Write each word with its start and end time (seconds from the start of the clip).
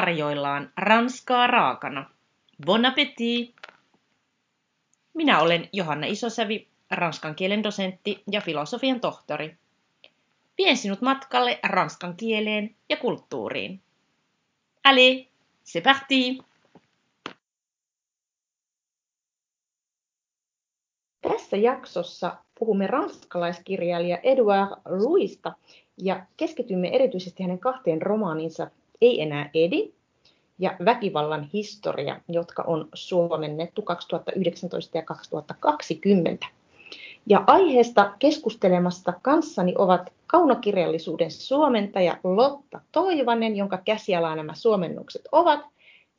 tarjoillaan 0.00 0.72
ranskaa 0.76 1.46
raakana. 1.46 2.10
Bon 2.66 2.84
appétit! 2.84 3.54
Minä 5.14 5.40
olen 5.40 5.68
Johanna 5.72 6.06
Isosävi, 6.06 6.68
ranskan 6.90 7.34
kielen 7.34 7.62
dosentti 7.62 8.22
ja 8.30 8.40
filosofian 8.40 9.00
tohtori. 9.00 9.56
Vien 10.58 10.76
sinut 10.76 11.00
matkalle 11.00 11.58
ranskan 11.62 12.16
kieleen 12.16 12.76
ja 12.88 12.96
kulttuuriin. 12.96 13.80
Allez, 14.84 15.26
c'est 15.64 15.82
parti! 15.84 16.38
Tässä 21.20 21.56
jaksossa 21.56 22.36
puhumme 22.58 22.86
ranskalaiskirjailija 22.86 24.18
Edouard 24.22 24.80
Louista 24.84 25.52
ja 25.96 26.26
keskitymme 26.36 26.88
erityisesti 26.88 27.42
hänen 27.42 27.58
kahteen 27.58 28.02
romaaninsa 28.02 28.70
Ei 29.00 29.22
enää 29.22 29.50
Edi 29.54 29.92
ja 30.58 30.76
Väkivallan 30.84 31.50
historia, 31.52 32.20
jotka 32.28 32.64
on 32.66 32.88
suomennettu 32.94 33.82
2019 33.82 34.98
ja 34.98 35.02
2020. 35.02 36.46
Ja 37.26 37.44
aiheesta 37.46 38.14
keskustelemasta 38.18 39.12
kanssani 39.22 39.74
ovat 39.78 40.12
kaunokirjallisuuden 40.26 41.30
suomentaja 41.30 42.16
Lotta 42.24 42.80
Toivanen, 42.92 43.56
jonka 43.56 43.78
käsialaa 43.78 44.36
nämä 44.36 44.54
suomennukset 44.54 45.22
ovat, 45.32 45.60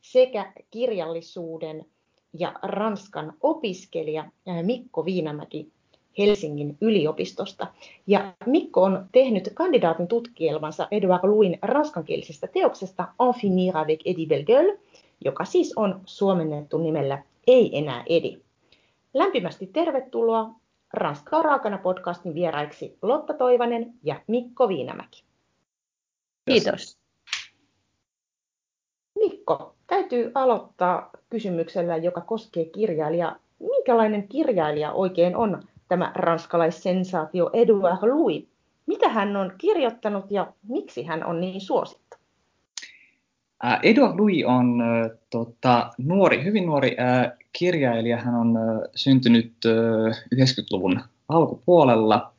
sekä 0.02 0.54
kirjallisuuden 0.72 1.86
ja 2.34 2.54
Ranskan 2.62 3.34
opiskelija 3.42 4.26
Mikko 4.64 5.06
Viinamäki 5.06 5.72
Helsingin 6.18 6.78
yliopistosta. 6.82 7.68
Ja 8.08 8.34
Mikko 8.46 8.84
on 8.84 9.06
tehnyt 9.12 9.52
kandidaatin 9.54 10.08
tutkielmansa 10.08 10.88
Edouard 10.92 11.30
Louin 11.30 11.60
ranskankielisestä 11.62 12.48
teoksesta 12.48 13.08
En 13.20 13.42
finir 13.42 13.78
avec 13.78 14.00
Eddie 14.06 14.28
Belgueule, 14.28 14.80
joka 15.26 15.46
siis 15.46 15.74
on 15.76 16.02
suomennettu 16.06 16.78
nimellä 16.78 17.24
Ei 17.48 17.78
enää 17.78 18.04
Edi. 18.10 18.38
Lämpimästi 19.14 19.68
tervetuloa 19.68 20.50
Ranskaa 20.94 21.42
raakana 21.42 21.78
podcastin 21.78 22.36
vieraiksi 22.36 22.98
Lotta 23.02 23.34
Toivanen 23.34 23.94
ja 24.04 24.22
Mikko 24.28 24.68
Viinamäki. 24.68 25.24
Kiitos. 26.46 26.98
Mikko, 29.20 29.76
täytyy 29.88 30.32
aloittaa 30.36 31.10
kysymyksellä, 31.30 31.98
joka 31.98 32.22
koskee 32.22 32.66
kirjailijaa. 32.66 33.36
Minkälainen 33.60 34.28
kirjailija 34.28 34.92
oikein 34.92 35.36
on 35.36 35.64
tämä 35.90 36.12
ranskalaissensaatio 36.16 37.50
Edouard 37.54 38.10
Louis? 38.10 38.48
Mitä 38.86 39.10
hän 39.10 39.36
on 39.36 39.54
kirjoittanut 39.58 40.32
ja 40.32 40.54
miksi 40.68 41.04
hän 41.04 41.26
on 41.26 41.42
niin 41.42 41.62
suosittu? 41.62 42.18
Äh, 43.66 43.80
Edouard 43.84 44.20
Louis 44.20 44.46
on 44.46 44.84
tota, 45.30 45.92
nuori, 45.98 46.44
hyvin 46.44 46.66
nuori 46.66 46.98
äh, 47.00 47.32
kirjailija. 47.54 48.18
Hän 48.18 48.36
on 48.36 48.58
syntynyt 48.96 49.54
äh, 49.66 50.24
90-luvun 50.36 51.02
alkupuolella 51.30 52.34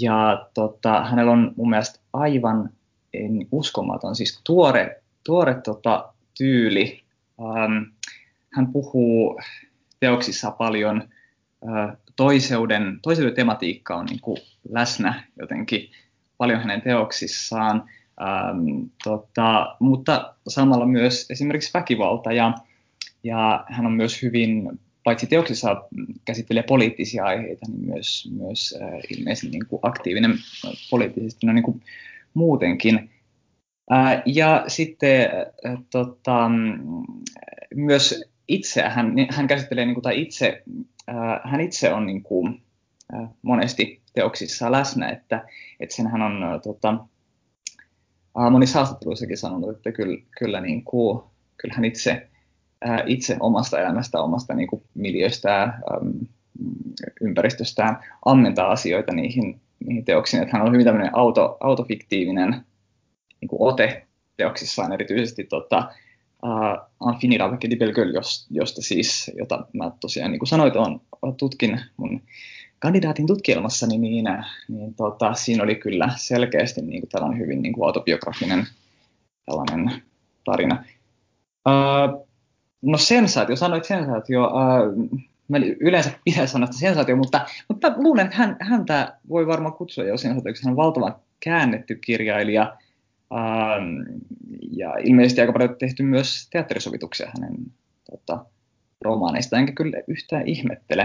ja 0.00 0.46
tota, 0.54 1.04
hänellä 1.04 1.32
on 1.32 1.52
mun 1.56 1.70
mielestä 1.70 2.00
aivan 2.12 2.70
en, 3.14 3.46
uskomaton, 3.52 4.16
siis 4.16 4.40
tuore, 4.44 5.02
tuore 5.24 5.54
tota, 5.64 6.12
tyyli. 6.38 7.02
Ähm, 7.40 7.82
hän 8.52 8.72
puhuu 8.72 9.40
teoksissa 10.00 10.50
paljon 10.50 11.02
äh, 11.68 11.96
toiseuden, 12.16 12.98
toiseuden 13.02 13.34
tematiikka 13.34 13.96
on 13.96 14.06
niin 14.06 14.20
kuin 14.20 14.38
läsnä 14.68 15.24
jotenkin 15.40 15.90
paljon 16.38 16.60
hänen 16.60 16.82
teoksissaan, 16.82 17.84
ähm, 18.22 18.86
tota, 19.04 19.76
mutta 19.80 20.34
samalla 20.48 20.86
myös 20.86 21.30
esimerkiksi 21.30 21.70
väkivalta 21.74 22.32
ja, 22.32 22.54
ja 23.24 23.64
hän 23.68 23.86
on 23.86 23.92
myös 23.92 24.22
hyvin, 24.22 24.80
paitsi 25.04 25.26
teoksissa 25.26 25.84
käsittelee 26.24 26.62
poliittisia 26.62 27.24
aiheita, 27.24 27.66
niin 27.68 27.86
myös, 27.86 28.28
myös 28.38 28.78
äh, 28.82 29.18
ilmeisesti 29.18 29.48
niin 29.48 29.66
kuin 29.66 29.80
aktiivinen 29.82 30.34
poliittisesti 30.90 31.46
no 31.46 31.52
niin 31.52 31.64
kuin 31.64 31.82
muutenkin. 32.34 33.10
Äh, 33.92 34.22
ja 34.26 34.64
sitten 34.68 35.20
äh, 35.66 35.78
tota, 35.90 36.50
myös 37.74 38.24
itse, 38.48 38.82
hän, 38.82 39.14
hän 39.30 39.46
käsittelee, 39.46 39.84
niin 39.84 39.94
kuin, 39.94 40.02
tai 40.02 40.20
itse, 40.20 40.62
hän 41.44 41.60
itse 41.60 41.92
on 41.92 42.06
niin 42.06 42.22
kuin, 42.22 42.62
äh, 43.14 43.28
monesti 43.42 44.00
teoksissa 44.14 44.72
läsnä, 44.72 45.08
että, 45.08 45.44
että 45.80 45.94
sen 45.94 46.06
hän 46.06 46.22
on 46.22 46.42
äh, 46.42 46.60
tota, 46.62 46.90
äh, 48.40 48.50
monissa 48.50 48.78
haastatteluissakin 48.78 49.38
sanonut, 49.38 49.76
että 49.76 49.92
kyllä, 49.92 50.22
kyllä, 50.38 50.60
niin 50.60 50.84
kuin, 50.84 51.22
kyllä 51.56 51.74
hän 51.74 51.84
itse, 51.84 52.28
äh, 52.88 53.02
itse 53.06 53.36
omasta 53.40 53.80
elämästä, 53.80 54.20
omasta 54.20 54.54
niin 54.54 54.68
kuin, 54.68 54.82
miljöstään, 54.94 55.82
ympäristöstään 57.20 57.98
ammentaa 58.24 58.70
asioita 58.70 59.12
niihin, 59.12 59.60
niihin 59.86 60.04
teoksiin, 60.04 60.42
että 60.42 60.56
hän 60.56 60.66
on 60.66 60.72
hyvin 60.72 60.84
tämmöinen 60.84 61.16
auto, 61.16 61.56
autofiktiivinen 61.60 62.64
niin 63.40 63.48
kuin 63.48 63.62
ote 63.62 64.06
teoksissaan 64.36 64.92
erityisesti 64.92 65.44
tota, 65.44 65.92
Infini 67.12 67.38
Raveke 67.38 67.70
di 67.70 67.76
Belgueule, 67.76 68.12
josta 68.50 68.82
siis, 68.82 69.30
jota 69.38 69.66
mä 69.72 69.90
tosiaan 70.00 70.30
niin 70.30 70.38
kuin 70.38 70.48
sanoit, 70.48 70.76
on, 70.76 71.00
tutkin 71.36 71.80
mun 71.96 72.22
kandidaatin 72.78 73.26
tutkielmassani, 73.26 73.98
niin, 73.98 74.24
niin, 74.24 74.44
niin 74.68 74.94
tota, 74.94 75.34
siinä 75.34 75.62
oli 75.62 75.74
kyllä 75.74 76.08
selkeästi 76.16 76.82
niin 76.82 77.00
kuin 77.00 77.10
tällainen 77.10 77.40
hyvin 77.40 77.62
niin 77.62 77.72
kuin 77.72 77.86
autobiografinen 77.86 78.66
tällainen 79.46 80.02
tarina. 80.44 80.84
Uh, 81.68 82.26
no 82.82 82.98
sensaatio, 82.98 83.56
sanoit 83.56 83.84
sensaatio, 83.84 84.44
uh, 84.44 85.20
mä 85.48 85.58
yleensä 85.80 86.10
pidän 86.24 86.48
sanasta 86.48 86.76
sensaatio, 86.76 87.16
mutta, 87.16 87.46
mutta 87.68 87.92
luulen, 87.96 88.24
että 88.24 88.36
hän, 88.36 88.56
häntä 88.60 89.18
voi 89.28 89.46
varmaan 89.46 89.74
kutsua 89.74 90.04
jo 90.04 90.16
sensaatioksi. 90.16 90.64
Hän 90.64 90.72
on 90.72 90.76
valtavan 90.76 91.14
käännetty 91.40 91.94
kirjailija, 91.94 92.76
Ähm, 93.32 94.20
ja 94.72 94.94
ilmeisesti 95.04 95.40
aika 95.40 95.52
paljon 95.52 95.76
tehty 95.78 96.02
myös 96.02 96.48
teatterisovituksia 96.50 97.30
hänen 97.34 97.56
tota, 98.10 98.44
romaaneista, 99.04 99.58
enkä 99.58 99.72
kyllä 99.72 100.02
yhtään 100.06 100.48
ihmettele. 100.48 101.02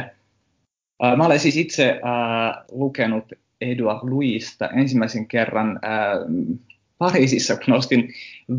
Äh, 1.04 1.18
mä 1.18 1.26
olen 1.26 1.40
siis 1.40 1.58
itse 1.58 1.90
äh, 1.90 2.64
lukenut 2.72 3.34
Edouard 3.62 4.10
Louista 4.10 4.68
ensimmäisen 4.68 5.28
kerran 5.28 5.80
äh, 5.86 6.52
Pariisissa, 6.98 7.58
kun 7.58 7.74
ostin 7.74 8.14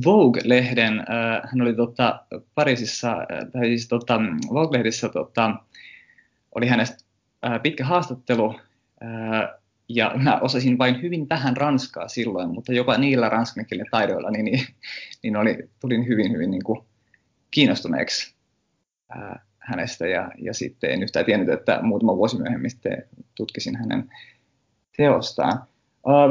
Vogue-lehden. 0.04 0.98
Äh, 0.98 1.50
hän 1.50 1.62
oli 1.62 1.74
tota, 1.74 2.24
Pariisissa, 2.54 3.10
äh, 3.12 3.50
tai 3.52 3.66
siis 3.66 3.88
tota, 3.88 4.20
Vogue-lehdessä 4.52 5.08
tota, 5.08 5.54
oli 6.54 6.66
hänestä 6.66 7.04
äh, 7.46 7.62
pitkä 7.62 7.84
haastattelu, 7.84 8.54
äh, 9.02 9.61
ja 9.94 10.12
mä 10.16 10.38
osasin 10.40 10.78
vain 10.78 11.02
hyvin 11.02 11.28
vähän 11.28 11.56
ranskaa 11.56 12.08
silloin, 12.08 12.50
mutta 12.50 12.72
jopa 12.72 12.98
niillä 12.98 13.28
ranskankielinen 13.28 13.90
taidoilla 13.90 14.30
niin, 14.30 14.44
niin, 14.44 14.66
niin 15.22 15.36
oli, 15.36 15.58
tulin 15.80 16.06
hyvin, 16.06 16.32
hyvin 16.32 16.50
niin 16.50 16.64
kuin 16.64 16.80
kiinnostuneeksi 17.50 18.34
ää, 19.08 19.44
hänestä 19.58 20.06
ja, 20.06 20.30
ja 20.38 20.54
sitten 20.54 20.90
en 20.90 21.02
yhtään 21.02 21.24
tiennyt, 21.24 21.48
että 21.48 21.78
muutama 21.82 22.16
vuosi 22.16 22.38
myöhemmin 22.38 22.70
sitten 22.70 23.04
tutkisin 23.34 23.76
hänen 23.76 24.10
teostaan. 24.96 25.62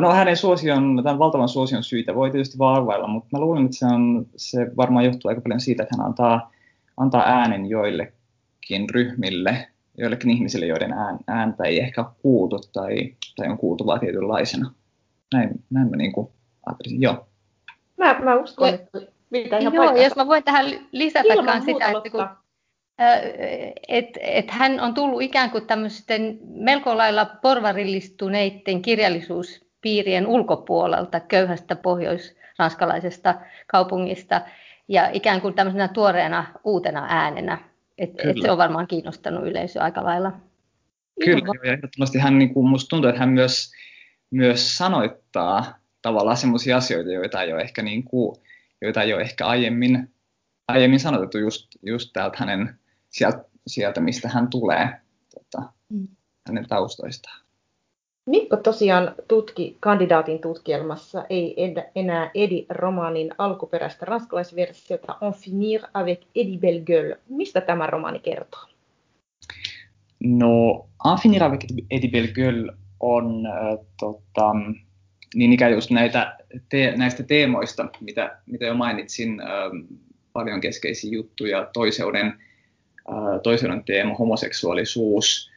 No 0.02 0.14
hänen 0.14 0.38
suosion, 0.38 1.02
tämän 1.04 1.20
valtavan 1.20 1.50
suosion 1.50 1.84
syitä 1.84 2.16
voi 2.16 2.32
tietysti 2.32 2.58
vaan 2.58 2.76
arvailla, 2.76 3.08
mutta 3.08 3.30
mä 3.32 3.40
luulen, 3.40 3.66
että 3.66 3.78
se, 3.78 3.86
on, 3.86 4.26
se 4.36 4.72
varmaan 4.78 5.06
johtuu 5.06 5.30
aika 5.30 5.42
paljon 5.42 5.60
siitä, 5.60 5.84
että 5.84 5.96
hän 5.98 6.06
antaa, 6.06 6.52
antaa 6.98 7.24
äänen 7.26 7.66
joillekin 7.66 8.90
ryhmille, 8.90 9.68
joillekin 9.98 10.30
ihmisille, 10.30 10.66
joiden 10.66 10.94
ääntä 11.28 11.64
ei 11.64 11.80
ehkä 11.80 12.06
kuultu 12.22 12.60
tai, 12.74 13.16
tai 13.36 13.48
on 13.48 13.58
kuultu 13.58 13.86
vain 13.86 14.00
tietynlaisena. 14.00 14.74
Näin, 15.34 15.50
näin 15.70 15.90
mä 15.90 15.96
niin 15.96 16.12
kuin 16.12 16.28
ajattelisin, 16.66 17.02
joo. 17.02 17.28
Mä, 17.98 18.20
mä 18.24 18.36
uskon, 18.36 18.68
ja, 18.68 18.74
että 18.74 19.02
mitä 19.30 19.58
ihan 19.58 19.74
Joo, 19.74 19.86
paikassa. 19.86 20.04
jos 20.04 20.16
mä 20.16 20.28
voin 20.28 20.44
tähän 20.44 20.66
lisätä 20.92 21.34
sitä, 21.66 21.86
että 21.86 22.10
kun, 22.12 22.28
et, 23.88 24.06
et 24.22 24.52
hän 24.52 24.80
on 24.80 24.94
tullut 24.94 25.22
ikään 25.22 25.50
kuin 25.50 25.68
tämmöisten 25.68 26.40
melko 26.44 26.98
lailla 26.98 27.26
porvarillistuneiden 27.26 28.82
kirjallisuuspiirien 28.82 30.28
ulkopuolelta, 30.28 31.20
köyhästä 31.20 31.76
pohjois-ranskalaisesta 31.76 33.36
kaupungista, 33.68 34.42
ja 34.88 35.10
ikään 35.14 35.42
kuin 35.42 35.54
tämmöisenä 35.54 35.88
tuoreena 35.88 36.46
uutena 36.64 37.06
äänenä 37.10 37.71
et, 38.02 38.10
et 38.10 38.42
se 38.42 38.52
on 38.52 38.58
varmaan 38.58 38.88
kiinnostanut 38.88 39.48
yleisöä 39.48 39.84
aika 39.84 40.04
lailla. 40.04 40.32
Kyllä, 41.24 41.54
ja 41.64 41.74
ehdottomasti 41.74 42.20
hän, 42.20 42.40
niin 42.40 42.54
kuin, 42.54 42.70
musta 42.70 42.90
tuntuu, 42.90 43.10
että 43.10 43.20
hän 43.20 43.30
myös, 43.30 43.72
myös 44.32 44.78
sanoittaa 44.78 45.80
tavallaan 46.02 46.38
sellaisia 46.38 46.78
asioita, 46.78 47.12
joita 47.12 47.42
ei 47.42 47.54
ole 47.54 47.62
ehkä, 47.62 47.82
niin 47.82 48.04
kuin, 48.04 48.36
joita 48.82 49.02
ei 49.02 49.14
ole 49.14 49.22
ehkä 49.22 49.46
aiemmin, 49.46 50.14
aiemmin 50.68 51.00
sanotettu 51.00 51.38
just, 51.38 51.68
just 51.82 52.10
täältä 52.14 52.38
hänen, 52.40 52.80
sieltä, 53.10 53.46
sieltä, 53.68 54.02
mistä 54.02 54.30
hän 54.30 54.48
tulee, 54.48 54.90
tota, 55.34 55.74
mm. 55.90 56.08
hänen 56.48 56.68
taustoistaan. 56.68 57.41
Mikko 58.26 58.58
tosiaan 58.58 59.16
tutki 59.28 59.78
kandidaatin 59.80 60.40
tutkielmassa 60.40 61.26
ei 61.30 61.56
enää 61.96 62.32
Edi 62.36 62.66
romaanin 62.70 63.32
alkuperäistä 63.38 64.06
ranskalaisversiota 64.06 65.16
On 65.22 65.34
finir 65.34 65.82
avec 65.94 66.22
Eddie 66.36 66.58
Belgueule. 66.58 67.20
Mistä 67.30 67.62
tämä 67.62 67.88
romaani 67.88 68.20
kertoo? 68.20 68.62
No, 70.24 70.88
En 71.12 71.20
finir 71.24 71.44
avec 71.44 71.66
Eddie 71.92 72.10
Belgueule 72.12 72.74
on 73.00 73.46
äh, 73.46 73.86
tota, 74.00 74.52
niin 75.36 75.54
ikään 75.54 75.72
just 75.72 75.92
näitä 75.92 76.38
te, 76.70 76.94
näistä 76.98 77.24
teemoista, 77.24 77.90
mitä, 78.02 78.38
mitä 78.46 78.66
jo 78.66 78.74
mainitsin, 78.74 79.42
äh, 79.42 79.48
paljon 80.34 80.62
keskeisiä 80.62 81.12
juttuja, 81.12 81.70
toiseuden, 81.74 82.28
äh, 83.10 83.42
toiseuden 83.44 83.84
teema, 83.84 84.16
homoseksuaalisuus, 84.16 85.51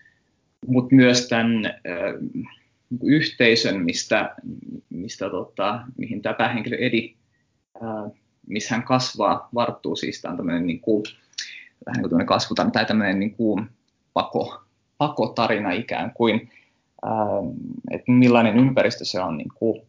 mutta 0.67 0.95
myös 0.95 1.29
tämän 1.29 1.67
äh, 1.67 1.73
yhteisön, 3.03 3.85
mistä, 3.85 4.35
mistä 4.91 5.31
tota, 5.31 5.81
mihin 5.97 6.23
tämä 6.23 6.35
päähenkilö 6.35 6.77
Edi, 6.77 7.15
ää, 7.83 8.11
missä 8.47 8.75
hän 8.75 8.85
kasvaa, 8.85 9.49
varttuu. 9.55 9.97
Siis 9.97 10.23
tämä 10.23 10.33
on 10.33 10.37
tämmöinen 10.37 10.67
niin 10.67 10.81
kuin, 10.81 11.03
vähän 11.87 12.03
niin 12.03 12.11
kuin 12.11 12.27
kasvutarina 12.27 12.73
tai 12.73 12.87
tämmöinen 12.87 13.21
niin 13.21 13.35
kuin 13.35 13.67
pako, 14.13 14.63
pakotarina 14.99 15.73
ikään 15.73 16.13
kuin, 16.15 16.51
ää, 17.05 17.13
että 17.91 18.13
millainen 18.13 18.59
ympäristö 18.59 19.05
se 19.05 19.21
on 19.21 19.37
niin 19.37 19.51
kuin 19.55 19.83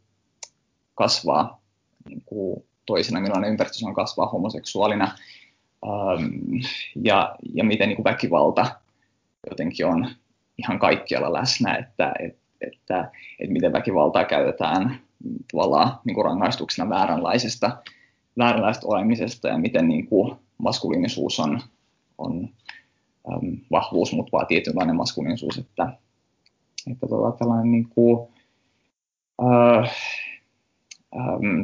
kasvaa 0.96 1.62
niin 2.10 2.22
kuin 2.26 2.66
toisena, 2.86 3.22
millainen 3.22 3.50
ympäristö 3.50 3.78
se 3.78 3.88
on 3.88 3.94
kasvaa 3.94 4.30
homoseksuaalina. 4.30 5.18
Ja, 7.04 7.36
ja 7.54 7.64
miten 7.64 7.90
niin 7.90 7.96
kuin 7.96 8.04
väkivalta 8.04 8.66
jotenkin 9.50 9.86
on 9.86 10.10
ihan 10.58 10.80
kaikkialla 10.80 11.34
läsnä, 11.34 11.76
että, 11.76 12.14
että 12.20 12.46
että, 12.62 13.12
että 13.40 13.54
miten 13.54 13.74
väkivaltaa 13.74 14.26
käytetään 14.26 15.00
tavallaan 15.52 16.00
niin 16.06 16.16
kuin 16.16 16.26
rangaistuksena 16.26 16.90
vääränlaisesta, 16.90 17.78
vääränlaisesta 18.38 18.88
olemisesta 18.88 19.48
ja 19.48 19.58
miten 19.58 19.88
niin 19.88 20.08
kuin 20.08 20.36
maskuliinisuus 20.58 21.40
on, 21.40 21.62
on 22.18 22.50
äm, 23.34 23.58
vahvuus, 23.72 24.14
mutta 24.14 24.32
vaan 24.32 24.48
tietynlainen 24.48 24.96
maskuliinisuus, 24.96 25.58
että, 25.58 25.94
että 26.92 27.08
tota, 27.08 27.38
tällainen 27.38 27.72
niin 27.72 27.90
kuin, 27.90 28.28
äh, 29.44 29.92
ähm, 31.16 31.62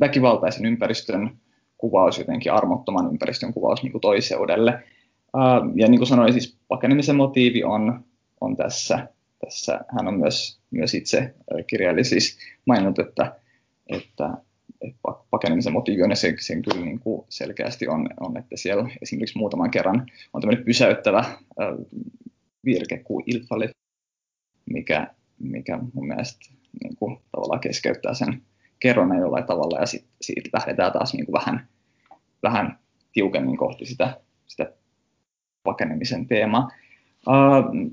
väkivaltaisen 0.00 0.66
ympäristön 0.66 1.36
kuvaus, 1.78 2.18
jotenkin 2.18 2.52
armottoman 2.52 3.06
ympäristön 3.06 3.52
kuvaus 3.52 3.82
niin 3.82 3.92
kuin 3.92 4.02
toiseudelle. 4.02 4.72
Äh, 4.72 5.70
ja 5.74 5.88
niin 5.88 5.98
kuin 5.98 6.08
sanoin, 6.08 6.32
siis 6.32 6.58
pakenemisen 6.68 7.16
motiivi 7.16 7.64
on, 7.64 8.04
on 8.40 8.56
tässä 8.56 9.08
tässä 9.44 9.80
hän 9.96 10.08
on 10.08 10.18
myös, 10.18 10.60
myös 10.70 10.94
itse 10.94 11.34
kirjailija 11.66 12.04
siis 12.04 12.38
maininnut, 12.66 12.98
että, 12.98 13.40
että, 13.86 14.30
pakenemisen 15.30 15.72
motiivi 15.72 16.02
on 16.02 16.10
ja 16.10 16.16
se, 16.16 16.34
sen 16.40 16.62
kyllä 16.62 16.84
niin 16.84 17.00
kuin 17.00 17.26
selkeästi 17.28 17.88
on, 17.88 18.08
on, 18.20 18.36
että 18.36 18.56
siellä 18.56 18.90
esimerkiksi 19.02 19.38
muutaman 19.38 19.70
kerran 19.70 20.06
on 20.32 20.40
tämmöinen 20.40 20.64
pysäyttävä 20.64 21.18
äh, 21.18 21.36
virke 22.64 22.98
kuin 22.98 23.24
ilfalle, 23.26 23.70
mikä, 24.70 25.14
mikä 25.38 25.78
mun 25.92 26.06
mielestä 26.06 26.50
niin 26.82 26.96
kuin, 26.96 27.18
tavallaan 27.32 27.60
keskeyttää 27.60 28.14
sen 28.14 28.42
kerronnan 28.80 29.18
jollain 29.18 29.46
tavalla 29.46 29.80
ja 29.80 29.86
sitten 29.86 30.12
siitä 30.20 30.50
lähdetään 30.52 30.92
taas 30.92 31.14
niin 31.14 31.26
kuin 31.26 31.34
vähän, 31.34 31.68
vähän 32.42 32.78
tiukemmin 33.12 33.56
kohti 33.56 33.86
sitä, 33.86 34.20
sitä 34.46 34.72
pakenemisen 35.62 36.26
teemaa. 36.26 36.70
Uh, 37.26 37.90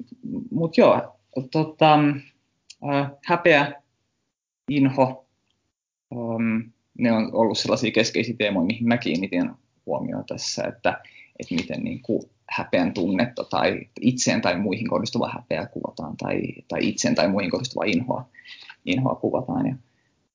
Mutta 0.51 0.81
joo, 0.81 1.17
tota, 1.51 1.99
äh, 2.89 3.11
häpeä, 3.25 3.81
inho, 4.69 5.25
ähm, 6.11 6.59
ne 6.97 7.11
on 7.11 7.29
ollut 7.33 7.57
sellaisia 7.57 7.91
keskeisiä 7.91 8.35
teemoja, 8.37 8.65
mihin 8.65 8.87
mä 8.87 8.97
kiinnitin 8.97 9.51
huomioon 9.85 10.25
tässä, 10.25 10.63
että, 10.63 11.01
että 11.39 11.55
miten 11.55 11.83
niin 11.83 12.01
kuin 12.01 12.23
häpeän 12.49 12.93
tunnetta 12.93 13.43
tai 13.43 13.81
itseen 14.01 14.41
tai 14.41 14.59
muihin 14.59 14.89
kohdistuva 14.89 15.29
häpeä 15.29 15.65
kuvataan 15.65 16.17
tai, 16.17 16.41
tai 16.67 16.87
itseen 16.87 17.15
tai 17.15 17.27
muihin 17.27 17.51
kohdistuva 17.51 17.83
inhoa, 17.83 18.25
inhoa 18.85 19.15
kuvataan. 19.15 19.67
Ja, 19.67 19.75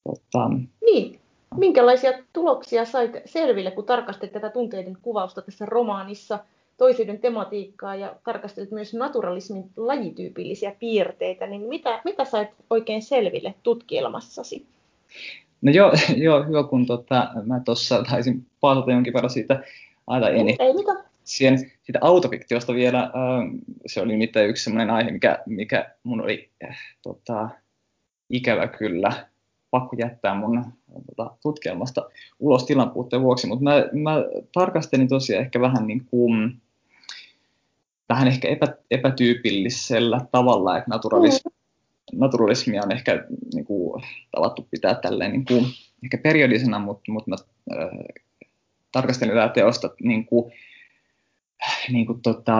tota, 0.05 0.51
niin, 0.85 1.21
minkälaisia 1.57 2.13
tuloksia 2.33 2.85
sait 2.85 3.13
selville, 3.25 3.71
kun 3.71 3.85
tarkastit 3.85 4.33
tätä 4.33 4.51
tunteiden 4.51 4.99
kuvausta 5.03 5.43
tässä 5.43 5.67
romaanissa– 5.67 6.39
toiseuden 6.79 7.19
tematiikkaa 7.19 7.95
ja 7.95 8.17
tarkastelit 8.25 8.71
myös 8.71 8.95
naturalismin 8.95 9.65
lajityypillisiä 9.77 10.75
piirteitä, 10.79 11.47
niin 11.47 11.63
mitä, 11.63 12.01
mitä 12.05 12.25
sait 12.25 12.49
oikein 12.71 13.03
selville 13.03 13.55
tutkielmassasi? 13.63 14.67
No 15.63 15.73
joo, 15.73 15.93
joo 16.27 16.45
hyvä 16.45 16.65
kun 16.65 16.87
tota, 16.87 17.31
mä 17.47 17.61
tuossa 17.61 18.03
taisin 18.11 18.47
paasata 18.61 18.93
jonkin 18.93 19.13
verran 19.13 19.31
siitä, 19.31 19.63
aina 20.07 20.29
ei, 20.29 20.57
ei 20.59 20.75
mitään. 20.75 21.05
Siihen, 21.25 21.59
siitä 21.59 21.99
autofiktiosta 22.03 22.75
vielä, 22.75 23.01
äh, 23.01 23.11
se 23.87 24.01
oli 24.01 24.13
nimittäin 24.13 24.51
yksi 24.51 24.65
sellainen 24.65 24.95
aihe, 24.95 25.11
mikä, 25.11 25.39
mikä 25.47 25.95
mun 26.03 26.21
oli 26.21 26.51
äh, 26.65 26.79
tota, 27.03 27.49
ikävä 28.31 28.67
kyllä 28.67 29.29
pakko 29.71 29.97
jättää 29.99 30.35
mun 30.35 30.65
tota, 31.07 31.31
tutkielmasta 31.43 32.11
ulos 32.39 32.67
tilan 32.67 32.91
puutteen 32.91 33.23
vuoksi, 33.23 33.47
mutta 33.47 33.65
mä, 33.65 33.85
mä 33.93 34.25
tarkastelin 34.55 35.09
tosiaan 35.09 35.45
ehkä 35.45 35.61
vähän 35.61 35.87
niin 35.87 36.07
kuin 36.11 36.61
vähän 38.09 38.29
ehkä 38.29 38.49
epä, 38.49 38.67
epätyypillisellä 38.91 40.21
tavalla, 40.33 40.79
että 40.79 40.91
naturalismi, 40.91 41.51
mm. 42.13 42.19
naturalismia 42.19 42.83
on 42.83 42.93
ehkä 42.93 43.25
niin 43.55 43.65
kuin, 43.65 44.03
tavattu 44.31 44.69
pitää 44.71 44.95
tälleen 44.95 45.33
niin 45.33 45.45
kuin, 45.45 45.65
ehkä 46.05 46.19
periodisena, 46.19 46.79
mutta, 46.79 47.13
mutta 47.13 47.31
mä 47.31 47.37
äh, 47.77 47.89
tarkastelin 48.93 49.35
tätä 49.35 49.55
teosta 49.55 49.91
niin 50.03 50.27
kuin, 50.27 50.53
niin 51.93 52.07
kuin, 52.07 52.23
tota, 52.23 52.59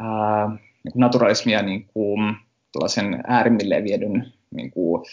äh, 0.00 0.50
niin 0.84 0.92
kuin 0.92 1.00
naturalismia 1.00 1.62
niin 1.62 1.86
kuin, 1.86 2.36
tällaisen 2.72 3.20
äärimmilleen 3.26 3.84
viedyn 3.84 4.32
niin 4.54 4.70
kuin, 4.70 5.04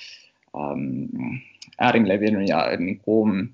ähm, 0.58 1.36
äärimmilleen 1.80 2.20
viedyn 2.20 2.48
ja 2.48 2.78
niin 2.78 3.00
kuin, 3.00 3.50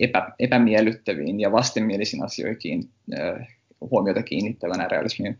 epä, 0.00 0.32
epämiellyttäviin 0.38 1.40
ja 1.40 1.52
vastenmielisiin 1.52 2.24
asioihin 2.24 2.88
äh, 3.18 3.48
huomiota 3.80 4.22
kiinnittävänä 4.22 4.88
realismin 4.88 5.38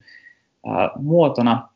ää, 0.66 0.90
muotona. 0.96 1.68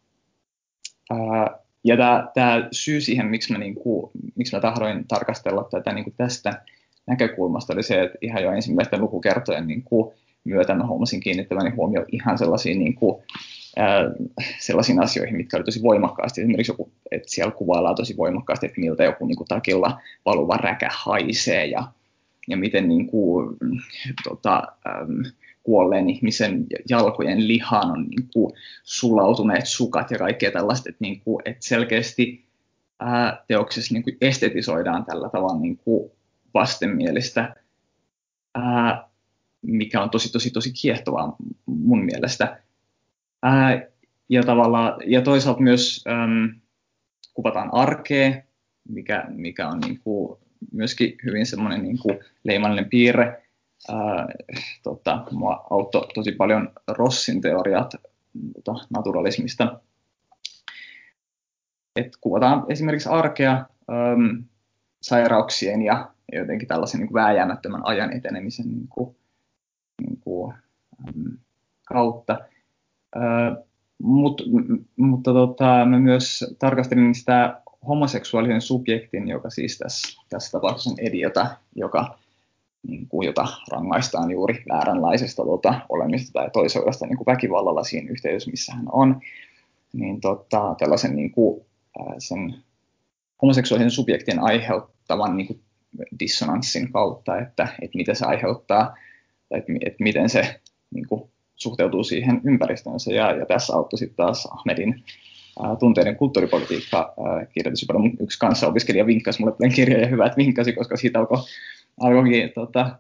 Ää, 1.10 1.58
ja 1.84 1.96
tämä 2.34 2.68
syy 2.72 3.00
siihen, 3.00 3.26
miksi 3.26 3.52
mä, 3.52 3.58
niinku, 3.58 4.10
miksi 4.34 4.56
mä 4.56 4.60
tahdoin 4.60 5.04
tarkastella 5.08 5.68
tätä 5.70 5.92
niinku 5.92 6.12
tästä 6.16 6.62
näkökulmasta, 7.06 7.72
oli 7.72 7.82
se, 7.82 8.02
että 8.02 8.18
ihan 8.20 8.42
jo 8.42 8.52
ensimmäisten 8.52 9.00
lukukertojen 9.00 9.66
niinku, 9.66 10.14
myötä 10.44 10.74
mä 10.74 10.86
huomasin 10.86 11.20
kiinnittäväni 11.20 11.70
huomio 11.70 12.04
ihan 12.12 12.38
sellaisiin, 12.38 12.78
niinku, 12.78 13.22
sellaisiin 14.58 15.02
asioihin, 15.02 15.36
mitkä 15.36 15.56
oli 15.56 15.64
tosi 15.64 15.82
voimakkaasti. 15.82 16.40
Esimerkiksi 16.40 16.72
joku, 16.72 16.90
että 17.10 17.30
siellä 17.30 17.52
kuvaillaan 17.52 17.94
tosi 17.94 18.16
voimakkaasti, 18.16 18.66
että 18.66 18.80
miltä 18.80 19.04
joku 19.04 19.26
niinku, 19.26 19.44
takilla 19.48 20.00
valuva 20.24 20.56
räkä 20.56 20.88
haisee 20.92 21.66
ja, 21.66 21.82
ja 22.48 22.56
miten 22.56 22.88
niinku, 22.88 23.42
tota, 24.24 24.62
äm, 24.86 25.24
kuolleen 25.68 26.10
ihmisen 26.10 26.66
jalkojen 26.88 27.48
lihaan 27.48 27.90
on 27.90 28.06
niin 28.08 28.28
kuin 28.32 28.52
sulautuneet 28.82 29.66
sukat 29.66 30.10
ja 30.10 30.18
kaikkea 30.18 30.50
tällaista, 30.50 30.88
että, 30.88 30.98
niin 31.00 31.20
kuin, 31.20 31.42
että 31.44 31.66
selkeästi 31.66 32.44
ää, 33.00 33.44
teoksessa 33.48 33.94
niin 33.94 34.02
kuin 34.02 34.16
estetisoidaan 34.20 35.04
tällä 35.04 35.28
tavalla 35.28 35.60
niin 35.60 35.76
kuin 35.76 36.10
vastenmielistä, 36.54 37.54
ää, 38.54 39.08
mikä 39.62 40.02
on 40.02 40.10
tosi, 40.10 40.32
tosi, 40.32 40.50
tosi 40.50 40.72
kiehtovaa 40.72 41.36
mun 41.66 42.04
mielestä. 42.04 42.62
Ää, 43.42 43.72
ja, 44.28 44.42
ja 45.06 45.22
toisaalta 45.22 45.60
myös 45.60 46.04
äm, 46.06 46.60
kuvataan 47.34 47.70
arkea, 47.72 48.42
mikä, 48.88 49.24
mikä 49.28 49.68
on 49.68 49.80
niin 49.80 50.00
kuin 50.04 50.38
myöskin 50.72 51.16
hyvin 51.24 51.46
semmoinen 51.46 51.82
niin 51.82 51.98
kuin 51.98 52.18
leimallinen 52.44 52.90
piirre 52.90 53.47
ää, 53.88 54.28
tota, 54.82 55.24
mua 55.30 55.66
auttoi 55.70 56.08
tosi 56.14 56.32
paljon 56.32 56.72
Rossin 56.88 57.40
teoriat 57.40 57.94
tota, 58.54 58.84
naturalismista. 58.90 59.80
Et 61.96 62.16
kuvataan 62.20 62.64
esimerkiksi 62.68 63.08
arkea 63.08 63.52
äm, 63.52 64.44
sairauksien 65.02 65.82
ja 65.82 66.10
jotenkin 66.32 66.68
tällaisen 66.68 67.00
niin 67.00 67.08
kuin 67.08 67.22
vääjäämättömän 67.22 67.86
ajan 67.86 68.12
etenemisen 68.12 68.66
niin 68.66 68.88
kuin, 68.88 69.16
niin 70.02 70.20
kuin, 70.20 70.54
äm, 71.08 71.38
kautta. 71.88 72.38
Mut, 74.02 74.42
mutta 74.96 75.32
tota, 75.32 75.84
mä 75.84 75.98
myös 75.98 76.54
tarkastelin 76.58 77.14
sitä 77.14 77.60
homoseksuaalisen 77.88 78.60
subjektin, 78.60 79.28
joka 79.28 79.50
siis 79.50 79.78
tässä, 79.78 80.22
tässä 80.28 80.52
tapauksessa 80.52 80.90
on 80.90 80.96
Ediota, 81.00 81.46
joka 81.74 82.18
niin 82.88 83.08
kuin, 83.08 83.26
jota 83.26 83.46
rangaistaan 83.70 84.30
juuri 84.30 84.64
vääränlaisesta 84.68 85.42
tuota, 85.42 85.80
olemisesta 85.88 86.32
tai 86.32 86.50
toiseudesta 86.50 87.06
niin 87.06 87.18
väkivallalla 87.26 87.84
siinä 87.84 88.10
yhteydessä, 88.10 88.50
missä 88.50 88.74
hän 88.74 88.86
on. 88.92 89.20
niin 89.92 90.20
tota, 90.20 90.74
tällaisen 90.78 91.16
niin 91.16 91.30
kuin, 91.30 91.64
sen 92.18 92.54
homoseksuaalisen 93.42 93.90
subjektin 93.90 94.38
aiheuttavan 94.38 95.36
niin 95.36 95.46
kuin 95.46 95.60
dissonanssin 96.20 96.92
kautta, 96.92 97.38
että, 97.38 97.68
että 97.82 97.96
mitä 97.98 98.14
se 98.14 98.26
aiheuttaa, 98.26 98.96
että, 99.50 99.72
että 99.86 100.04
miten 100.04 100.28
se 100.28 100.60
niin 100.94 101.08
kuin, 101.08 101.30
suhteutuu 101.58 102.04
siihen 102.04 102.40
ympäristöönsä. 102.44 103.12
Ja, 103.12 103.32
ja 103.32 103.46
tässä 103.46 103.76
auttoi 103.76 103.98
sitten 103.98 104.16
taas 104.16 104.48
Ahmedin 104.50 105.04
ää, 105.62 105.76
tunteiden 105.76 106.16
kulttuuripolitiikka 106.16 107.14
kirjoitus, 107.54 107.86
yksi 108.20 108.38
kanssa 108.38 108.66
opiskelija 108.66 109.06
vinkkasi 109.06 109.40
mulle 109.40 109.54
tämän 109.58 109.74
kirjan, 109.74 110.00
ja 110.00 110.06
hyvä, 110.06 110.26
että 110.26 110.36
vinkkasi, 110.36 110.72
koska 110.72 110.96
siitä 110.96 111.18
alkoi 111.18 111.38
alkoikin 112.00 112.52
tota, 112.54 112.98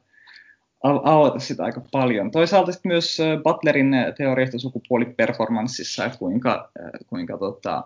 avata 0.82 1.38
sitä 1.38 1.64
aika 1.64 1.82
paljon. 1.92 2.30
Toisaalta 2.30 2.72
sitten 2.72 2.92
myös 2.92 3.18
Butlerin 3.44 3.92
teoriasta 4.16 4.58
sukupuoliperformanssissa, 4.58 6.04
että 6.04 6.18
kuinka, 6.18 6.70
kuinka 7.06 7.38
tota, 7.38 7.84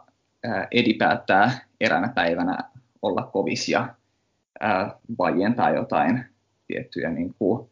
Edi 0.71 0.95
päättää 0.95 1.59
eräänä 1.81 2.09
päivänä 2.09 2.59
olla 3.03 3.23
kovis 3.33 3.69
ja 3.69 3.95
vaientaa 5.19 5.71
jotain 5.71 6.25
tiettyjä 6.67 7.11
niin 7.11 7.35
kuin, 7.39 7.69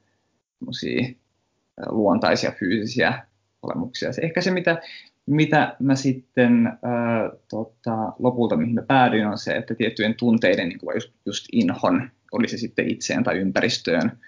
luontaisia 1.88 2.52
fyysisiä 2.52 3.26
olemuksia. 3.62 4.12
Se, 4.12 4.22
ehkä 4.22 4.40
se, 4.40 4.50
mitä, 4.50 4.82
mitä 5.26 5.76
mä 5.78 5.94
sitten 5.94 6.66
ää, 6.66 7.30
tota, 7.48 8.12
lopulta, 8.18 8.56
mihin 8.56 8.74
mä 8.74 8.82
päädyin, 8.82 9.26
on 9.26 9.38
se, 9.38 9.56
että 9.56 9.74
tiettyjen 9.74 10.14
tunteiden, 10.14 10.68
niin 10.68 10.78
kuin 10.78 10.94
just, 10.96 11.10
just 11.26 11.46
inhon, 11.52 12.10
oli 12.32 12.48
se 12.48 12.58
sitten 12.58 12.90
itseen 12.90 13.24
tai 13.24 13.38
ympäristöön, 13.38 14.18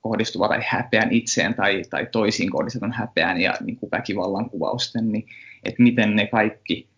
kohdistuva 0.00 0.48
tai 0.48 0.60
häpeän 0.68 1.12
itseen 1.12 1.54
tai, 1.54 1.82
tai 1.90 2.06
toisiin 2.12 2.50
kohdistetun 2.50 2.92
häpeän 2.92 3.40
ja 3.40 3.54
niin 3.60 3.76
kuin 3.76 3.90
väkivallan 3.90 4.50
kuvausten, 4.50 5.12
niin 5.12 5.26
että 5.64 5.82
miten 5.82 6.16
ne 6.16 6.26
kaikki 6.26 6.88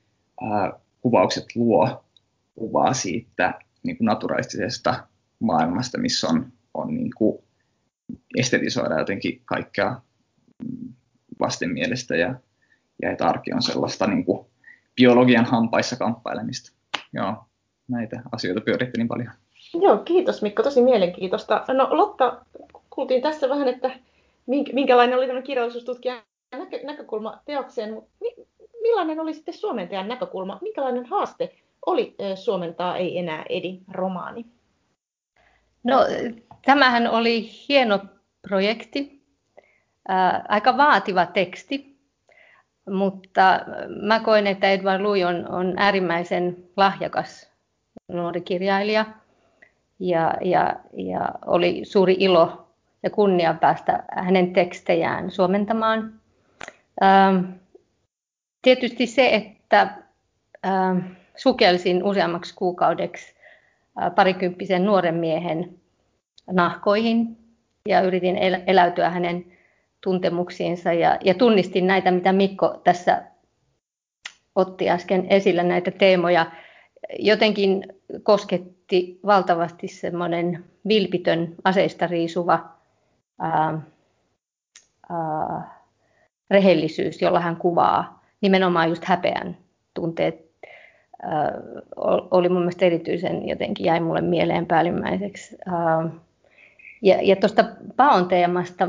ää, 0.41 0.73
kuvaukset 1.01 1.47
luo 1.55 2.05
kuvaa 2.55 2.95
siitä 2.95 3.55
niin 3.83 3.97
kuin 3.97 4.07
naturalistisesta 4.07 5.07
maailmasta, 5.41 5.99
missä 5.99 6.29
on, 6.29 6.53
on 6.75 6.95
niin 6.95 7.11
kuin 7.17 7.45
estetisoida 8.37 8.99
jotenkin 8.99 9.43
kaikkea 9.45 10.01
vastenmielistä 11.41 12.17
ja, 12.17 12.35
ja 13.03 13.11
että 13.11 13.29
arki 13.29 13.53
on 13.53 13.63
sellaista 13.63 14.07
niin 14.07 14.25
kuin 14.25 14.47
biologian 14.97 15.45
hampaissa 15.45 15.97
kamppailemista. 15.97 16.73
Joo, 17.13 17.45
näitä 17.89 18.23
asioita 18.33 18.61
pyörittelin 18.61 19.09
paljon. 19.09 19.33
Joo, 19.81 19.99
kiitos 19.99 20.43
Mikko, 20.43 20.62
tosi 20.62 20.83
mielenkiintoista. 20.83 21.64
No 21.69 21.88
Lotta, 21.90 22.45
kuultiin 22.90 23.23
tässä 23.23 23.49
vähän, 23.49 23.69
että 23.69 23.90
minkälainen 24.73 25.19
oli 25.19 25.26
tämä 25.26 25.43
kirjallisuustutkijan 25.43 26.23
näkö, 26.59 26.81
näkökulma 26.83 27.38
teokseen, 27.45 27.95
mutta 27.95 28.11
millainen 28.83 29.21
oli 29.21 29.35
sitten 29.35 29.54
suomentajan 29.54 30.09
näkökulma? 30.09 30.59
Minkälainen 30.62 31.07
haaste 31.07 31.54
oli 31.87 32.14
suomentaa 32.35 32.97
Ei 32.97 33.19
enää 33.19 33.45
Edi 33.49 33.81
romaani? 33.93 34.47
No, 35.85 35.99
tämähän 36.64 37.11
oli 37.11 37.50
hieno 37.69 37.99
projekti, 38.49 39.23
ää, 40.09 40.45
aika 40.49 40.76
vaativa 40.76 41.26
teksti, 41.26 41.99
mutta 42.90 43.61
mä 44.02 44.21
koen, 44.21 44.47
että 44.47 44.71
Edward 44.71 45.02
Louis 45.02 45.25
on, 45.25 45.49
on 45.49 45.75
äärimmäisen 45.76 46.57
lahjakas 46.76 47.52
nuori 48.09 48.40
kirjailija 48.40 49.04
ja, 50.04 50.34
ja, 50.40 50.76
ja 50.92 51.28
oli 51.46 51.80
suuri 51.84 52.16
ilo 52.18 52.66
ja 53.02 53.11
kunnia 53.11 53.54
päästä 53.54 54.04
hänen 54.11 54.52
tekstejään 54.52 55.30
suomentamaan. 55.30 56.12
Ähm, 57.02 57.44
tietysti 58.62 59.06
se, 59.06 59.34
että 59.34 59.94
ähm, 60.66 60.99
sukelsin 61.37 62.04
useammaksi 62.04 62.54
kuukaudeksi 62.54 63.34
äh, 64.02 64.14
parikymppisen 64.14 64.84
nuoren 64.84 65.14
miehen 65.14 65.75
nahkoihin 66.52 67.38
ja 67.88 68.00
yritin 68.00 68.37
eläytyä 68.66 69.11
hänen 69.11 69.46
tuntemuksiinsa 70.00 70.92
ja, 70.92 71.18
ja 71.25 71.34
tunnistin 71.34 71.87
näitä, 71.87 72.11
mitä 72.11 72.32
Mikko 72.32 72.80
tässä 72.84 73.23
otti 74.54 74.90
äsken 74.90 75.26
esille, 75.30 75.62
näitä 75.62 75.90
teemoja. 75.90 76.46
Jotenkin 77.18 77.84
kosketti 78.85 79.21
valtavasti 79.26 79.88
semmoinen 79.88 80.64
vilpitön 80.88 81.55
aseista 81.64 82.07
riisuva 82.07 82.69
ää, 83.38 83.81
ää, 85.11 85.81
rehellisyys, 86.50 87.23
jolla 87.23 87.41
hän 87.41 87.57
kuvaa 87.57 88.25
nimenomaan 88.41 88.88
just 88.88 89.05
häpeän 89.05 89.57
tunteet, 89.95 90.50
ää, 91.23 91.53
oli 92.31 92.49
mun 92.49 92.61
mielestä 92.61 92.85
erityisen 92.87 93.49
jotenkin 93.49 93.87
jäi 93.87 94.00
mulle 94.00 94.21
mieleen 94.21 94.67
päällimmäiseksi. 94.67 95.57
Ää, 95.67 96.11
ja, 97.03 97.23
ja 97.23 97.37
tuosta 97.37 97.64
paon 97.97 98.29
teemasta 98.29 98.88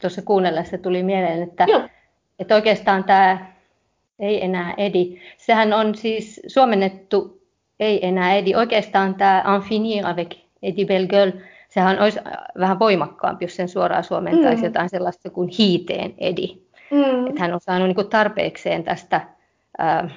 tuossa 0.00 0.22
kuunnellessa 0.22 0.78
tuli 0.78 1.02
mieleen, 1.02 1.42
että, 1.42 1.66
että 2.38 2.54
oikeastaan 2.54 3.04
tämä 3.04 3.52
ei 4.18 4.44
enää 4.44 4.74
edi. 4.76 5.20
Sehän 5.36 5.72
on 5.72 5.94
siis 5.94 6.40
suomennettu 6.46 7.39
ei 7.80 8.06
enää 8.06 8.34
edi. 8.34 8.54
Oikeastaan 8.54 9.14
tämä 9.14 9.44
En 9.54 9.62
finir 9.62 10.06
avec 10.06 10.34
Eddie 10.62 10.86
Belgueule 10.86 11.32
sehän 11.68 12.02
olisi 12.02 12.20
vähän 12.58 12.78
voimakkaampi, 12.78 13.44
jos 13.44 13.56
sen 13.56 13.68
suoraan 13.68 14.04
suomentaisi 14.04 14.62
mm. 14.62 14.64
jotain 14.64 14.88
sellaista 14.88 15.30
kuin 15.30 15.50
hiiteen 15.58 16.14
edi. 16.18 16.62
Mm. 16.90 17.26
Että 17.26 17.40
hän 17.40 17.54
on 17.54 17.60
saanut 17.60 17.88
niin 17.88 17.94
kuin 17.94 18.08
tarpeekseen 18.08 18.84
tästä 18.84 19.20
ää, 19.78 20.10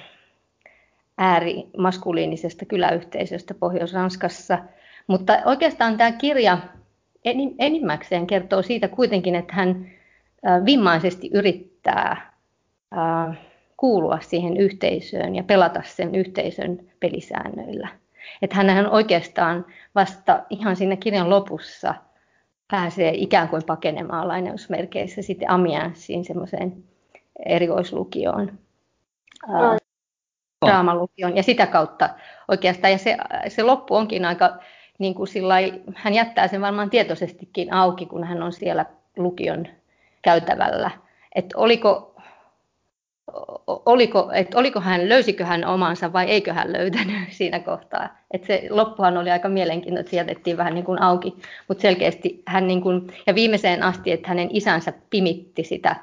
äärimaskuliinisesta 1.18 2.64
kyläyhteisöstä 2.64 3.54
Pohjois-Ranskassa. 3.54 4.58
Mutta 5.06 5.38
oikeastaan 5.44 5.96
tämä 5.96 6.12
kirja 6.12 6.58
enimmäkseen 7.58 8.26
kertoo 8.26 8.62
siitä 8.62 8.88
kuitenkin, 8.88 9.34
että 9.34 9.54
hän 9.54 9.90
vimmaisesti 10.64 11.30
yrittää 11.34 12.32
kuulua 13.84 14.18
siihen 14.20 14.56
yhteisöön 14.56 15.34
ja 15.34 15.42
pelata 15.42 15.82
sen 15.84 16.14
yhteisön 16.14 16.90
pelisäännöillä. 17.00 17.88
Että 18.42 18.56
hän 18.56 18.90
oikeastaan 18.90 19.66
vasta 19.94 20.42
ihan 20.50 20.76
siinä 20.76 20.96
kirjan 20.96 21.30
lopussa 21.30 21.94
pääsee 22.70 23.12
ikään 23.14 23.48
kuin 23.48 23.62
pakenemaan 23.66 24.28
lainausmerkeissä 24.28 25.22
sitten 25.22 25.50
Amiensiin 25.50 26.24
semmoiseen 26.24 26.84
erikoislukioon, 27.46 28.58
ää, 29.52 29.78
draamalukioon. 30.66 31.36
Ja 31.36 31.42
sitä 31.42 31.66
kautta 31.66 32.10
oikeastaan, 32.48 32.92
ja 32.92 32.98
se, 32.98 33.16
se 33.48 33.62
loppu 33.62 33.94
onkin 33.94 34.24
aika 34.24 34.58
niin 34.98 35.14
kuin 35.14 35.28
sillai, 35.28 35.82
hän 35.94 36.14
jättää 36.14 36.48
sen 36.48 36.60
varmaan 36.60 36.90
tietoisestikin 36.90 37.72
auki, 37.72 38.06
kun 38.06 38.24
hän 38.24 38.42
on 38.42 38.52
siellä 38.52 38.86
lukion 39.16 39.66
käytävällä. 40.22 40.90
Että 41.34 41.58
oliko 41.58 42.13
oliko, 43.66 44.30
että 44.34 44.58
oliko 44.58 44.80
hän, 44.80 45.08
löysikö 45.08 45.44
hän 45.44 45.64
omansa 45.64 46.12
vai 46.12 46.24
eikö 46.26 46.52
hän 46.52 46.72
löytänyt 46.72 47.16
siinä 47.30 47.60
kohtaa. 47.60 48.18
Että 48.30 48.46
se 48.46 48.66
loppuhan 48.70 49.16
oli 49.16 49.30
aika 49.30 49.48
mielenkiintoinen, 49.48 50.00
että 50.00 50.10
se 50.10 50.16
jätettiin 50.16 50.56
vähän 50.56 50.74
niin 50.74 50.84
kuin 50.84 51.02
auki, 51.02 51.34
mutta 51.68 51.82
selkeästi 51.82 52.42
hän 52.46 52.66
niin 52.66 52.80
kuin, 52.80 53.06
ja 53.26 53.34
viimeiseen 53.34 53.82
asti, 53.82 54.12
että 54.12 54.28
hänen 54.28 54.48
isänsä 54.52 54.92
pimitti 55.10 55.64
sitä 55.64 55.96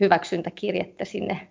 hyväksyntäkirjettä 0.00 1.04
sinne 1.04 1.48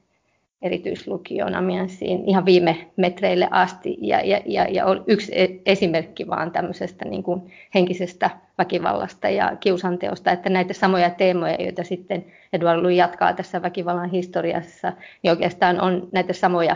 erityislukioon 0.61 1.55
Amiensiin 1.55 2.29
ihan 2.29 2.45
viime 2.45 2.87
metreille 2.95 3.47
asti. 3.51 3.97
Ja, 4.01 4.21
ja, 4.21 4.41
ja, 4.45 4.67
ja 4.69 4.85
yksi 5.07 5.41
e, 5.41 5.47
esimerkki 5.65 6.27
vaan 6.27 6.51
tämmöisestä 6.51 7.05
niin 7.05 7.23
kuin 7.23 7.41
henkisestä 7.75 8.29
väkivallasta 8.57 9.29
ja 9.29 9.55
kiusanteosta, 9.59 10.31
että 10.31 10.49
näitä 10.49 10.73
samoja 10.73 11.09
teemoja, 11.09 11.55
joita 11.59 11.83
sitten 11.83 12.25
Eduard 12.53 12.81
Louis 12.81 12.97
jatkaa 12.97 13.33
tässä 13.33 13.61
väkivallan 13.61 14.09
historiassa, 14.09 14.93
niin 15.23 15.31
oikeastaan 15.31 15.81
on 15.81 16.07
näitä 16.11 16.33
samoja 16.33 16.75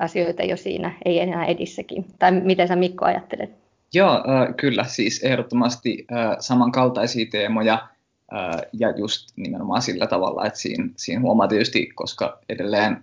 asioita 0.00 0.42
jo 0.42 0.56
siinä, 0.56 0.92
ei 1.04 1.20
enää 1.20 1.44
edissäkin. 1.44 2.04
Tai 2.18 2.32
miten 2.32 2.68
sä 2.68 2.76
Mikko 2.76 3.04
ajattelet? 3.04 3.50
Joo, 3.94 4.12
äh, 4.14 4.54
kyllä, 4.56 4.84
siis 4.84 5.22
ehdottomasti 5.24 6.06
äh, 6.12 6.36
samankaltaisia 6.38 7.26
teemoja 7.30 7.78
ja 8.72 8.90
just 8.96 9.28
nimenomaan 9.36 9.82
sillä 9.82 10.06
tavalla, 10.06 10.46
että 10.46 10.58
siinä, 10.58 10.88
siinä 10.96 11.20
huomaa 11.20 11.48
tietysti, 11.48 11.86
koska 11.94 12.38
edelleen 12.48 12.96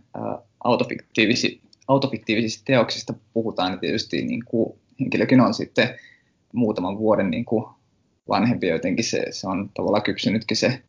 autofiktiivisi, 0.64 1.62
autofiktiivisista 1.88 2.64
teoksista 2.66 3.14
puhutaan, 3.34 3.72
niin 3.72 3.80
tietysti 3.80 4.26
niin 4.26 4.46
kuin 4.46 4.80
henkilökin 5.00 5.42
on 5.42 5.54
sitten 5.54 5.90
muutaman 6.54 6.98
vuoden 6.98 7.30
niin 7.30 7.46
kuin 7.46 7.66
vanhempi 8.30 8.68
jotenkin 8.68 9.06
se, 9.06 9.26
se 9.32 9.48
on 9.48 9.70
tavallaan 9.74 10.04
kypsynytkin 10.04 10.58
se. 10.58 10.82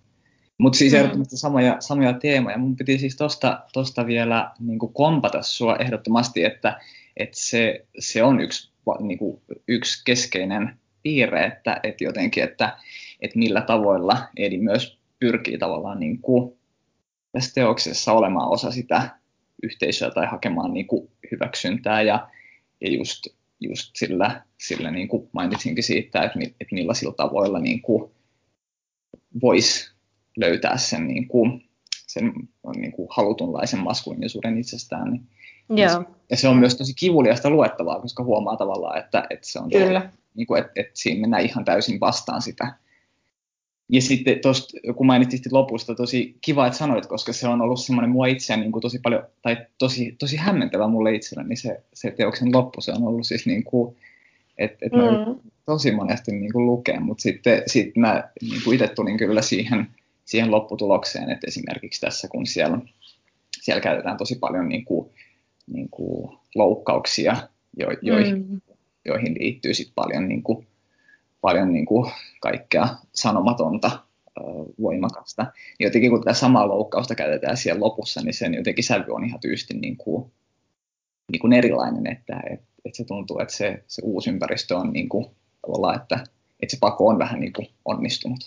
Mutta 0.58 0.78
siis 0.78 0.92
mm. 0.92 0.98
ehdottomasti 0.98 1.36
samoja, 1.36 1.76
samoja 1.80 2.12
teemoja. 2.12 2.58
Mun 2.58 2.76
piti 2.76 2.98
siis 2.98 3.16
tosta, 3.16 3.60
tosta 3.72 4.06
vielä 4.06 4.50
niin 4.60 4.78
kuin 4.78 4.92
kompata 4.92 5.42
sua 5.42 5.76
ehdottomasti, 5.76 6.44
että, 6.44 6.80
että 7.16 7.36
se, 7.38 7.86
se 7.98 8.22
on 8.22 8.40
yksi, 8.40 8.72
niin 9.00 9.18
kuin, 9.18 9.40
yksi 9.68 10.02
keskeinen 10.04 10.78
piirre, 11.02 11.44
että, 11.44 11.80
että 11.82 12.04
jotenkin, 12.04 12.44
että, 12.44 12.76
että 13.22 13.38
millä 13.38 13.60
tavoilla 13.60 14.28
Edi 14.36 14.58
myös 14.58 14.98
pyrkii 15.20 15.58
tavallaan 15.58 16.00
niin 16.00 16.18
kuin 16.18 16.58
tässä 17.32 17.54
teoksessa 17.54 18.12
olemaan 18.12 18.48
osa 18.48 18.70
sitä 18.70 19.18
yhteisöä 19.62 20.10
tai 20.10 20.26
hakemaan 20.26 20.74
niin 20.74 20.86
kuin 20.86 21.10
hyväksyntää 21.30 22.02
ja, 22.02 22.28
ja 22.80 22.90
just, 22.90 23.26
just 23.60 23.90
sillä, 23.96 24.42
sillä 24.58 24.90
niin 24.90 25.08
kuin 25.08 25.28
mainitsinkin 25.32 25.84
siitä, 25.84 26.22
että, 26.22 26.38
että 26.42 26.74
millaisilla 26.74 27.12
tavoilla 27.12 27.58
niin 27.58 27.82
kuin 27.82 28.10
voisi 29.42 29.92
löytää 30.36 30.76
sen, 30.76 31.06
niin 31.06 31.28
kuin, 31.28 31.68
sen 32.06 32.32
niin 32.76 32.92
kuin 32.92 33.08
halutunlaisen 33.10 33.80
maskuliinisuuden 33.80 34.58
itsestään. 34.58 35.10
Niin, 35.10 35.28
Joo. 35.68 36.04
Ja 36.30 36.36
se 36.36 36.48
on 36.48 36.56
myös 36.56 36.76
tosi 36.76 36.94
kivuliasta 36.94 37.50
luettavaa, 37.50 38.00
koska 38.00 38.24
huomaa 38.24 38.56
tavallaan, 38.56 38.98
että, 38.98 39.26
että 39.30 39.48
se 39.48 39.58
on 39.58 39.70
Kyllä. 39.70 40.10
Niin 40.34 40.46
kuin, 40.46 40.60
että, 40.60 40.72
että 40.76 40.92
siinä 40.94 41.20
mennään 41.20 41.44
ihan 41.44 41.64
täysin 41.64 42.00
vastaan 42.00 42.42
sitä. 42.42 42.74
Ja 43.92 44.02
sitten 44.02 44.40
tuosta, 44.40 44.78
kun 44.96 45.06
mainitsit 45.06 45.52
lopusta, 45.52 45.94
tosi 45.94 46.36
kiva, 46.40 46.66
että 46.66 46.78
sanoit, 46.78 47.06
koska 47.06 47.32
se 47.32 47.48
on 47.48 47.60
ollut 47.60 47.80
semmoinen 47.80 48.10
mua 48.10 48.26
itseään 48.26 48.60
niin 48.60 48.72
kuin 48.72 48.82
tosi 48.82 48.98
paljon, 49.02 49.22
tai 49.42 49.56
tosi, 49.78 50.16
tosi 50.18 50.36
hämmentävä 50.36 50.88
mulle 50.88 51.14
itselleni 51.14 51.56
se, 51.56 51.82
se 51.94 52.10
teoksen 52.10 52.52
loppu. 52.52 52.80
Se 52.80 52.92
on 52.92 53.02
ollut 53.02 53.26
siis 53.26 53.46
niin 53.46 53.64
kuin, 53.64 53.96
että, 54.58 54.86
mm. 54.86 54.98
mä 54.98 55.34
tosi 55.66 55.90
monesti 55.90 56.32
niin 56.32 56.52
kuin 56.52 56.66
lukea, 56.66 57.00
mutta 57.00 57.22
sitten 57.22 57.62
sit 57.66 57.96
mä 57.96 58.28
niin 58.42 58.62
kuin 58.64 58.74
itse 58.74 58.88
tulin 58.88 59.16
kyllä 59.16 59.42
siihen, 59.42 59.86
siihen 60.24 60.50
lopputulokseen, 60.50 61.30
että 61.30 61.46
esimerkiksi 61.46 62.00
tässä, 62.00 62.28
kun 62.28 62.46
siellä, 62.46 62.78
siellä 63.60 63.80
käytetään 63.80 64.16
tosi 64.16 64.36
paljon 64.36 64.68
niin 64.68 64.84
kuin, 64.84 65.10
niin 65.66 65.88
kuin 65.90 66.38
loukkauksia, 66.54 67.36
jo, 67.76 67.88
joihin, 68.02 68.46
mm. 68.48 68.60
joihin 69.04 69.34
liittyy 69.40 69.74
sit 69.74 69.92
paljon, 69.94 70.28
niin 70.28 70.42
kuin, 70.42 70.66
paljon 71.42 71.72
niin 71.72 71.86
kuin 71.86 72.12
kaikkea 72.40 72.88
sanomatonta 73.14 73.90
voimakasta. 74.80 75.42
Niin 75.42 75.86
jotenkin 75.86 76.10
kun 76.10 76.20
tätä 76.20 76.34
samaa 76.34 76.68
loukkausta 76.68 77.14
käytetään 77.14 77.56
siellä 77.56 77.80
lopussa, 77.80 78.20
niin 78.20 78.34
sen 78.34 78.54
jotenkin 78.54 78.84
sävy 78.84 79.12
on 79.12 79.24
ihan 79.24 79.40
tyysti 79.40 79.74
niin 79.74 79.96
kuin, 79.96 80.32
niin 81.32 81.40
kuin 81.40 81.52
erilainen, 81.52 82.06
että, 82.06 82.40
että, 82.50 82.66
että 82.84 82.96
se 82.96 83.04
tuntuu, 83.04 83.38
että 83.38 83.54
se, 83.54 83.84
se 83.86 84.02
uusi 84.04 84.30
ympäristö 84.30 84.76
on 84.76 84.92
niin 84.92 85.08
kuin, 85.08 85.26
tavallaan, 85.66 85.96
että, 85.96 86.14
että 86.60 86.76
se 86.76 86.78
pako 86.80 87.08
on 87.08 87.18
vähän 87.18 87.40
niin 87.40 87.52
kuin 87.52 87.68
onnistunut. 87.84 88.38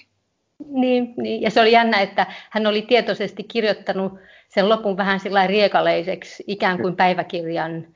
Niin, 0.67 1.13
niin, 1.17 1.41
ja 1.41 1.49
se 1.49 1.61
oli 1.61 1.71
jännä, 1.71 2.01
että 2.01 2.27
hän 2.49 2.67
oli 2.67 2.81
tietoisesti 2.81 3.43
kirjoittanut 3.43 4.13
sen 4.49 4.69
lopun 4.69 4.97
vähän 4.97 5.19
sillä 5.19 5.47
riekaleiseksi, 5.47 6.43
ikään 6.47 6.81
kuin 6.81 6.95
päiväkirjan 6.95 7.87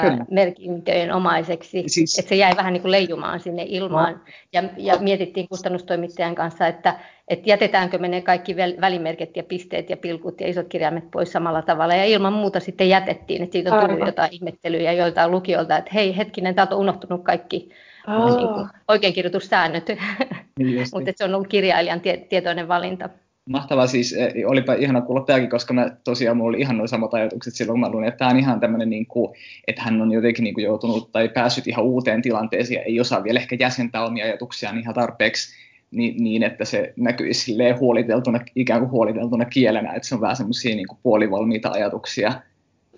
Kyllä. 0.00 0.26
merkintöjen 0.30 1.12
omaiseksi, 1.12 1.84
siis... 1.86 2.18
että 2.18 2.28
se 2.28 2.34
jäi 2.34 2.56
vähän 2.56 2.72
niin 2.72 2.82
kuin 2.82 2.92
leijumaan 2.92 3.40
sinne 3.40 3.64
ilmaan. 3.68 4.12
No. 4.12 4.20
Ja, 4.52 4.62
ja 4.76 4.98
mietittiin 4.98 5.48
kustannustoimittajan 5.48 6.34
kanssa, 6.34 6.66
että, 6.66 7.00
että 7.28 7.50
jätetäänkö 7.50 7.98
me 7.98 8.08
ne 8.08 8.22
kaikki 8.22 8.56
välimerkit 8.56 9.36
ja 9.36 9.42
pisteet 9.42 9.90
ja 9.90 9.96
pilkut 9.96 10.40
ja 10.40 10.48
isot 10.48 10.68
kirjaimet 10.68 11.10
pois 11.10 11.32
samalla 11.32 11.62
tavalla. 11.62 11.94
Ja 11.94 12.04
ilman 12.04 12.32
muuta 12.32 12.60
sitten 12.60 12.88
jätettiin, 12.88 13.42
että 13.42 13.52
siitä 13.52 13.74
on 13.74 13.80
tullut 13.80 13.94
Aivan. 13.94 14.08
jotain 14.08 14.32
ihmettelyjä 14.32 14.92
joiltain 14.92 15.30
lukijoilta, 15.30 15.76
että 15.76 15.90
hei 15.94 16.16
hetkinen, 16.16 16.54
täältä 16.54 16.74
on 16.74 16.80
unohtunut 16.80 17.24
kaikki 17.24 17.70
niin 18.06 18.48
kuin 18.54 18.68
oikeinkirjoitussäännöt, 18.88 19.88
niin 20.58 20.86
mutta 20.94 21.12
se 21.16 21.24
on 21.24 21.34
ollut 21.34 21.48
kirjailijan 21.48 22.00
tie- 22.00 22.26
tietoinen 22.28 22.68
valinta. 22.68 23.08
Mahtavaa 23.48 23.86
siis, 23.86 24.12
e, 24.12 24.46
olipa 24.46 24.72
ihana 24.72 25.00
kuulla 25.00 25.24
tämäkin, 25.24 25.50
koska 25.50 25.74
mä 25.74 25.90
tosiaan 26.04 26.36
mulla 26.36 26.48
oli 26.48 26.60
ihan 26.60 26.76
noin 26.76 26.88
samat 26.88 27.14
ajatukset 27.14 27.54
silloin, 27.54 27.74
kun 27.74 27.80
mä 27.80 27.88
luin, 27.88 28.04
että 28.04 28.18
tämä 28.18 28.30
on 28.30 28.38
ihan 28.38 28.60
tämmöinen, 28.60 28.90
niin 28.90 29.06
kuin, 29.06 29.34
että 29.66 29.82
hän 29.82 30.02
on 30.02 30.12
jotenkin 30.12 30.44
niin 30.44 30.54
kuin 30.54 30.64
joutunut 30.64 31.12
tai 31.12 31.28
päässyt 31.28 31.66
ihan 31.66 31.84
uuteen 31.84 32.22
tilanteeseen 32.22 32.78
ja 32.78 32.82
ei 32.82 33.00
osaa 33.00 33.24
vielä 33.24 33.40
ehkä 33.40 33.56
jäsentää 33.60 34.04
omia 34.04 34.24
ajatuksiaan 34.24 34.78
ihan 34.78 34.94
tarpeeksi 34.94 35.54
niin, 35.90 36.24
niin 36.24 36.42
että 36.42 36.64
se 36.64 36.92
näkyisi 36.96 37.40
silleen 37.40 37.78
huoliteltuna, 37.78 38.40
ikään 38.54 38.80
kuin 38.80 38.90
huoliteltuna 38.90 39.44
kielenä, 39.44 39.92
että 39.92 40.08
se 40.08 40.14
on 40.14 40.20
vähän 40.20 40.36
semmoisia 40.36 40.76
niin 40.76 40.86
puolivalmiita 41.02 41.70
ajatuksia. 41.70 42.32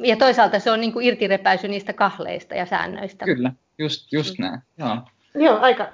Ja 0.00 0.16
toisaalta 0.16 0.58
se 0.58 0.70
on 0.70 0.80
niin 0.80 0.92
kuin 0.92 1.06
irtirepäisy 1.06 1.68
niistä 1.68 1.92
kahleista 1.92 2.54
ja 2.54 2.66
säännöistä. 2.66 3.24
Kyllä, 3.24 3.52
just, 3.78 4.12
just 4.12 4.38
mm. 4.38 4.44
näin. 4.44 4.60
Joo. 4.78 4.96
Joo, 5.34 5.58
aika 5.58 5.88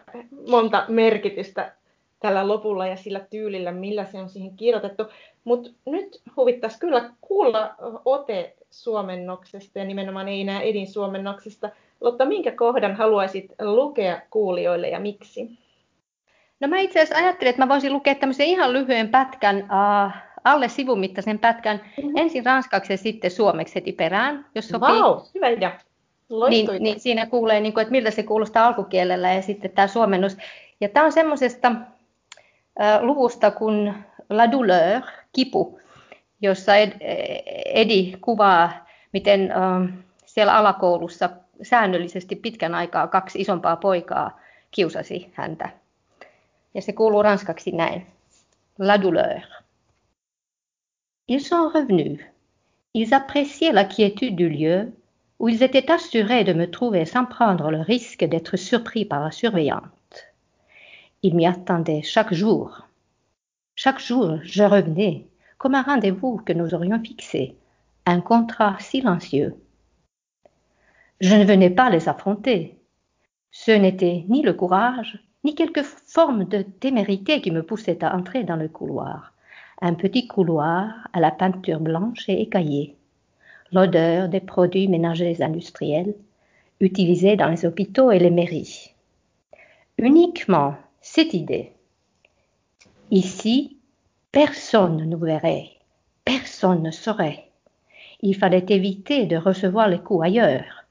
monta 0.50 0.84
merkitystä 0.88 1.72
tällä 2.20 2.48
lopulla 2.48 2.86
ja 2.86 2.96
sillä 2.96 3.20
tyylillä, 3.30 3.72
millä 3.72 4.04
se 4.04 4.18
on 4.18 4.28
siihen 4.28 4.56
kirjoitettu. 4.56 5.04
Mutta 5.44 5.70
nyt 5.86 6.20
huvittaisi 6.36 6.78
kyllä 6.78 7.10
kuulla 7.20 7.74
ote 8.04 8.54
suomennoksesta 8.70 9.78
ja 9.78 9.84
nimenomaan 9.84 10.28
ei 10.28 10.40
enää 10.40 10.60
Edin 10.60 10.86
suomennoksesta. 10.86 11.70
Lotta, 12.00 12.24
minkä 12.24 12.52
kohdan 12.52 12.94
haluaisit 12.94 13.52
lukea 13.60 14.20
kuulijoille 14.30 14.88
ja 14.88 15.00
miksi? 15.00 15.50
No 16.60 16.68
mä 16.68 16.78
itse 16.78 17.00
asiassa 17.00 17.24
ajattelin, 17.24 17.50
että 17.50 17.62
mä 17.62 17.68
voisin 17.68 17.92
lukea 17.92 18.14
tämmöisen 18.14 18.46
ihan 18.46 18.72
lyhyen 18.72 19.08
pätkän, 19.08 19.56
uh, 19.56 20.12
alle 20.44 20.68
sivumittaisen 20.68 21.38
pätkän, 21.38 21.76
mm-hmm. 21.76 22.16
ensin 22.16 22.46
ranskaksi 22.46 22.92
ja 22.92 22.96
sitten 22.96 23.30
suomeksi 23.30 23.74
heti 23.74 23.92
perään, 23.92 24.46
jos 24.54 24.68
sopii. 24.68 24.94
Wow, 24.94 25.18
hyvä 25.34 25.48
idea. 25.48 25.72
Niin, 26.48 26.68
niin 26.78 27.00
siinä 27.00 27.26
kuulee, 27.26 27.60
niin 27.60 27.72
kuin, 27.72 27.82
että 27.82 27.92
miltä 27.92 28.10
se 28.10 28.22
kuulostaa 28.22 28.66
alkukielellä 28.66 29.32
ja 29.32 29.42
sitten 29.42 29.70
tämä 29.70 29.86
suomennus. 29.88 30.36
Ja 30.80 30.88
tämä 30.88 31.06
on 31.06 31.12
semmoisesta 31.12 31.72
luvusta 33.00 33.50
kuin 33.50 33.94
La 34.30 34.52
douleur, 34.52 35.02
kipu, 35.32 35.80
jossa 36.40 36.72
Edi 37.64 38.16
kuvaa, 38.20 38.86
miten 39.12 39.52
siellä 40.26 40.56
alakoulussa 40.56 41.30
säännöllisesti 41.62 42.36
pitkän 42.36 42.74
aikaa 42.74 43.06
kaksi 43.06 43.40
isompaa 43.40 43.76
poikaa 43.76 44.40
kiusasi 44.70 45.32
häntä. 45.32 45.68
Ja 46.74 46.82
se 46.82 46.92
kuuluu 46.92 47.22
ranskaksi 47.22 47.72
näin. 47.72 48.06
La 48.78 49.02
douleur. 49.02 49.40
Ils 51.28 51.48
sont 51.48 51.74
revenus. 51.74 52.20
Ils 52.94 53.12
appréciaient 53.12 53.74
la 53.74 53.84
quiétude 53.84 54.36
du 54.36 54.48
lieu 54.48 54.92
où 55.40 55.48
ils 55.48 55.62
étaient 55.62 55.92
assurés 55.92 56.44
de 56.44 56.52
me 56.52 56.66
trouver 56.66 57.04
sans 57.04 57.26
prendre 57.26 57.70
le 57.70 57.80
risque 57.80 58.24
d'être 58.24 58.56
surpris 58.56 59.04
par 59.04 59.20
la 59.20 59.30
surveillante. 59.30 59.90
Il 61.22 61.36
m'y 61.36 61.46
attendait 61.46 62.00
chaque 62.00 62.32
jour. 62.32 62.88
Chaque 63.74 64.00
jour, 64.00 64.38
je 64.42 64.62
revenais, 64.62 65.26
comme 65.58 65.74
un 65.74 65.82
rendez-vous 65.82 66.38
que 66.38 66.54
nous 66.54 66.72
aurions 66.72 66.98
fixé, 66.98 67.56
un 68.06 68.22
contrat 68.22 68.78
silencieux. 68.78 69.54
Je 71.20 71.34
ne 71.34 71.44
venais 71.44 71.68
pas 71.68 71.90
les 71.90 72.08
affronter. 72.08 72.78
Ce 73.50 73.70
n'était 73.70 74.24
ni 74.30 74.40
le 74.40 74.54
courage, 74.54 75.22
ni 75.44 75.54
quelque 75.54 75.82
forme 75.82 76.44
de 76.44 76.62
témérité 76.62 77.42
qui 77.42 77.50
me 77.50 77.62
poussait 77.62 78.02
à 78.02 78.16
entrer 78.16 78.44
dans 78.44 78.56
le 78.56 78.68
couloir. 78.68 79.34
Un 79.82 79.92
petit 79.92 80.26
couloir 80.26 81.06
à 81.12 81.20
la 81.20 81.30
peinture 81.30 81.80
blanche 81.80 82.26
et 82.28 82.40
écaillée. 82.40 82.96
L'odeur 83.72 84.30
des 84.30 84.40
produits 84.40 84.88
ménagers 84.88 85.42
industriels 85.42 86.14
utilisés 86.80 87.36
dans 87.36 87.48
les 87.48 87.66
hôpitaux 87.66 88.10
et 88.10 88.18
les 88.18 88.30
mairies. 88.30 88.94
Uniquement 89.98 90.76
cette 91.00 91.34
idée. 91.34 91.72
Ici, 93.10 93.78
personne 94.32 95.08
ne 95.08 95.16
verrait, 95.16 95.70
personne 96.24 96.82
ne 96.82 96.90
saurait. 96.90 97.50
Il 98.20 98.36
fallait 98.36 98.66
éviter 98.68 99.26
de 99.26 99.36
recevoir 99.36 99.88
les 99.88 99.98
coups 99.98 100.24
ailleurs, 100.24 100.84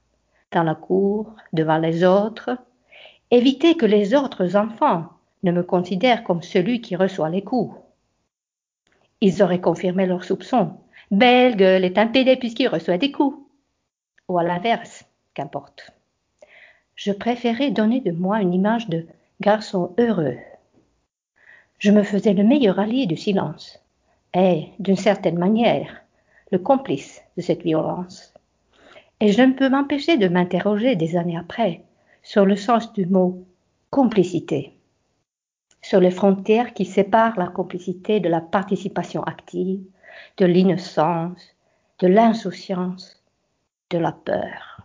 dans 0.51 0.63
la 0.63 0.75
cour, 0.75 1.35
devant 1.53 1.77
les 1.77 2.03
autres, 2.03 2.57
éviter 3.31 3.77
que 3.77 3.85
les 3.85 4.15
autres 4.15 4.55
enfants 4.55 5.05
ne 5.43 5.51
me 5.51 5.63
considèrent 5.63 6.23
comme 6.23 6.41
celui 6.41 6.81
qui 6.81 6.95
reçoit 6.95 7.29
les 7.29 7.43
coups. 7.43 7.75
Ils 9.21 9.43
auraient 9.43 9.61
confirmé 9.61 10.05
leurs 10.05 10.23
soupçons. 10.23 10.77
Belle 11.11 11.55
gueule 11.55 11.85
est 11.85 11.97
un 11.97 12.07
pédé 12.07 12.35
puisqu'il 12.35 12.67
reçoit 12.67 12.97
des 12.97 13.11
coups. 13.11 13.37
Ou 14.27 14.37
à 14.39 14.43
l'inverse, 14.43 15.05
qu'importe. 15.33 15.91
Je 16.95 17.11
préférais 17.11 17.71
donner 17.71 18.01
de 18.01 18.11
moi 18.11 18.41
une 18.41 18.53
image 18.53 18.89
de 18.89 19.05
garçon 19.41 19.95
heureux. 19.97 20.37
Je 21.77 21.91
me 21.91 22.03
faisais 22.03 22.33
le 22.33 22.43
meilleur 22.43 22.77
allié 22.79 23.05
du 23.05 23.15
silence, 23.15 23.79
et, 24.33 24.67
d'une 24.79 24.97
certaine 24.97 25.37
manière, 25.37 26.03
le 26.51 26.59
complice 26.59 27.21
de 27.37 27.41
cette 27.41 27.63
violence. 27.63 28.33
Et 29.21 29.31
je 29.31 29.41
ne 29.41 29.53
peux 29.53 29.69
m'empêcher 29.69 30.17
de 30.17 30.27
m'interroger 30.27 30.95
des 30.95 31.15
années 31.15 31.37
après 31.37 31.83
sur 32.21 32.45
le 32.45 32.55
sens 32.55 32.91
du 32.93 33.05
mot 33.05 33.45
complicité, 33.89 34.77
sur 35.81 35.99
les 35.99 36.11
frontières 36.11 36.73
qui 36.73 36.85
séparent 36.85 37.39
la 37.39 37.47
complicité 37.47 38.19
de 38.19 38.29
la 38.29 38.41
participation 38.41 39.23
active, 39.23 39.81
de 40.37 40.45
l'innocence, 40.45 41.55
de 41.99 42.07
l'insouciance, 42.07 43.23
de 43.89 43.97
la 43.97 44.11
peur. 44.11 44.81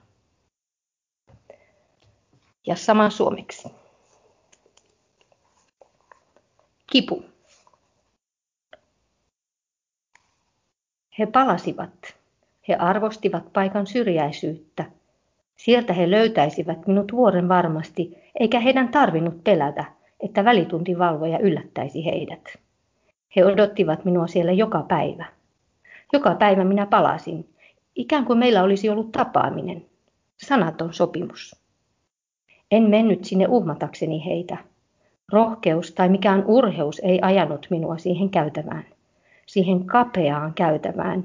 Ja 2.67 2.77
sama. 2.77 3.11
Kipu. 6.95 7.25
He 11.19 11.27
palasivat. 11.27 12.15
He 12.69 12.75
arvostivat 12.75 13.53
paikan 13.53 13.87
syrjäisyyttä. 13.87 14.85
Sieltä 15.57 15.93
he 15.93 16.11
löytäisivät 16.11 16.87
minut 16.87 17.13
vuoren 17.13 17.49
varmasti, 17.49 18.19
eikä 18.41 18.61
heidän 18.61 18.89
tarvinnut 18.89 19.45
pelätä, 19.45 19.85
että 20.21 20.45
välituntivalvoja 20.45 21.39
yllättäisi 21.39 22.05
heidät. 22.05 22.59
He 23.37 23.45
odottivat 23.45 24.05
minua 24.05 24.27
siellä 24.27 24.53
joka 24.53 24.83
päivä. 24.83 25.25
Joka 26.13 26.35
päivä 26.35 26.65
minä 26.65 26.87
palasin, 26.87 27.49
ikään 27.95 28.25
kuin 28.25 28.39
meillä 28.39 28.63
olisi 28.63 28.91
ollut 28.91 29.13
tapaaminen, 29.13 29.87
sanaton 30.37 30.95
sopimus. 30.95 31.57
En 32.71 32.83
mennyt 32.83 33.25
sinne 33.25 33.47
uhmatakseni 33.49 34.25
heitä. 34.27 34.74
Rohkeus 35.33 35.93
tai 35.93 36.09
mikään 36.09 36.45
urheus 36.47 36.99
ei 36.99 37.19
ajanut 37.23 37.67
minua 37.71 37.99
siihen 37.99 38.31
käytävään, 38.31 38.85
siihen 39.47 39.85
kapeaan 39.85 40.55
käytävään, 40.55 41.25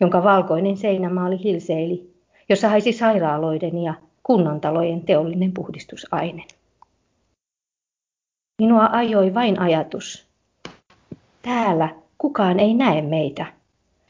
jonka 0.00 0.24
valkoinen 0.24 0.76
seinämaali 0.76 1.42
hilseili, 1.44 2.14
jossa 2.48 2.68
haisi 2.68 2.92
sairaaloiden 2.92 3.78
ja 3.78 3.94
kunnantalojen 4.22 5.00
teollinen 5.00 5.52
puhdistusaine. 5.52 6.44
Minua 8.62 8.88
ajoi 8.92 9.34
vain 9.34 9.60
ajatus. 9.60 10.26
Täällä 11.42 11.88
kukaan 12.18 12.60
ei 12.60 12.74
näe 12.74 13.02
meitä. 13.02 13.46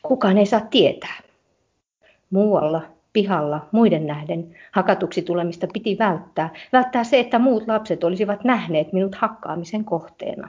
Kukaan 0.02 0.38
ei 0.38 0.46
saa 0.46 0.60
tietää. 0.60 1.20
Muualla, 2.30 2.82
pihalla, 3.16 3.66
muiden 3.72 4.06
nähden 4.06 4.54
hakatuksi 4.72 5.22
tulemista 5.22 5.66
piti 5.72 5.98
välttää. 5.98 6.50
Välttää 6.72 7.04
se, 7.04 7.20
että 7.20 7.38
muut 7.38 7.68
lapset 7.68 8.04
olisivat 8.04 8.44
nähneet 8.44 8.92
minut 8.92 9.14
hakkaamisen 9.14 9.84
kohteena. 9.84 10.48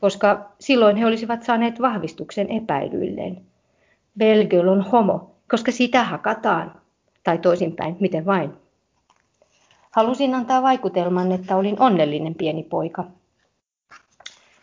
Koska 0.00 0.50
silloin 0.60 0.96
he 0.96 1.06
olisivat 1.06 1.42
saaneet 1.42 1.80
vahvistuksen 1.80 2.50
epäilyilleen. 2.50 3.40
Belgöl 4.18 4.68
on 4.68 4.80
homo, 4.80 5.30
koska 5.50 5.72
sitä 5.72 6.04
hakataan. 6.04 6.72
Tai 7.24 7.38
toisinpäin, 7.38 7.96
miten 8.00 8.26
vain. 8.26 8.52
Halusin 9.90 10.34
antaa 10.34 10.62
vaikutelman, 10.62 11.32
että 11.32 11.56
olin 11.56 11.80
onnellinen 11.80 12.34
pieni 12.34 12.62
poika. 12.62 13.04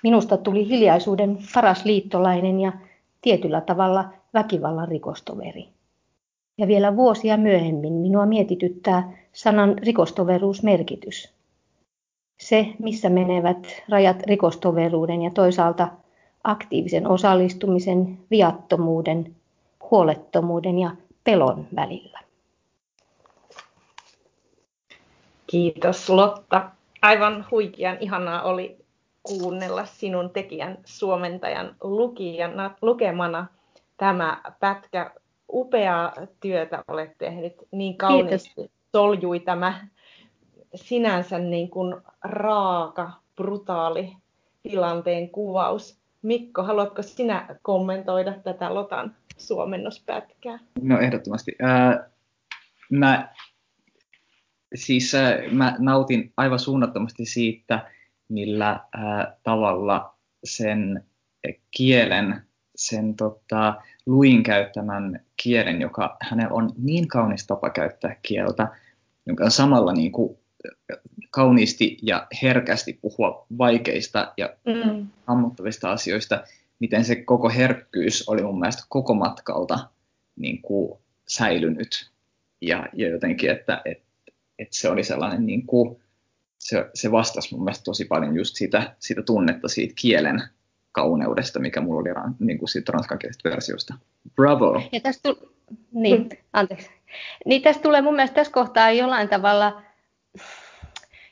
Minusta 0.04 0.38
tuli 0.38 0.70
hiljaisuuden 0.70 1.38
paras 1.54 1.86
liittolainen 1.86 2.60
ja 2.60 2.72
tietyllä 3.22 3.62
tavalla 3.62 4.06
väkivallan 4.34 4.88
rikostoveri. 4.88 5.75
Ja 6.58 6.68
vielä 6.68 6.96
vuosia 6.96 7.38
myöhemmin 7.38 7.94
minua 7.94 8.26
mietityttää 8.26 9.12
sanan 9.34 9.78
rikostoveruusmerkitys. 9.78 11.34
Se, 12.40 12.68
missä 12.80 13.10
menevät 13.10 13.84
rajat 13.90 14.24
rikostoveruuden 14.24 15.22
ja 15.22 15.32
toisaalta 15.32 15.88
aktiivisen 16.44 17.08
osallistumisen, 17.08 18.18
viattomuuden, 18.32 19.36
huolettomuuden 19.92 20.80
ja 20.80 20.92
pelon 21.24 21.68
välillä. 21.76 22.20
Kiitos 25.48 26.10
Lotta. 26.10 26.72
Aivan 27.02 27.46
huikean 27.52 27.98
ihanaa 28.00 28.44
oli 28.44 28.78
kuunnella 29.24 29.86
sinun 29.86 30.30
tekijän 30.30 30.78
suomentajan 30.86 31.76
lukijana, 31.84 32.72
lukemana 32.82 33.46
tämä 33.98 34.42
pätkä. 34.60 35.12
Upeaa 35.54 36.14
työtä 36.40 36.84
olet 36.88 37.18
tehnyt, 37.18 37.54
niin 37.72 37.98
kauniisti 37.98 38.52
Kiitos. 38.56 38.72
soljui 38.92 39.40
tämä 39.40 39.88
sinänsä 40.76 41.40
niin 41.40 41.70
kuin 41.70 41.96
raaka, 42.24 43.12
brutaali 43.36 44.14
tilanteen 44.64 45.30
kuvaus. 45.30 46.00
Mikko, 46.22 46.64
haluatko 46.64 47.02
sinä 47.02 47.48
kommentoida 47.62 48.34
tätä 48.44 48.74
Lotan 48.74 49.16
suomennospätkää? 49.38 50.60
No 50.82 51.00
ehdottomasti. 51.00 51.56
Ää, 51.62 52.10
mä, 52.90 53.34
siis 54.76 55.16
ää, 55.16 55.38
mä 55.52 55.76
nautin 55.80 56.34
aivan 56.38 56.60
suunnattomasti 56.60 57.26
siitä, 57.26 57.92
millä 58.30 58.80
ää, 58.94 59.38
tavalla 59.44 60.16
sen 60.44 61.06
kielen, 61.78 62.42
sen 62.76 63.16
tota, 63.16 63.82
luin 64.06 64.44
käyttämän 64.44 65.25
kielen, 65.44 65.82
joka 65.82 66.18
hänellä 66.22 66.54
on 66.54 66.72
niin 66.78 67.08
kaunis 67.08 67.48
tapa 67.48 67.70
käyttää 67.70 68.16
kieltä, 68.22 68.68
jonka 69.26 69.44
on 69.44 69.52
samalla 69.52 69.94
niin 69.94 70.12
kuin, 70.12 70.38
kauniisti 71.32 71.98
ja 72.02 72.28
herkästi 72.42 73.00
puhua 73.02 73.46
vaikeista 73.58 74.34
ja 74.38 74.56
mm. 74.66 75.08
ammuttavista 75.28 75.92
asioista, 75.92 76.44
miten 76.80 77.06
se 77.06 77.16
koko 77.16 77.50
herkkyys 77.50 78.30
oli 78.30 78.44
mun 78.44 78.60
mielestä 78.60 78.84
koko 78.90 79.14
matkalta 79.14 79.80
niin 80.36 80.62
kuin 80.62 81.00
säilynyt. 81.28 82.12
Ja, 82.62 82.88
ja 82.94 83.10
jotenkin, 83.10 83.50
että, 83.50 83.82
että, 83.86 84.06
että 84.60 84.78
se 84.78 84.90
oli 84.90 85.04
sellainen, 85.04 85.46
niin 85.46 85.66
kuin, 85.66 86.02
se, 86.60 86.90
se 86.94 87.12
vastasi 87.12 87.56
mun 87.56 87.64
mielestä 87.64 87.84
tosi 87.84 88.06
paljon 88.06 88.36
just 88.36 88.56
sitä, 88.56 88.96
sitä 89.00 89.22
tunnetta 89.22 89.68
siitä 89.68 89.94
kielen 89.98 90.44
kauneudesta, 90.96 91.60
mikä 91.60 91.82
mulla 91.82 92.02
oli 92.02 92.36
niin 92.40 92.58
kuin 92.58 92.70
siitä 92.70 92.92
ranskankielisestä 92.92 93.50
versiosta. 93.50 93.94
Bravo! 94.36 94.82
Ja 94.92 95.00
tästä, 95.00 95.30
tu- 95.30 95.50
niin, 95.92 96.22
mm. 96.22 96.30
anteeksi. 96.54 96.90
Niin 97.46 97.62
tästä 97.62 97.84
tulee 97.84 98.02
mun 98.02 98.16
mielestä 98.16 98.36
tässä 98.36 98.54
kohtaa 98.54 98.92
jollain 98.92 99.30
tavalla 99.30 99.82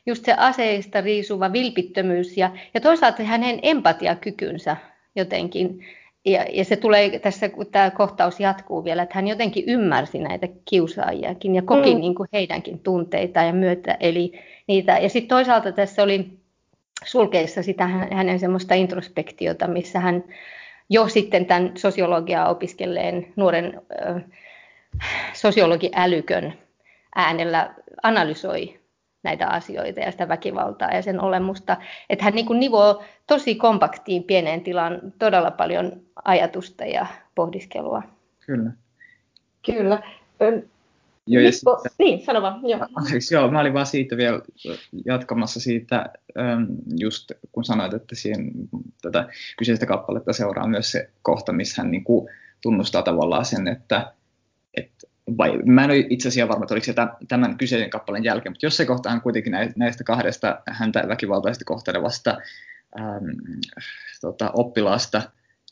just 0.06 0.24
se 0.24 0.34
aseista 0.38 1.00
riisuva 1.00 1.52
vilpittömyys 1.52 2.36
ja, 2.36 2.50
ja 2.74 2.80
toisaalta 2.80 3.22
hänen 3.22 3.58
empatiakykynsä 3.62 4.76
jotenkin. 5.16 5.86
Ja, 6.24 6.46
ja 6.52 6.64
se 6.64 6.76
tulee 6.76 7.18
tässä, 7.18 7.48
kun 7.48 7.66
tämä 7.66 7.90
kohtaus 7.90 8.40
jatkuu 8.40 8.84
vielä, 8.84 9.02
että 9.02 9.14
hän 9.14 9.28
jotenkin 9.28 9.64
ymmärsi 9.66 10.18
näitä 10.18 10.48
kiusaajiakin 10.64 11.54
ja 11.54 11.62
koki 11.62 11.94
mm. 11.94 12.00
niin 12.00 12.14
kuin 12.14 12.28
heidänkin 12.32 12.78
tunteita 12.78 13.42
ja 13.42 13.52
myötä. 13.52 13.96
Eli 14.00 14.32
niitä. 14.66 14.98
Ja 14.98 15.08
sitten 15.08 15.28
toisaalta 15.28 15.72
tässä 15.72 16.02
oli 16.02 16.38
sulkeissa 17.04 17.62
sitä 17.62 17.86
hänen 17.86 18.38
semmoista 18.38 18.74
introspektiota, 18.74 19.68
missä 19.68 20.00
hän 20.00 20.24
jo 20.90 21.08
sitten 21.08 21.46
tämän 21.46 21.72
sosiologiaa 21.76 22.48
opiskelleen 22.48 23.32
nuoren 23.36 23.82
sosiologiälykön 25.32 26.54
äänellä 27.16 27.74
analysoi 28.02 28.80
näitä 29.22 29.48
asioita 29.48 30.00
ja 30.00 30.10
sitä 30.10 30.28
väkivaltaa 30.28 30.90
ja 30.90 31.02
sen 31.02 31.20
olemusta. 31.20 31.76
Että 32.10 32.24
hän 32.24 32.34
niin 32.34 32.46
kuin 32.46 32.60
nivoo 32.60 33.02
tosi 33.26 33.54
kompaktiin 33.54 34.24
pieneen 34.24 34.60
tilaan 34.60 35.00
todella 35.18 35.50
paljon 35.50 35.92
ajatusta 36.24 36.84
ja 36.84 37.06
pohdiskelua. 37.34 38.02
Kyllä. 38.46 38.70
Kyllä. 39.62 40.02
Joo, 41.26 41.42
ja 41.42 41.52
sitten, 41.52 41.74
niin, 41.98 42.24
sano 42.24 42.42
vaan. 42.42 42.68
Joo. 42.68 42.86
Anteeksi, 42.94 43.34
joo, 43.34 43.50
mä 43.50 43.60
olin 43.60 43.74
vaan 43.74 43.86
siitä 43.86 44.16
vielä 44.16 44.40
jatkamassa 45.06 45.60
siitä, 45.60 46.06
just 47.00 47.32
kun 47.52 47.64
sanoit, 47.64 47.94
että 47.94 48.14
siihen 48.14 48.50
tätä 49.02 49.28
kyseistä 49.58 49.86
kappaletta 49.86 50.32
seuraa 50.32 50.66
myös 50.66 50.90
se 50.90 51.10
kohta, 51.22 51.52
missä 51.52 51.82
hän 51.82 51.90
niin 51.90 52.04
kuin 52.04 52.28
tunnustaa 52.60 53.02
tavallaan 53.02 53.44
sen, 53.44 53.68
että, 53.68 54.12
että 54.74 55.06
vai, 55.38 55.58
mä 55.64 55.84
en 55.84 55.90
ole 55.90 56.06
itse 56.10 56.28
asiassa 56.28 56.48
varma, 56.48 56.64
että 56.64 56.74
oliko 56.74 56.84
se 56.84 56.94
tämän 57.28 57.58
kyseisen 57.58 57.90
kappaleen 57.90 58.24
jälkeen, 58.24 58.52
mutta 58.52 58.66
jossain 58.66 58.86
kohtaa 58.86 59.12
hän 59.12 59.20
kuitenkin 59.20 59.52
näistä 59.76 60.04
kahdesta 60.04 60.62
häntä 60.66 61.04
väkivaltaisesti 61.08 61.64
kohtelevasta 61.64 62.38
äm, 63.00 63.60
tota, 64.20 64.50
oppilaasta 64.54 65.22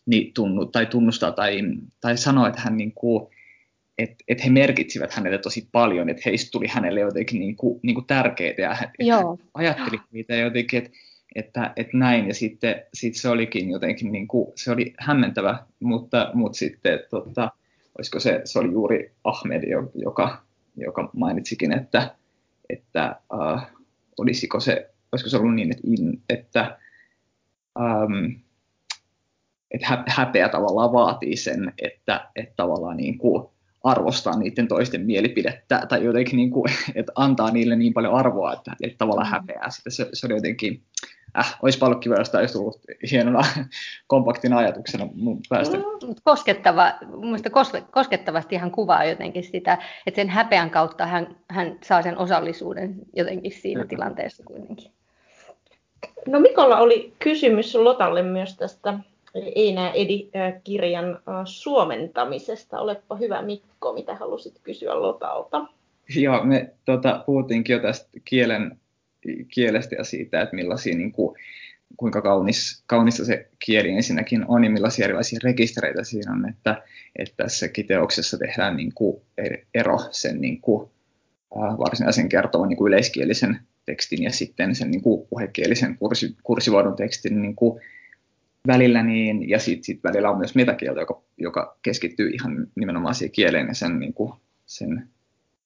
niin 0.06 0.34
tunnu, 0.34 0.66
tai 0.66 0.86
tunnustaa 0.86 1.32
tai, 1.32 1.60
tai 2.00 2.16
sanoo, 2.16 2.46
että 2.46 2.60
hän 2.60 2.76
niin 2.76 2.92
kuin, 2.92 3.28
että 3.98 4.16
et 4.28 4.44
he 4.44 4.50
merkitsivät 4.50 5.12
hänelle 5.12 5.38
tosi 5.38 5.68
paljon, 5.72 6.08
että 6.08 6.22
heistä 6.26 6.50
tuli 6.52 6.66
hänelle 6.66 7.00
jotenkin 7.00 7.40
niin 7.40 7.56
kuin, 7.56 7.80
niin 7.82 7.94
kuin 7.94 8.06
tärkeitä 8.06 8.62
ja 8.62 8.74
hän 8.74 8.92
ajatteli 9.54 10.00
niitä 10.12 10.34
jotenkin, 10.34 10.78
että 10.78 10.90
että, 11.34 11.72
että 11.76 11.96
näin. 11.96 12.28
Ja 12.28 12.34
sitten 12.34 12.82
sit 12.94 13.14
se 13.14 13.28
olikin 13.28 13.70
jotenkin 13.70 14.12
niin 14.12 14.28
kuin, 14.28 14.52
se 14.56 14.70
oli 14.70 14.94
hämmentävä, 14.98 15.58
mutta, 15.80 16.30
mutta 16.34 16.58
sitten 16.58 17.00
tota, 17.10 17.50
olisiko 17.98 18.20
se, 18.20 18.40
se 18.44 18.58
oli 18.58 18.72
juuri 18.72 19.12
Ahmed, 19.24 19.62
joka, 19.94 20.42
joka 20.76 21.10
mainitsikin, 21.12 21.72
että, 21.72 22.14
että 22.70 23.16
uh, 23.32 23.60
olisiko 24.18 24.60
se, 24.60 24.90
olisiko 25.12 25.30
se 25.30 25.36
ollut 25.36 25.54
niin, 25.54 25.70
että, 25.72 25.82
in, 25.86 26.22
että, 26.28 26.78
um, 27.78 28.40
että 29.70 29.86
häpeä 30.06 30.48
tavallaan 30.48 30.92
vaatii 30.92 31.36
sen, 31.36 31.72
että, 31.82 32.28
että 32.36 32.54
tavallaan 32.56 32.96
niin 32.96 33.18
kuin 33.18 33.48
arvostaa 33.82 34.38
niiden 34.38 34.68
toisten 34.68 35.06
mielipidettä 35.06 35.86
tai 35.88 36.04
jotenkin 36.04 36.36
niin 36.42 36.50
kuin, 36.50 36.72
että 36.94 37.12
antaa 37.14 37.50
niille 37.50 37.76
niin 37.76 37.94
paljon 37.94 38.14
arvoa, 38.14 38.52
että, 38.52 38.72
että 38.82 38.98
tavallaan 38.98 39.28
mm. 39.28 39.32
häpeää 39.32 39.70
sitä. 39.70 39.90
Se, 39.90 40.08
se 40.12 40.26
oli 40.26 40.34
jotenkin, 40.34 40.82
äh, 41.38 41.58
olisi 41.62 41.78
paljon 41.78 42.00
kiva, 42.00 42.14
jos 42.14 42.30
tämä 42.30 42.40
olisi 42.40 42.54
tullut 42.54 42.80
hienona 43.10 43.40
kompaktina 44.06 44.58
ajatuksena 44.58 45.08
mun 45.14 45.40
päästä. 45.48 45.76
Mm, 45.76 46.14
koskettava, 46.24 46.92
mun 47.16 47.38
koske, 47.50 47.82
koskettavasti 47.90 48.56
hän 48.56 48.70
kuvaa 48.70 49.04
jotenkin 49.04 49.44
sitä, 49.44 49.78
että 50.06 50.20
sen 50.20 50.28
häpeän 50.28 50.70
kautta 50.70 51.06
hän, 51.06 51.36
hän 51.48 51.78
saa 51.84 52.02
sen 52.02 52.18
osallisuuden 52.18 52.94
jotenkin 53.16 53.52
siinä 53.52 53.84
tilanteessa 53.86 54.42
kuitenkin. 54.44 54.92
No 56.26 56.40
Mikolla 56.40 56.78
oli 56.78 57.12
kysymys 57.18 57.74
Lotalle 57.74 58.22
myös 58.22 58.56
tästä 58.56 58.98
ei 59.34 59.72
näe 59.72 59.92
Edi-kirjan 59.94 61.18
suomentamisesta. 61.44 62.80
Olepa 62.80 63.16
hyvä 63.16 63.42
Mikko, 63.42 63.92
mitä 63.92 64.14
halusit 64.14 64.58
kysyä 64.62 65.00
Lotalta? 65.00 65.66
Joo, 66.16 66.44
me 66.44 66.70
tota, 66.84 67.22
puhuttiinkin 67.26 67.74
jo 67.74 67.82
tästä 67.82 68.08
kielen, 68.24 68.78
kielestä 69.54 69.94
ja 69.94 70.04
siitä, 70.04 70.42
että 70.42 70.56
millaisia 70.56 70.96
niin 70.96 71.12
kuin, 71.12 71.36
kuinka 71.96 72.22
kaunis, 72.22 72.82
kaunista 72.86 73.24
se 73.24 73.48
kieli 73.58 73.90
ensinnäkin 73.90 74.44
on 74.48 74.64
ja 74.64 74.70
millaisia 74.70 75.04
erilaisia 75.04 75.38
rekistereitä 75.42 76.04
siinä 76.04 76.32
on, 76.32 76.48
että, 76.48 76.82
että 77.16 77.34
tässä 77.36 77.68
kiteoksessa 77.68 78.38
tehdään 78.38 78.76
niin 78.76 78.92
kuin 78.94 79.22
ero 79.74 79.98
sen 80.10 80.40
niin 80.40 80.60
kuin, 80.60 80.90
äh, 81.56 81.78
varsinaisen 81.78 82.28
kertovan 82.28 82.68
niin 82.68 82.86
yleiskielisen 82.86 83.60
tekstin 83.86 84.22
ja 84.22 84.32
sitten 84.32 84.74
sen 84.74 84.90
niin 84.90 85.02
kuin 85.02 85.26
puhekielisen 85.26 85.98
kursi, 85.98 86.70
tekstin 86.96 87.42
niin 87.42 87.56
kuin 87.56 87.80
välillä, 88.68 89.02
niin, 89.02 89.48
ja 89.48 89.58
sitten 89.58 89.84
sit 89.84 90.04
välillä 90.04 90.30
on 90.30 90.38
myös 90.38 90.54
metakieltä, 90.54 91.00
joka, 91.00 91.22
joka 91.36 91.78
keskittyy 91.82 92.30
ihan 92.30 92.66
nimenomaan 92.74 93.14
siihen 93.14 93.32
kieleen 93.32 93.66
ja 93.66 93.74
sen, 93.74 93.98
niin 93.98 94.14
kuin, 94.14 94.32
sen 94.66 95.08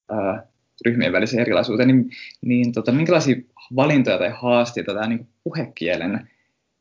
ää, 0.08 0.46
ryhmien 0.86 1.12
väliseen 1.12 1.40
erilaisuuteen, 1.40 1.88
niin, 1.88 2.10
niin 2.40 2.72
tota, 2.72 2.92
minkälaisia 2.92 3.36
valintoja 3.76 4.18
tai 4.18 4.32
haasteita 4.34 4.94
tämä 4.94 5.06
niin 5.06 5.28
puhekielen, 5.44 6.30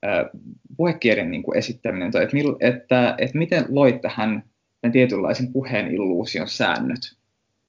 ää, 0.04 0.30
puhekielen 0.78 1.32
niin 1.32 1.44
kuin 1.44 1.58
esittäminen, 1.58 2.12
tai 2.12 2.24
että, 2.24 2.38
että, 2.60 3.16
että 3.18 3.38
miten 3.38 3.66
loit 3.70 4.02
tähän 4.02 4.44
tämän 4.82 4.92
tietynlaisen 4.92 5.54
puheen 5.54 5.88
illuusion 5.88 6.48
säännöt 6.48 7.18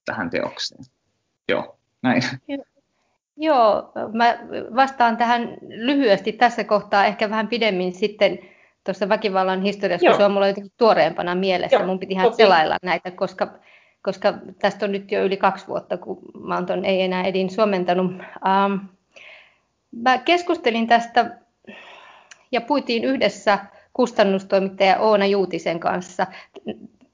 tähän 0.04 0.30
teokseen? 0.30 0.84
Joo, 1.48 1.78
näin. 2.02 2.22
Joo, 3.36 3.92
mä 4.12 4.38
vastaan 4.76 5.16
tähän 5.16 5.56
lyhyesti 5.68 6.32
tässä 6.32 6.64
kohtaa, 6.64 7.06
ehkä 7.06 7.30
vähän 7.30 7.48
pidemmin 7.48 7.92
sitten 7.92 8.38
tuossa 8.84 9.08
väkivallan 9.08 9.62
historiassa, 9.62 10.06
Joo. 10.06 10.12
kun 10.14 10.20
se 10.20 10.24
on 10.24 10.32
mulla 10.32 10.48
jotenkin 10.48 10.72
tuoreempana 10.76 11.34
mielessä. 11.34 11.76
Joo, 11.76 11.86
Mun 11.86 11.98
piti 11.98 12.12
ihan 12.12 12.34
selailla 12.34 12.76
näitä, 12.82 13.10
koska, 13.10 13.48
koska 14.02 14.34
tästä 14.58 14.86
on 14.86 14.92
nyt 14.92 15.12
jo 15.12 15.24
yli 15.24 15.36
kaksi 15.36 15.68
vuotta, 15.68 15.96
kun 15.96 16.18
mä 16.44 16.54
oon 16.54 16.66
ton 16.66 16.84
Ei 16.84 17.02
enää 17.02 17.24
Edin 17.24 17.50
suomentanut. 17.50 18.12
Ähm, 18.46 18.74
mä 19.92 20.18
keskustelin 20.18 20.86
tästä 20.86 21.38
ja 22.52 22.60
puitiin 22.60 23.04
yhdessä 23.04 23.58
kustannustoimittaja 23.92 24.98
Oona 24.98 25.26
Juutisen 25.26 25.80
kanssa. 25.80 26.26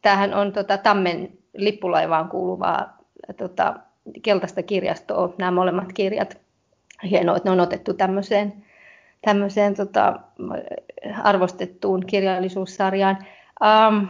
Tämähän 0.02 0.34
on 0.34 0.52
tota, 0.52 0.78
Tammen 0.78 1.32
lippulaivaan 1.56 2.28
kuuluvaa 2.28 2.98
tota, 3.36 3.74
keltaista 4.22 4.62
kirjastoa, 4.62 5.34
nämä 5.38 5.50
molemmat 5.50 5.92
kirjat. 5.92 6.38
Hienoa, 7.10 7.36
että 7.36 7.48
ne 7.48 7.52
on 7.52 7.60
otettu 7.60 7.94
tämmöiseen, 7.94 8.52
tämmöiseen 9.22 9.74
tota, 9.74 10.20
arvostettuun 11.22 12.06
kirjallisuussarjaan. 12.06 13.18
Ähm, 13.64 14.04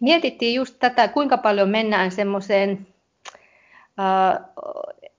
mietittiin 0.00 0.54
just 0.54 0.76
tätä, 0.78 1.08
kuinka 1.08 1.38
paljon 1.38 1.68
mennään 1.68 2.10
semmoiseen 2.10 2.86
äh, 4.00 4.44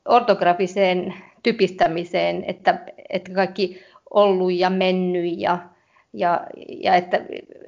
ortografiseen 0.05 1.13
typistämiseen, 1.43 2.43
että, 2.47 2.79
että 3.09 3.31
kaikki 3.33 3.81
ollut 4.09 4.53
ja 4.53 4.69
mennyt 4.69 5.39
ja, 5.39 5.57
ja, 6.13 6.41
ja 6.67 6.95
että, 6.95 7.21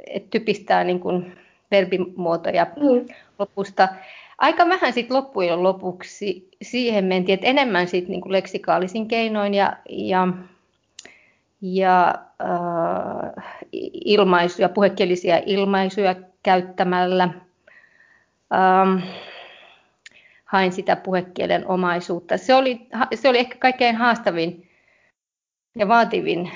että 0.07 0.29
typistää 0.29 0.83
niin 0.83 0.99
kuin 0.99 1.37
verbimuotoja 1.71 2.67
mm. 2.75 3.05
lopusta 3.39 3.87
aika 4.37 4.69
vähän 4.69 4.93
sitten 4.93 5.17
loppujen 5.17 5.63
lopuksi 5.63 6.49
siihen 6.61 7.05
mentiin, 7.05 7.33
että 7.33 7.47
enemmän 7.47 7.87
sitten 7.87 8.11
niin 8.11 8.31
leksikaalisin 8.31 9.07
keinoin 9.07 9.53
ja, 9.53 9.77
ja, 9.89 10.27
ja 11.61 12.15
äh, 12.41 13.45
ilmaisuja, 14.05 14.69
puhekielisiä 14.69 15.41
ilmaisuja 15.45 16.15
käyttämällä. 16.43 17.23
Ähm, 18.53 19.03
hain 20.45 20.71
sitä 20.71 20.95
puhekielen 20.95 21.67
omaisuutta. 21.67 22.37
Se 22.37 22.53
oli, 22.53 22.87
se 23.15 23.29
oli 23.29 23.39
ehkä 23.39 23.55
kaikkein 23.59 23.95
haastavin 23.95 24.69
ja 25.75 25.87
vaativin 25.87 26.51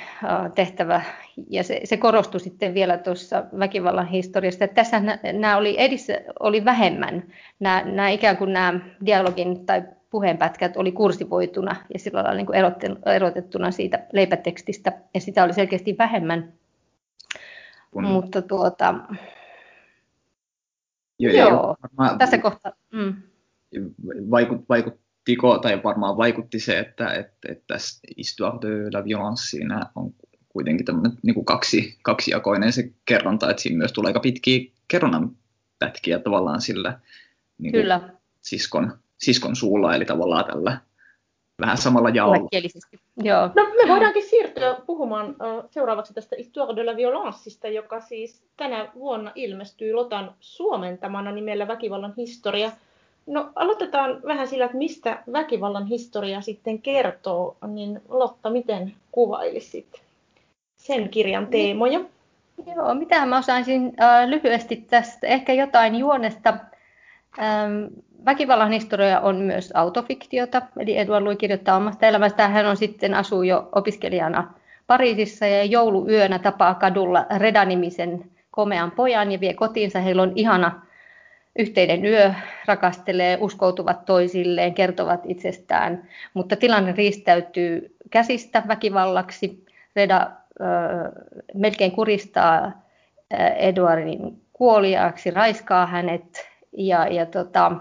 tehtävä, 0.56 1.02
ja 1.50 1.64
se, 1.64 1.82
se 1.84 1.98
korostui 1.98 2.40
sitten 2.40 2.74
vielä 2.74 2.98
tuossa 2.98 3.44
väkivallan 3.60 4.08
historiasta, 4.08 4.64
että 4.64 4.76
tässä 4.76 5.00
nämä 5.34 5.58
oli, 5.58 5.76
edissä 5.78 6.14
oli 6.40 6.66
vähemmän, 6.66 7.24
nämä, 7.60 7.84
nämä 7.86 8.10
ikään 8.10 8.38
kuin 8.38 8.54
nämä 8.54 8.80
dialogin 9.06 9.66
tai 9.66 9.84
puheenpätkät 10.10 10.78
oli 10.78 10.92
kursivoituna 10.92 11.76
ja 11.94 12.00
sillä 12.00 12.24
lailla 12.24 12.34
niin 12.34 12.96
erotettuna 13.16 13.72
siitä 13.72 14.00
leipätekstistä, 14.14 14.92
ja 15.14 15.20
sitä 15.20 15.44
oli 15.44 15.54
selkeästi 15.54 15.96
vähemmän. 16.00 16.54
Kun... 17.92 18.04
Mutta 18.04 18.42
tuota, 18.42 18.96
joo, 21.20 21.34
joo 21.34 21.76
varmaan, 21.84 22.18
tässä 22.18 22.38
kohtaa. 22.38 22.72
Mm. 22.94 23.14
Vaikut, 24.32 24.70
vaikut, 24.70 25.00
vaikuttiko, 25.28 25.58
tai 25.58 25.84
varmaan 25.84 26.18
vaikutti 26.18 26.60
se, 26.60 26.80
että, 26.80 27.14
että, 27.14 27.52
että 27.52 27.64
tässä 27.68 28.02
Histoire 28.18 28.58
de 28.62 28.98
la 28.98 29.04
violence 29.04 29.44
siinä 29.44 29.82
on 29.96 30.14
kuitenkin 30.50 30.86
tämmöinen 30.86 31.18
niin 31.24 31.34
kuin 31.34 31.46
kaksi, 31.46 31.98
kaksijakoinen 32.04 32.74
se 32.74 32.90
kerronta, 33.06 33.50
että 33.50 33.62
siinä 33.62 33.78
myös 33.78 33.94
tulee 33.94 34.10
aika 34.10 34.20
pitkiä 34.20 34.60
kerronnan 34.88 35.32
pätkiä 35.80 36.20
tavallaan 36.20 36.62
sillä 36.62 37.00
niin 37.58 37.72
kuin 37.72 37.82
Kyllä. 37.82 38.10
Siskon, 38.42 38.98
siskon 39.18 39.56
suulla, 39.56 39.96
eli 39.96 40.06
tavallaan 40.06 40.46
tällä 40.46 40.78
vähän 41.62 41.78
samalla 41.78 42.10
jaolla. 42.10 42.50
Joo. 43.24 43.50
No, 43.56 43.64
me 43.64 43.88
voidaankin 43.88 44.24
siirtyä 44.24 44.78
puhumaan 44.86 45.30
uh, 45.30 45.70
seuraavaksi 45.72 46.14
tästä 46.14 46.36
Histoire 46.36 46.76
de 46.76 46.84
la 46.84 46.96
Violenceista, 46.96 47.68
joka 47.68 48.02
siis 48.02 48.44
tänä 48.58 48.92
vuonna 48.96 49.32
ilmestyy 49.36 49.94
Lotan 49.94 50.36
suomentamana 50.40 51.32
nimellä 51.32 51.68
Väkivallan 51.68 52.14
historia– 52.18 52.72
No 53.28 53.52
aloitetaan 53.56 54.24
vähän 54.24 54.48
sillä, 54.48 54.66
että 54.66 54.78
mistä 54.78 55.24
väkivallan 55.32 55.86
historia 55.86 56.42
sitten 56.42 56.82
kertoo, 56.82 57.58
niin 57.68 58.02
Lotta, 58.10 58.50
miten 58.50 58.94
kuvailisit 59.12 60.02
sen 60.78 61.10
kirjan 61.10 61.44
niin. 61.44 61.52
teemoja? 61.52 62.00
Joo, 62.76 62.94
mitä 62.94 63.26
mä 63.26 63.38
osaisin 63.38 63.94
äh, 64.02 64.28
lyhyesti 64.28 64.76
tästä, 64.76 65.28
ehkä 65.28 65.54
jotain 65.54 65.96
juonesta. 65.96 66.58
Ähm, 67.40 67.86
väkivallan 68.26 68.72
historia 68.72 69.20
on 69.20 69.36
myös 69.36 69.72
autofiktiota, 69.76 70.62
eli 70.80 70.98
Edward 70.98 71.26
Louis 71.26 71.38
kirjoittaa 71.38 71.78
omasta 71.78 72.08
elämästään. 72.08 72.52
Hän 72.52 72.66
on 72.66 72.78
sitten 72.78 73.14
asuu 73.14 73.44
jo 73.44 73.70
opiskelijana 73.72 74.54
Pariisissa 74.88 75.46
ja 75.46 75.64
jouluyönä 75.64 76.40
tapaa 76.40 76.76
kadulla 76.76 77.26
Reda-nimisen 77.38 78.32
komean 78.52 78.92
pojan 78.92 79.32
ja 79.32 79.40
vie 79.40 79.54
kotiinsa. 79.54 80.00
Heillä 80.00 80.22
on 80.22 80.32
ihana 80.36 80.87
yhteinen 81.58 82.06
yö, 82.06 82.34
rakastelee, 82.66 83.38
uskoutuvat 83.42 84.06
toisilleen, 84.06 84.74
kertovat 84.74 85.22
itsestään, 85.26 86.08
mutta 86.34 86.56
tilanne 86.56 86.92
riistäytyy 86.92 87.96
käsistä 88.10 88.64
väkivallaksi. 88.68 89.66
Reda 89.96 90.18
äh, 90.22 90.28
melkein 91.54 91.92
kuristaa 91.92 92.66
äh, 92.66 92.74
Eduardin 93.58 94.42
kuoliaaksi, 94.54 95.32
raiskaa 95.32 95.86
hänet 95.86 96.50
ja, 96.78 97.08
ja 97.08 97.26
tota, 97.26 97.72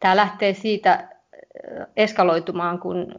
tämä 0.00 0.16
lähtee 0.16 0.54
siitä 0.54 1.08
eskaloitumaan, 1.96 2.78
kun 2.78 3.14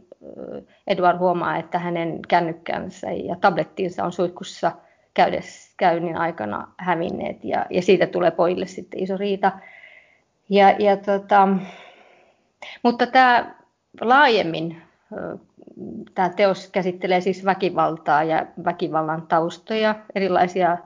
Eduard 0.86 1.18
huomaa, 1.18 1.56
että 1.56 1.78
hänen 1.78 2.20
kännykkänsä 2.28 3.12
ja 3.12 3.36
tablettinsa 3.40 4.04
on 4.04 4.12
suihkussa 4.12 4.72
käydessä 5.14 5.74
käynnin 5.76 6.16
aikana 6.16 6.68
hävinneet 6.78 7.44
ja, 7.44 7.66
ja 7.70 7.82
siitä 7.82 8.06
tulee 8.06 8.30
pojille 8.30 8.66
sitten 8.66 9.00
iso 9.00 9.16
riita. 9.16 9.52
Ja, 10.48 10.70
ja 10.70 10.96
tota, 10.96 11.48
mutta 12.82 13.06
tämä 13.06 13.54
laajemmin 14.00 14.82
tämä 16.14 16.28
teos 16.28 16.70
käsittelee 16.70 17.20
siis 17.20 17.44
väkivaltaa 17.44 18.24
ja 18.24 18.46
väkivallan 18.64 19.26
taustoja, 19.26 19.94
erilaisia 20.14 20.78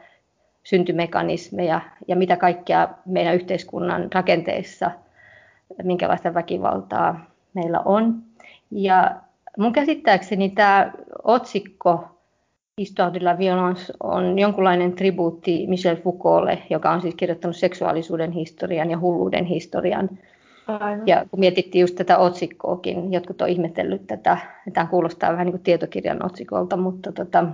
syntymekanismeja 0.64 1.80
ja 2.08 2.16
mitä 2.16 2.36
kaikkea 2.36 2.88
meidän 3.06 3.34
yhteiskunnan 3.34 4.12
rakenteissa, 4.12 4.90
minkälaista 5.82 6.34
väkivaltaa 6.34 7.30
meillä 7.54 7.80
on. 7.80 8.22
Ja 8.70 9.16
mun 9.58 9.72
käsittääkseni 9.72 10.50
tämä 10.50 10.92
otsikko 11.24 12.15
Histoire 12.80 13.14
de 13.14 13.24
la 13.24 13.38
violence 13.38 13.92
on 14.02 14.38
jonkunlainen 14.38 14.92
tribuutti 14.92 15.66
Michel 15.66 15.96
Foucaultlle, 15.96 16.62
joka 16.70 16.90
on 16.90 17.00
siis 17.00 17.14
kirjoittanut 17.14 17.56
seksuaalisuuden 17.56 18.32
historian 18.32 18.90
ja 18.90 18.98
hulluuden 18.98 19.44
historian. 19.44 20.10
Aivan. 20.66 21.06
Ja 21.06 21.26
kun 21.30 21.40
mietittiin 21.40 21.80
just 21.80 21.94
tätä 21.94 22.18
otsikkoakin, 22.18 23.12
jotkut 23.12 23.42
on 23.42 23.48
ihmetellyt 23.48 24.06
tätä, 24.06 24.38
tämä 24.72 24.86
kuulostaa 24.86 25.32
vähän 25.32 25.46
niin 25.46 25.52
kuin 25.52 25.62
tietokirjan 25.62 26.26
otsikolta, 26.26 26.76
mutta 26.76 27.12
tota, 27.12 27.46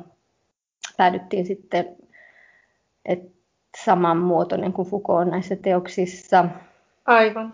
päädyttiin 0.97 1.47
sitten, 1.47 1.97
että 3.05 3.31
samanmuotoinen 3.85 4.73
kuin 4.73 4.89
Foucault 4.89 5.31
näissä 5.31 5.57
teoksissa. 5.57 6.45
Aivan. 7.07 7.53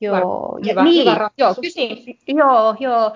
Joo, 0.00 0.58
hyvä, 0.68 0.80
ja, 0.80 0.84
niin, 0.84 1.14
hyvä 1.14 1.30
joo, 1.38 1.54
kysin, 1.60 2.18
joo, 2.26 2.76
joo. 2.80 3.12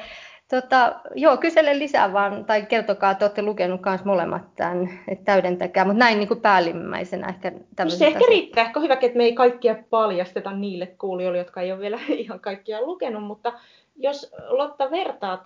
Tota, 0.52 1.00
joo, 1.14 1.36
kysele 1.36 1.78
lisää 1.78 2.12
vaan, 2.12 2.44
tai 2.44 2.66
kertokaa, 2.66 3.10
että 3.10 3.24
olette 3.24 3.42
lukenut 3.42 3.80
myös 3.84 4.04
molemmat 4.04 4.42
tämän, 4.56 4.88
että 5.08 5.24
täydentäkää, 5.24 5.84
mutta 5.84 5.98
näin 5.98 6.18
niin 6.18 6.28
kuin 6.28 6.40
päällimmäisenä 6.40 7.28
ehkä 7.28 7.52
no 7.84 7.90
Se 7.90 8.06
ehkä 8.06 8.24
riittää, 8.28 8.64
ehkä 8.64 8.80
hyvä, 8.80 8.94
että 8.94 9.16
me 9.16 9.24
ei 9.24 9.32
kaikkia 9.34 9.76
paljasteta 9.90 10.52
niille 10.52 10.86
kuulijoille, 10.86 11.38
jotka 11.38 11.60
ei 11.60 11.72
ole 11.72 11.80
vielä 11.80 12.00
ihan 12.08 12.40
kaikkia 12.40 12.82
lukenut, 12.82 13.24
mutta 13.24 13.52
jos 13.96 14.34
Lotta 14.48 14.90
vertaat 14.90 15.40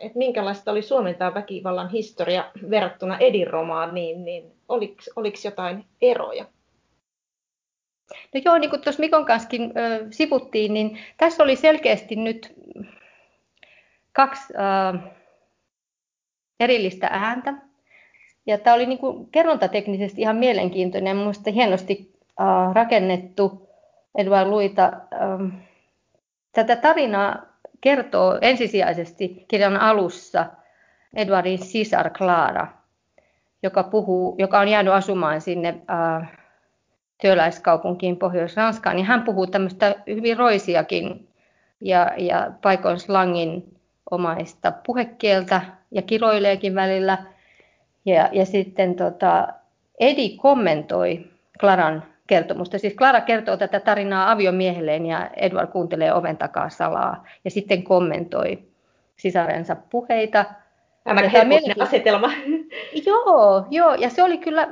että 0.00 0.18
minkälaista 0.18 0.70
oli 0.70 0.82
suomentaa 0.82 1.34
väkivallan 1.34 1.90
historia 1.90 2.44
verrattuna 2.70 3.18
Edin 3.18 3.46
romaaniin, 3.46 4.24
niin 4.24 4.52
oliko, 4.68 5.02
oliko 5.16 5.38
jotain 5.44 5.84
eroja? 6.02 6.44
No 8.34 8.40
joo, 8.44 8.58
niin 8.58 8.70
kuin 8.70 8.82
tuossa 8.82 9.00
Mikon 9.00 9.24
kanssakin 9.24 9.62
ö, 9.62 10.06
sivuttiin, 10.10 10.74
niin 10.74 10.98
tässä 11.16 11.42
oli 11.42 11.56
selkeästi 11.56 12.16
nyt 12.16 12.54
kaksi 14.12 14.54
ö, 14.54 14.98
erillistä 16.60 17.08
ääntä. 17.12 17.54
Ja 18.46 18.58
tämä 18.58 18.74
oli 18.74 18.86
niin 18.86 18.98
kuin 18.98 19.26
kerrontateknisesti 19.30 20.20
ihan 20.20 20.36
mielenkiintoinen 20.36 21.08
ja 21.08 21.14
minusta 21.14 21.50
hienosti 21.50 22.12
ö, 22.40 22.44
rakennettu 22.72 23.68
Edward 24.14 24.48
Luita. 24.48 24.92
Ö, 25.12 25.48
tätä 26.52 26.76
tarinaa 26.76 27.50
kertoo 27.80 28.38
ensisijaisesti 28.40 29.44
kirjan 29.48 29.76
alussa 29.76 30.46
Edwardin 31.14 31.58
sisar 31.58 32.10
Clara, 32.10 32.66
joka, 33.62 33.82
puhuu, 33.82 34.36
joka 34.38 34.60
on 34.60 34.68
jäänyt 34.68 34.94
asumaan 34.94 35.40
sinne 35.40 35.68
äh, 35.90 36.32
työläiskaupunkiin 37.20 38.16
Pohjois-Ranskaan, 38.16 38.96
niin 38.96 39.06
hän 39.06 39.22
puhuu 39.22 39.46
tämmöistä 39.46 39.94
hyvin 40.06 40.36
roisiakin 40.36 41.28
ja, 41.80 42.12
ja 42.16 42.52
paikoin 42.62 42.98
slangin 42.98 43.79
omaista 44.10 44.72
puhekieltä 44.86 45.60
ja 45.90 46.02
kiroileekin 46.02 46.74
välillä. 46.74 47.18
Ja, 48.04 48.28
ja 48.32 48.46
sitten 48.46 48.94
tota, 48.94 49.48
Edi 50.00 50.36
kommentoi 50.36 51.24
Klaran 51.60 52.02
kertomusta. 52.26 52.78
Siis 52.78 52.94
Clara 52.94 53.20
kertoo 53.20 53.56
tätä 53.56 53.80
tarinaa 53.80 54.30
aviomiehelleen 54.30 55.06
ja 55.06 55.30
Edward 55.36 55.70
kuuntelee 55.70 56.12
oven 56.12 56.36
takaa 56.36 56.68
salaa 56.68 57.24
ja 57.44 57.50
sitten 57.50 57.82
kommentoi 57.82 58.58
sisarensa 59.16 59.76
puheita. 59.90 60.44
Tämä 61.04 61.20
on 61.20 61.82
asetelma. 61.82 62.30
Joo, 63.06 63.66
joo, 63.70 63.94
ja 63.94 64.10
se 64.10 64.22
oli 64.22 64.38
kyllä, 64.38 64.68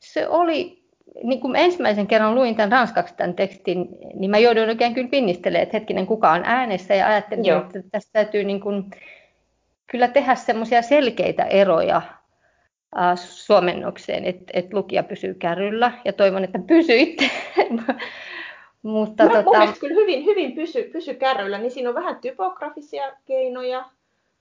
se 0.00 0.28
oli, 0.28 0.81
niin 1.22 1.40
kun 1.40 1.56
ensimmäisen 1.56 2.06
kerran 2.06 2.34
luin 2.34 2.56
tämän 2.56 2.72
ranskaksi 2.72 3.14
tämän 3.16 3.34
tekstin, 3.34 3.88
niin 4.14 4.30
mä 4.30 4.38
joudun 4.38 4.68
oikein 4.68 4.94
kyllä 4.94 5.08
pinnistelemään, 5.08 5.62
että 5.62 5.76
hetkinen, 5.76 6.06
kuka 6.06 6.30
on 6.30 6.42
äänessä, 6.44 6.94
ja 6.94 7.06
ajattelin, 7.06 7.44
joo. 7.44 7.60
että 7.60 7.82
tässä 7.90 8.10
täytyy 8.12 8.44
niin 8.44 8.60
kun, 8.60 8.90
kyllä 9.86 10.08
tehdä 10.08 10.34
semmoisia 10.34 10.82
selkeitä 10.82 11.44
eroja 11.44 11.96
äh, 12.98 13.18
suomennokseen, 13.18 14.24
että 14.24 14.44
et 14.52 14.72
lukija 14.72 15.02
pysyy 15.02 15.34
kärryllä 15.34 15.92
ja 16.04 16.12
toivon, 16.12 16.44
että 16.44 16.58
pysyitte. 16.66 17.30
Mutta 18.82 19.24
no, 19.24 19.42
tota... 19.42 19.66
Mun 19.66 19.74
kyllä 19.80 19.94
hyvin, 19.94 20.24
hyvin 20.24 20.52
pysy, 20.52 20.82
pysy 20.92 21.14
kärryllä, 21.14 21.58
niin 21.58 21.70
siinä 21.70 21.88
on 21.88 21.94
vähän 21.94 22.16
typografisia 22.20 23.16
keinoja, 23.24 23.84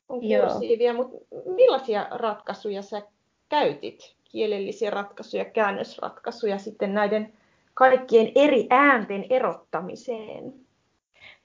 on 0.09 0.19
kursiivia, 0.19 0.93
mutta 0.93 1.17
millaisia 1.55 2.07
ratkaisuja 2.11 2.81
sä 2.81 3.01
käytit, 3.49 4.15
kielellisiä 4.31 4.89
ratkaisuja, 4.89 5.45
käännösratkaisuja 5.45 6.57
sitten 6.57 6.93
näiden 6.93 7.33
kaikkien 7.73 8.31
eri 8.35 8.67
äänten 8.69 9.25
erottamiseen? 9.29 10.53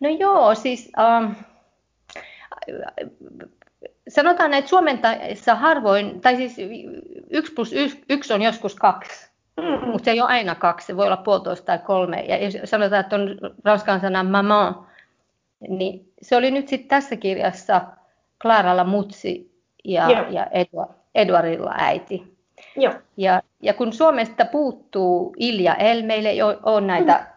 No 0.00 0.08
joo, 0.08 0.54
siis 0.54 0.92
ähm, 0.98 1.32
sanotaan, 4.08 4.54
että 4.54 4.68
suomentajissa 4.68 5.54
harvoin, 5.54 6.20
tai 6.20 6.36
siis 6.36 6.56
yksi 7.30 7.52
plus 7.52 7.74
yksi 8.08 8.32
on 8.32 8.42
joskus 8.42 8.74
kaksi, 8.74 9.30
mm-hmm. 9.56 9.88
mutta 9.88 10.04
se 10.04 10.10
ei 10.10 10.20
ole 10.20 10.28
aina 10.28 10.54
kaksi, 10.54 10.86
se 10.86 10.96
voi 10.96 11.06
olla 11.06 11.16
puolitoista 11.16 11.66
tai 11.66 11.78
kolme. 11.78 12.20
Ja 12.20 12.38
jos 12.38 12.70
sanotaan, 12.70 13.00
että 13.00 13.16
on 13.16 13.38
ranskan 13.64 14.00
sana 14.00 14.22
maman, 14.22 14.86
niin 15.68 16.12
se 16.22 16.36
oli 16.36 16.50
nyt 16.50 16.68
sitten 16.68 16.88
tässä 16.88 17.16
kirjassa 17.16 17.80
Klaralla 18.42 18.84
mutsi 18.84 19.60
ja, 19.84 20.26
ja 20.30 20.46
Eduard, 20.46 20.90
Eduardilla 21.14 21.74
äiti. 21.76 22.35
Joo. 22.76 22.94
Ja, 23.16 23.42
ja 23.62 23.74
kun 23.74 23.92
Suomesta 23.92 24.44
puuttuu 24.44 25.34
Ilja 25.38 25.74
El, 25.74 26.02
meillä 26.02 26.28
ei 26.28 26.42
ole 26.42 26.80
näitä 26.80 27.12
mm 27.12 27.36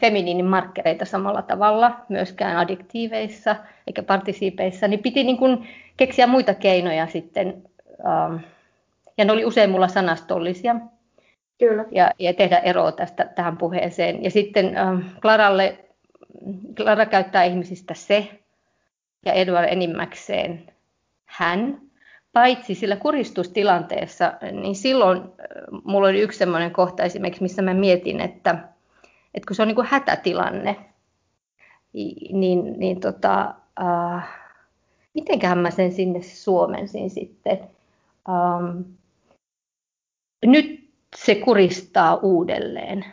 feminiinin 0.00 0.44
markkereita 0.44 1.04
samalla 1.04 1.42
tavalla, 1.42 1.96
myöskään 2.08 2.56
addiktiiveissa 2.56 3.56
eikä 3.86 4.02
partisiipeissa, 4.02 4.88
niin 4.88 5.02
piti 5.02 5.24
niin 5.24 5.38
kuin 5.38 5.68
keksiä 5.96 6.26
muita 6.26 6.54
keinoja 6.54 7.06
sitten, 7.06 7.62
ähm, 8.06 8.36
ja 9.18 9.24
ne 9.24 9.32
oli 9.32 9.44
usein 9.44 9.70
mulla 9.70 9.88
sanastollisia, 9.88 10.76
Kyllä. 11.58 11.84
Ja, 11.90 12.10
ja 12.18 12.34
tehdä 12.34 12.58
eroa 12.58 12.92
tästä 12.92 13.24
tähän 13.24 13.56
puheeseen. 13.56 14.24
Ja 14.24 14.30
sitten 14.30 14.76
ähm, 14.76 14.98
Claralle, 15.20 15.78
Clara 16.74 17.06
käyttää 17.06 17.44
ihmisistä 17.44 17.94
se, 17.94 18.28
ja 19.26 19.32
Edward 19.32 19.68
enimmäkseen 19.72 20.62
hän, 21.24 21.80
paitsi 22.34 22.74
sillä 22.74 22.96
kuristustilanteessa, 22.96 24.32
niin 24.52 24.74
silloin 24.74 25.22
mulla 25.84 26.08
oli 26.08 26.20
yksi 26.20 26.38
sellainen 26.38 26.70
kohta 26.70 27.02
esimerkiksi, 27.02 27.42
missä 27.42 27.62
mä 27.62 27.74
mietin, 27.74 28.20
että 28.20 28.58
että 29.34 29.46
kun 29.46 29.56
se 29.56 29.62
on 29.62 29.68
niin 29.68 29.76
kuin 29.76 29.86
hätätilanne, 29.86 30.76
niin, 32.32 32.78
niin 32.78 33.00
tota, 33.00 33.54
äh, 33.80 34.28
mitenköhän 35.14 35.58
mä 35.58 35.70
sen 35.70 35.92
sinne 35.92 36.22
suomensin 36.22 37.10
sitten. 37.10 37.58
Ähm, 38.28 38.80
nyt 40.46 40.90
se 41.16 41.34
kuristaa 41.34 42.14
uudelleen. 42.14 43.04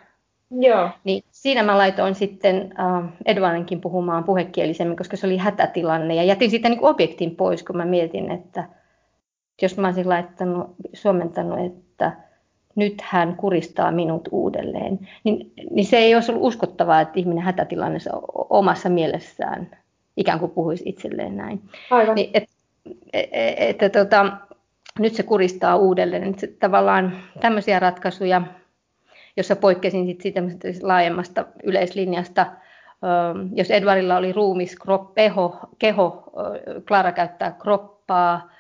Joo. 0.52 0.90
Niin 1.04 1.24
siinä 1.32 1.64
mä 1.64 1.78
laitoin 1.78 2.16
sitten 2.16 2.74
äh, 2.80 3.14
Edvardinkin 3.26 3.82
puhumaan 3.82 4.24
puhekielisemmin, 4.24 4.98
koska 4.98 5.18
se 5.18 5.28
oli 5.28 5.38
hätätilanne. 5.38 6.16
Ja 6.16 6.24
jätin 6.24 6.50
siitä 6.50 6.70
niin 6.70 6.84
objektin 6.84 7.36
pois, 7.36 7.64
kun 7.64 7.78
mä 7.78 7.86
mietin, 7.86 8.32
että 8.32 8.70
jos 9.62 9.78
mä 9.78 9.88
olisin 9.88 10.10
laittanut, 10.10 10.76
suomentanut, 10.94 11.60
että 11.66 12.12
nyt 12.76 13.02
hän 13.02 13.36
kuristaa 13.36 13.92
minut 13.92 14.30
uudelleen, 14.32 15.00
niin, 15.24 15.52
niin 15.72 15.86
se 15.86 15.98
ei 15.98 16.16
olisi 16.16 16.32
ollut 16.32 16.48
uskottavaa, 16.48 17.02
että 17.02 17.20
ihminen 17.20 17.44
hätätilannessa 17.44 18.10
omassa 18.50 18.90
mielessään 18.90 19.70
ikään 20.18 20.40
kuin 20.40 20.52
puhuisi 20.52 20.84
itselleen 20.90 21.38
näin. 21.38 21.62
Aivan. 21.92 22.16
Niin, 22.16 22.30
et, 22.34 22.44
et, 23.14 23.30
et, 23.58 23.84
et, 23.84 23.92
tota, 23.92 24.38
nyt 25.00 25.14
se 25.14 25.24
kuristaa 25.24 25.76
uudelleen. 25.76 26.28
Nyt 26.28 26.40
se, 26.40 26.48
tavallaan 26.48 27.18
tämmöisiä 27.40 27.80
ratkaisuja, 27.80 28.42
jossa 29.38 29.56
poikkesin 29.56 30.06
sit 30.06 30.22
siitä 30.22 30.42
laajemmasta 30.82 31.46
yleislinjasta, 31.64 32.46
jos 33.56 33.72
Edwardilla 33.72 34.18
oli 34.18 34.34
ruumis, 34.34 34.76
krop, 34.76 35.14
peho, 35.14 35.60
keho, 35.80 36.32
Klara 36.88 37.12
käyttää 37.12 37.52
kroppaa, 37.52 38.52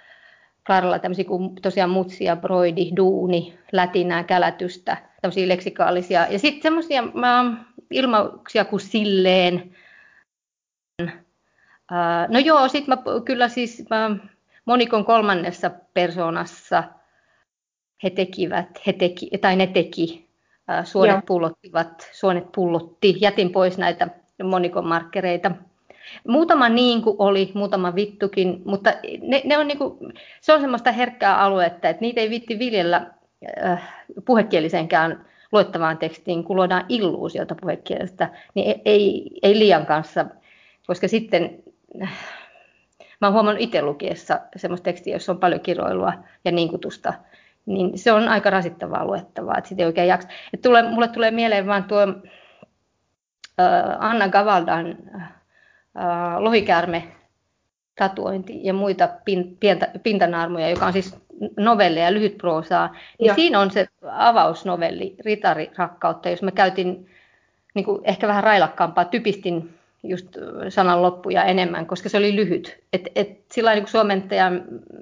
Klaralla 0.65 0.99
tämmöisiä 0.99 1.25
kuin 1.25 1.55
tosiaan 1.55 1.89
mutsia, 1.89 2.35
broidi, 2.35 2.91
duuni, 2.95 3.59
lätinää, 3.71 4.23
kälätystä, 4.23 4.97
tämmöisiä 5.21 5.47
leksikaalisia. 5.47 6.27
Ja 6.29 6.39
sitten 6.39 6.61
semmoisia 6.61 7.03
ilmauksia 7.91 8.65
kuin 8.65 8.79
silleen. 8.79 9.75
no 12.27 12.39
joo, 12.39 12.67
sitten 12.67 12.97
mä 12.97 13.03
kyllä 13.25 13.47
siis 13.47 13.85
mä, 13.89 14.15
monikon 14.65 15.05
kolmannessa 15.05 15.71
persoonassa 15.93 16.83
he 18.03 18.09
tekivät, 18.09 18.81
he 18.87 18.93
teki, 18.93 19.29
tai 19.41 19.55
ne 19.55 19.67
teki, 19.67 20.29
suonet 20.83 21.13
joo. 21.13 21.21
pullottivat, 21.25 22.09
suonet 22.11 22.51
pullotti. 22.51 23.15
Jätin 23.19 23.51
pois 23.51 23.77
näitä 23.77 24.07
monikon 24.43 24.87
markkereita. 24.87 25.51
Muutama 26.27 26.69
niin 26.69 27.01
kuin 27.01 27.15
oli, 27.19 27.51
muutama 27.53 27.95
vittukin, 27.95 28.61
mutta 28.65 28.93
ne, 29.21 29.41
ne 29.45 29.57
on 29.57 29.67
niin 29.67 29.77
kuin, 29.77 30.13
se 30.41 30.53
on 30.53 30.61
semmoista 30.61 30.91
herkkää 30.91 31.39
aluetta, 31.39 31.89
että 31.89 32.01
niitä 32.01 32.21
ei 32.21 32.29
vitti 32.29 32.59
viljellä 32.59 33.11
äh, 33.63 33.93
puhekielisenkään 34.25 35.25
luettavaan 35.51 35.97
tekstiin, 35.97 36.43
kun 36.43 36.55
luodaan 36.55 36.85
illuusiota 36.89 37.55
puhekielestä, 37.61 38.29
niin 38.53 38.67
ei, 38.67 38.81
ei, 38.85 39.29
ei 39.43 39.59
liian 39.59 39.85
kanssa, 39.85 40.25
koska 40.87 41.07
sitten 41.07 41.63
äh, 42.01 42.11
mä 43.21 43.27
oon 43.27 43.33
huomannut 43.33 43.63
itse 43.63 43.81
lukiessa 43.81 44.39
semmoista 44.55 44.83
tekstiä, 44.83 45.15
jossa 45.15 45.31
on 45.31 45.39
paljon 45.39 45.61
kiroilua 45.61 46.13
ja 46.45 46.51
niinkutusta, 46.51 47.13
niin 47.65 47.97
se 47.97 48.11
on 48.11 48.27
aika 48.27 48.49
rasittavaa 48.49 49.05
luettavaa, 49.05 49.57
että 49.57 49.67
sitä 49.67 49.81
ei 49.81 49.85
oikein 49.85 50.07
jaksa. 50.07 50.27
Et 50.53 50.61
tule, 50.61 50.81
mulle 50.81 51.07
tulee 51.07 51.31
mieleen 51.31 51.67
vaan 51.67 51.83
tuo 51.83 52.01
äh, 52.01 53.97
Anna 53.99 54.29
Gavaldan 54.29 54.97
äh, 55.15 55.40
lohikäärme 56.37 57.03
tatuointi 57.95 58.59
ja 58.63 58.73
muita 58.73 59.09
pientä, 59.59 59.87
pintanaarmoja, 60.03 60.69
joka 60.69 60.85
on 60.85 60.93
siis 60.93 61.17
novelleja, 61.57 62.13
lyhytproosaa, 62.13 62.95
niin 63.19 63.27
Joo. 63.27 63.35
siinä 63.35 63.59
on 63.59 63.71
se 63.71 63.87
avausnovelli, 64.11 65.15
Ritari 65.25 65.71
rakkautta, 65.77 66.29
jos 66.29 66.41
mä 66.41 66.51
käytin 66.51 67.09
niin 67.73 67.85
kuin 67.85 68.01
ehkä 68.03 68.27
vähän 68.27 68.43
railakkaampaa, 68.43 69.05
typistin 69.05 69.73
just 70.03 70.27
sanan 70.69 71.01
loppuja 71.01 71.43
enemmän, 71.43 71.85
koska 71.85 72.09
se 72.09 72.17
oli 72.17 72.35
lyhyt. 72.35 72.79
Et, 72.93 73.07
et 73.15 73.39
sillä 73.51 73.75
niin 73.75 73.87
suomentaja, 73.87 74.51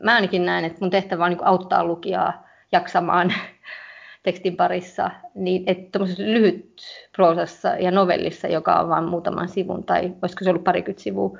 mä 0.04 0.16
ainakin 0.16 0.46
näen, 0.46 0.66
että 0.66 0.78
mun 0.82 0.90
tehtävä 0.90 1.26
on 1.26 1.32
niin 1.32 1.46
auttaa 1.46 1.84
lukijaa 1.84 2.48
jaksamaan 2.72 3.34
tekstin 4.24 4.56
parissa, 4.56 5.12
niin 5.36 5.64
että 5.68 6.00
lyhyt 6.18 6.82
proosassa 7.16 7.68
ja 7.68 7.92
novellissa, 7.92 8.48
joka 8.48 8.80
on 8.80 8.90
vain 8.90 9.10
muutaman 9.10 9.50
sivun, 9.50 9.84
tai 9.84 10.14
olisiko 10.22 10.44
se 10.44 10.50
ollut 10.50 10.64
parikymmentä 10.64 11.04
sivua, 11.04 11.38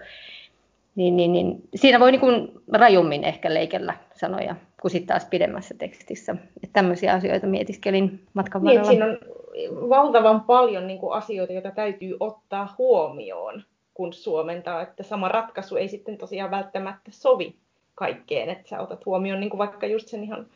niin, 0.96 1.18
niin, 1.18 1.32
niin 1.32 1.62
siinä 1.76 2.00
voi 2.00 2.12
niin 2.12 2.20
kuin 2.20 2.52
rajummin 2.74 3.24
ehkä 3.24 3.54
leikellä 3.54 3.94
sanoja 4.16 4.56
kuin 4.82 4.92
sitten 4.92 5.08
taas 5.08 5.26
pidemmässä 5.26 5.76
tekstissä. 5.78 6.32
Että 6.32 6.74
tämmöisiä 6.74 7.14
asioita 7.14 7.48
mietiskelin 7.48 8.24
matkan 8.34 8.64
niin, 8.64 8.82
varrella. 8.82 9.06
Niin, 9.08 9.18
siinä 9.18 9.80
on 9.80 9.90
valtavan 9.90 10.42
paljon 10.42 10.88
niin 10.88 11.00
kuin 11.00 11.14
asioita, 11.14 11.54
joita 11.54 11.72
täytyy 11.72 12.18
ottaa 12.20 12.76
huomioon, 12.78 13.64
kun 13.94 14.14
suomentaa, 14.14 14.82
että 14.82 15.04
sama 15.04 15.28
ratkaisu 15.28 15.76
ei 15.76 15.88
sitten 15.88 16.18
tosiaan 16.18 16.52
välttämättä 16.52 17.12
sovi 17.12 17.56
kaikkeen, 17.96 18.50
että 18.50 18.70
sä 18.70 18.80
otat 18.80 19.06
huomioon 19.06 19.40
niin 19.40 19.50
kuin 19.50 19.58
vaikka 19.58 19.88
just 19.88 20.08
sen 20.08 20.24
ihan, 20.24 20.48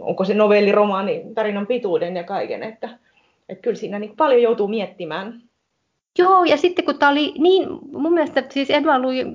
onko 0.00 0.24
se 0.24 0.34
novelli, 0.34 0.72
romaani, 0.72 1.22
tarinan 1.34 1.66
pituuden 1.66 2.16
ja 2.16 2.24
kaiken, 2.24 2.62
että, 2.62 2.88
että 3.48 3.62
kyllä 3.62 3.76
siinä 3.76 3.98
niin 3.98 4.16
paljon 4.16 4.42
joutuu 4.42 4.68
miettimään. 4.68 5.42
Joo, 6.18 6.44
ja 6.44 6.56
sitten 6.56 6.84
kun 6.84 6.98
tämä 6.98 7.12
oli 7.12 7.34
niin, 7.38 7.68
mun 7.92 8.14
mielestä 8.14 8.44
siis 8.50 8.70
Edward 8.70 9.02
Louis 9.02 9.26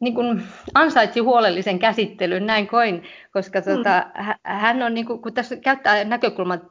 niin 0.00 0.14
kuin 0.14 0.42
ansaitsi 0.74 1.20
huolellisen 1.20 1.78
käsittelyn, 1.78 2.46
näin 2.46 2.66
koin, 2.66 3.02
koska 3.32 3.62
tuota, 3.62 4.06
mm. 4.18 4.34
hän 4.42 4.82
on, 4.82 4.94
niin 4.94 5.06
kuin, 5.06 5.22
kun 5.22 5.34
tässä 5.34 5.56
käyttää 5.56 6.04
näkökulman 6.04 6.70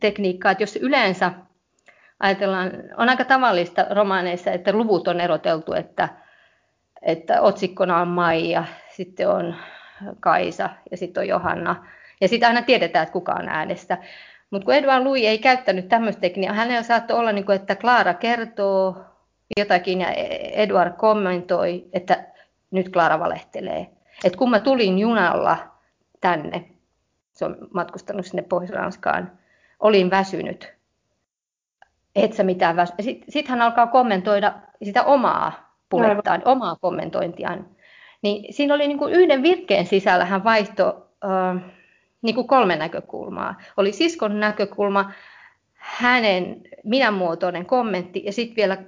tekniikkaa, 0.00 0.52
että 0.52 0.62
jos 0.62 0.76
yleensä 0.76 1.32
ajatellaan, 2.20 2.70
on 2.96 3.08
aika 3.08 3.24
tavallista 3.24 3.86
romaaneissa, 3.90 4.50
että 4.50 4.72
luvut 4.72 5.08
on 5.08 5.20
eroteltu, 5.20 5.72
että, 5.72 6.08
että 7.02 7.40
otsikkona 7.40 8.00
on 8.00 8.08
Maija, 8.08 8.64
sitten 8.90 9.28
on 9.28 9.54
Kaisa 10.20 10.70
ja 10.90 10.96
sitten 10.96 11.20
on 11.20 11.28
Johanna. 11.28 11.86
Ja 12.20 12.28
sitten 12.28 12.48
aina 12.48 12.62
tiedetään, 12.62 13.02
että 13.02 13.12
kuka 13.12 13.32
on 13.32 13.48
äänestä. 13.48 13.98
Mutta 14.50 14.64
kun 14.64 14.74
Edward 14.74 15.04
Louis 15.04 15.24
ei 15.24 15.38
käyttänyt 15.38 15.88
tämmöistä 15.88 16.20
tekniikkaa, 16.20 16.56
hänellä 16.56 16.82
saattoi 16.82 17.18
olla, 17.18 17.32
niin 17.32 17.46
kuin, 17.46 17.56
että 17.56 17.76
Klaara 17.76 18.14
kertoo 18.14 18.96
jotakin 19.56 20.00
ja 20.00 20.10
Edward 20.52 20.92
kommentoi, 20.96 21.84
että 21.92 22.24
nyt 22.70 22.88
Klaara 22.88 23.20
valehtelee. 23.20 23.86
Et 24.24 24.36
kun 24.36 24.50
mä 24.50 24.60
tulin 24.60 24.98
junalla 24.98 25.58
tänne, 26.20 26.64
se 27.32 27.44
on 27.44 27.56
matkustanut 27.74 28.26
sinne 28.26 28.42
Pohjois-Ranskaan, 28.42 29.32
olin 29.80 30.10
väsynyt. 30.10 30.74
Et 32.16 32.32
sä 32.32 32.42
mitään 32.42 32.76
väsy... 32.76 32.92
Sitten 33.00 33.32
sit 33.32 33.48
hän 33.48 33.62
alkaa 33.62 33.86
kommentoida 33.86 34.54
sitä 34.82 35.02
omaa 35.02 35.76
puhettaan, 35.88 36.40
Aivan. 36.40 36.52
omaa 36.52 36.76
kommentointiaan. 36.80 37.66
Niin 38.22 38.54
siinä 38.54 38.74
oli 38.74 38.88
niin 38.88 38.98
kuin 38.98 39.12
yhden 39.12 39.42
virkkeen 39.42 39.86
sisällä 39.86 40.24
hän 40.24 40.44
vaihtoi 40.44 41.02
äh, 41.24 41.62
niin 42.22 42.34
kuin 42.34 42.46
kolme 42.46 42.76
näkökulmaa. 42.76 43.60
Oli 43.76 43.92
siskon 43.92 44.40
näkökulma, 44.40 45.12
hänen 45.74 46.62
minämuotoinen 46.84 47.66
kommentti 47.66 48.22
ja 48.24 48.32
sitten 48.32 48.56
vielä 48.56 48.78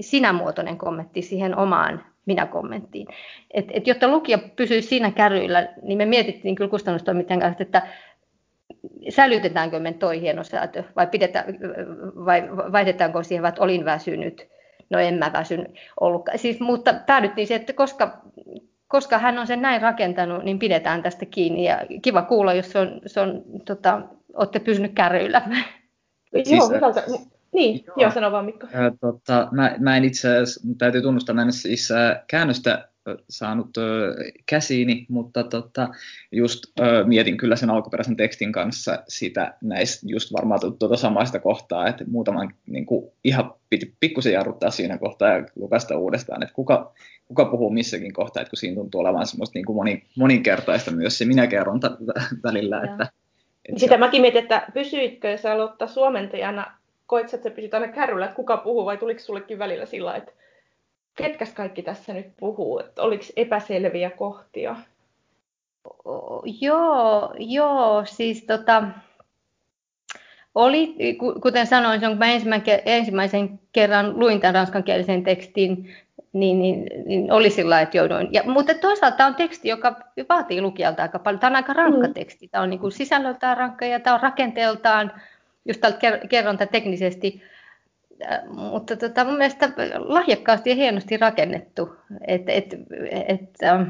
sinämuotoinen 0.00 0.78
kommentti 0.78 1.22
siihen 1.22 1.56
omaan 1.56 2.04
minä-kommenttiin. 2.26 3.06
Et, 3.54 3.66
et 3.70 3.86
jotta 3.86 4.08
lukija 4.08 4.38
pysyisi 4.56 4.88
siinä 4.88 5.10
kärryillä, 5.10 5.68
niin 5.82 5.98
me 5.98 6.04
mietittiin 6.04 6.54
kyllä 6.54 6.70
kustannustoimittajan 6.70 7.40
kanssa, 7.40 7.62
että 7.62 7.82
säilytetäänkö 9.08 9.80
me 9.80 9.92
toi 9.92 10.20
hienosäätö 10.20 10.84
vai, 10.96 11.06
pidetään, 11.06 11.44
vai 12.24 12.48
vaihdetaanko 12.72 13.22
siihen, 13.22 13.46
että 13.46 13.62
olin 13.62 13.84
väsynyt. 13.84 14.48
No 14.90 14.98
en 14.98 15.14
mä 15.14 15.30
väsynyt 15.32 15.68
ollutkaan. 16.00 16.38
Siis, 16.38 16.60
mutta 16.60 16.94
päädyttiin 17.06 17.46
siihen, 17.46 17.60
että 17.60 17.72
koska, 17.72 18.22
koska 18.88 19.18
hän 19.18 19.38
on 19.38 19.46
sen 19.46 19.62
näin 19.62 19.82
rakentanut, 19.82 20.44
niin 20.44 20.58
pidetään 20.58 21.02
tästä 21.02 21.26
kiinni. 21.26 21.64
Ja 21.64 21.80
kiva 22.02 22.22
kuulla, 22.22 22.54
jos 22.54 22.72
se 22.72 22.78
on, 22.78 23.00
se 23.06 23.20
on 23.20 23.42
tota, 23.66 24.02
olette 24.34 24.58
pysynyt 24.58 24.92
kärryillä. 24.94 25.42
Siis, 26.44 26.58
Joo, 26.58 26.68
hyvältä. 26.68 27.02
Niin, 27.52 27.84
joo, 27.86 27.96
joo 27.96 28.10
sano 28.10 28.32
vaan 28.32 28.44
Mikko. 28.44 28.66
Ää, 28.72 28.92
tota, 29.00 29.48
mä, 29.50 29.76
mä 29.78 29.96
en 29.96 30.04
itse 30.04 30.28
asiassa, 30.28 30.60
täytyy 30.78 31.02
tunnustaa, 31.02 31.34
mä 31.34 31.42
en 31.42 31.52
siis 31.52 31.90
ää, 31.90 32.24
käännöstä 32.26 32.88
saanut 33.28 33.76
ö, 33.76 34.14
käsiini, 34.46 35.06
mutta 35.08 35.44
tota, 35.44 35.88
just 36.32 36.64
ö, 36.80 37.04
mietin 37.04 37.36
kyllä 37.36 37.56
sen 37.56 37.70
alkuperäisen 37.70 38.16
tekstin 38.16 38.52
kanssa 38.52 39.02
sitä 39.08 39.54
näistä 39.60 40.06
just 40.08 40.32
varmaan 40.32 40.60
tuota 40.78 40.96
samaista 40.96 41.38
kohtaa, 41.38 41.88
että 41.88 42.04
muutaman 42.08 42.54
niin 42.66 42.86
kuin, 42.86 43.12
ihan 43.24 43.54
piti 43.70 43.94
pikkusen 44.00 44.32
jarruttaa 44.32 44.70
siinä 44.70 44.98
kohtaa 44.98 45.28
ja 45.28 45.44
lukasta 45.56 45.98
uudestaan, 45.98 46.42
että 46.42 46.54
kuka, 46.54 46.92
kuka 47.28 47.44
puhuu 47.44 47.70
missäkin 47.70 48.12
kohtaa, 48.12 48.40
että 48.40 48.50
kun 48.50 48.56
siinä 48.56 48.74
tuntuu 48.74 49.00
olevan 49.00 49.26
semmoista 49.26 49.58
niin 49.58 49.66
kuin 49.66 49.76
moni, 49.76 50.02
moninkertaista 50.16 50.90
myös 50.90 51.18
se 51.18 51.24
minä 51.24 51.46
kerron 51.46 51.80
välillä. 52.42 52.82
Että, 52.82 53.08
että 53.64 53.80
Sitä 53.80 53.98
mäkin 53.98 54.22
mietin, 54.22 54.42
että 54.42 54.66
pysyitkö 54.74 55.36
sä 55.36 55.52
aloittaa 55.52 55.88
suomentajana 55.88 56.78
koit 57.06 57.34
että 57.34 57.48
sä 57.48 57.54
pysyt 57.54 57.74
aina 57.74 57.88
kärryllä, 57.88 58.24
että 58.24 58.36
kuka 58.36 58.56
puhuu, 58.56 58.84
vai 58.84 58.96
tuliko 58.96 59.20
sullekin 59.20 59.58
välillä 59.58 59.86
sillä 59.86 60.16
että 60.16 60.32
ketkäs 61.14 61.52
kaikki 61.52 61.82
tässä 61.82 62.12
nyt 62.12 62.26
puhuu, 62.36 62.78
että 62.78 63.02
oliko 63.02 63.24
epäselviä 63.36 64.10
kohtia? 64.10 64.76
Joo, 66.60 67.34
joo, 67.38 68.04
siis 68.04 68.44
tota, 68.44 68.84
oli, 70.54 70.96
kuten 71.42 71.66
sanoin, 71.66 72.00
kun 72.00 72.18
mä 72.18 72.26
ensimmäisen 72.84 73.60
kerran 73.72 74.20
luin 74.20 74.40
tämän 74.40 74.54
ranskankielisen 74.54 75.24
tekstin, 75.24 75.94
niin, 76.32 76.58
niin, 76.58 76.86
niin 77.06 77.32
oli 77.32 77.50
sillä 77.50 77.80
että 77.80 77.96
jouduin. 77.96 78.28
Ja, 78.32 78.42
mutta 78.46 78.74
toisaalta 78.74 79.16
tämä 79.16 79.26
on 79.26 79.34
teksti, 79.34 79.68
joka 79.68 79.96
vaatii 80.28 80.62
lukijalta 80.62 81.02
aika 81.02 81.18
paljon. 81.18 81.40
Tämä 81.40 81.50
on 81.50 81.56
aika 81.56 81.72
rankka 81.72 82.06
mm. 82.06 82.14
teksti. 82.14 82.48
Tämä 82.48 82.62
on 82.62 82.70
niin 82.70 82.80
kuin 82.80 82.92
sisällöltään 82.92 83.56
rankka 83.56 83.86
ja 83.86 84.00
tämä 84.00 84.14
on 84.14 84.20
rakenteeltaan 84.20 85.12
just 85.64 85.80
tältä 85.80 86.18
kerronta 86.28 86.66
teknisesti, 86.66 87.42
mutta 88.48 88.96
tota, 88.96 89.24
mun 89.24 89.38
mielestä 89.38 89.72
lahjakkaasti 89.98 90.70
ja 90.70 90.76
hienosti 90.76 91.16
rakennettu. 91.16 91.96
Et, 92.26 92.42
et, 92.46 92.74
et, 93.28 93.40
ähm, 93.64 93.82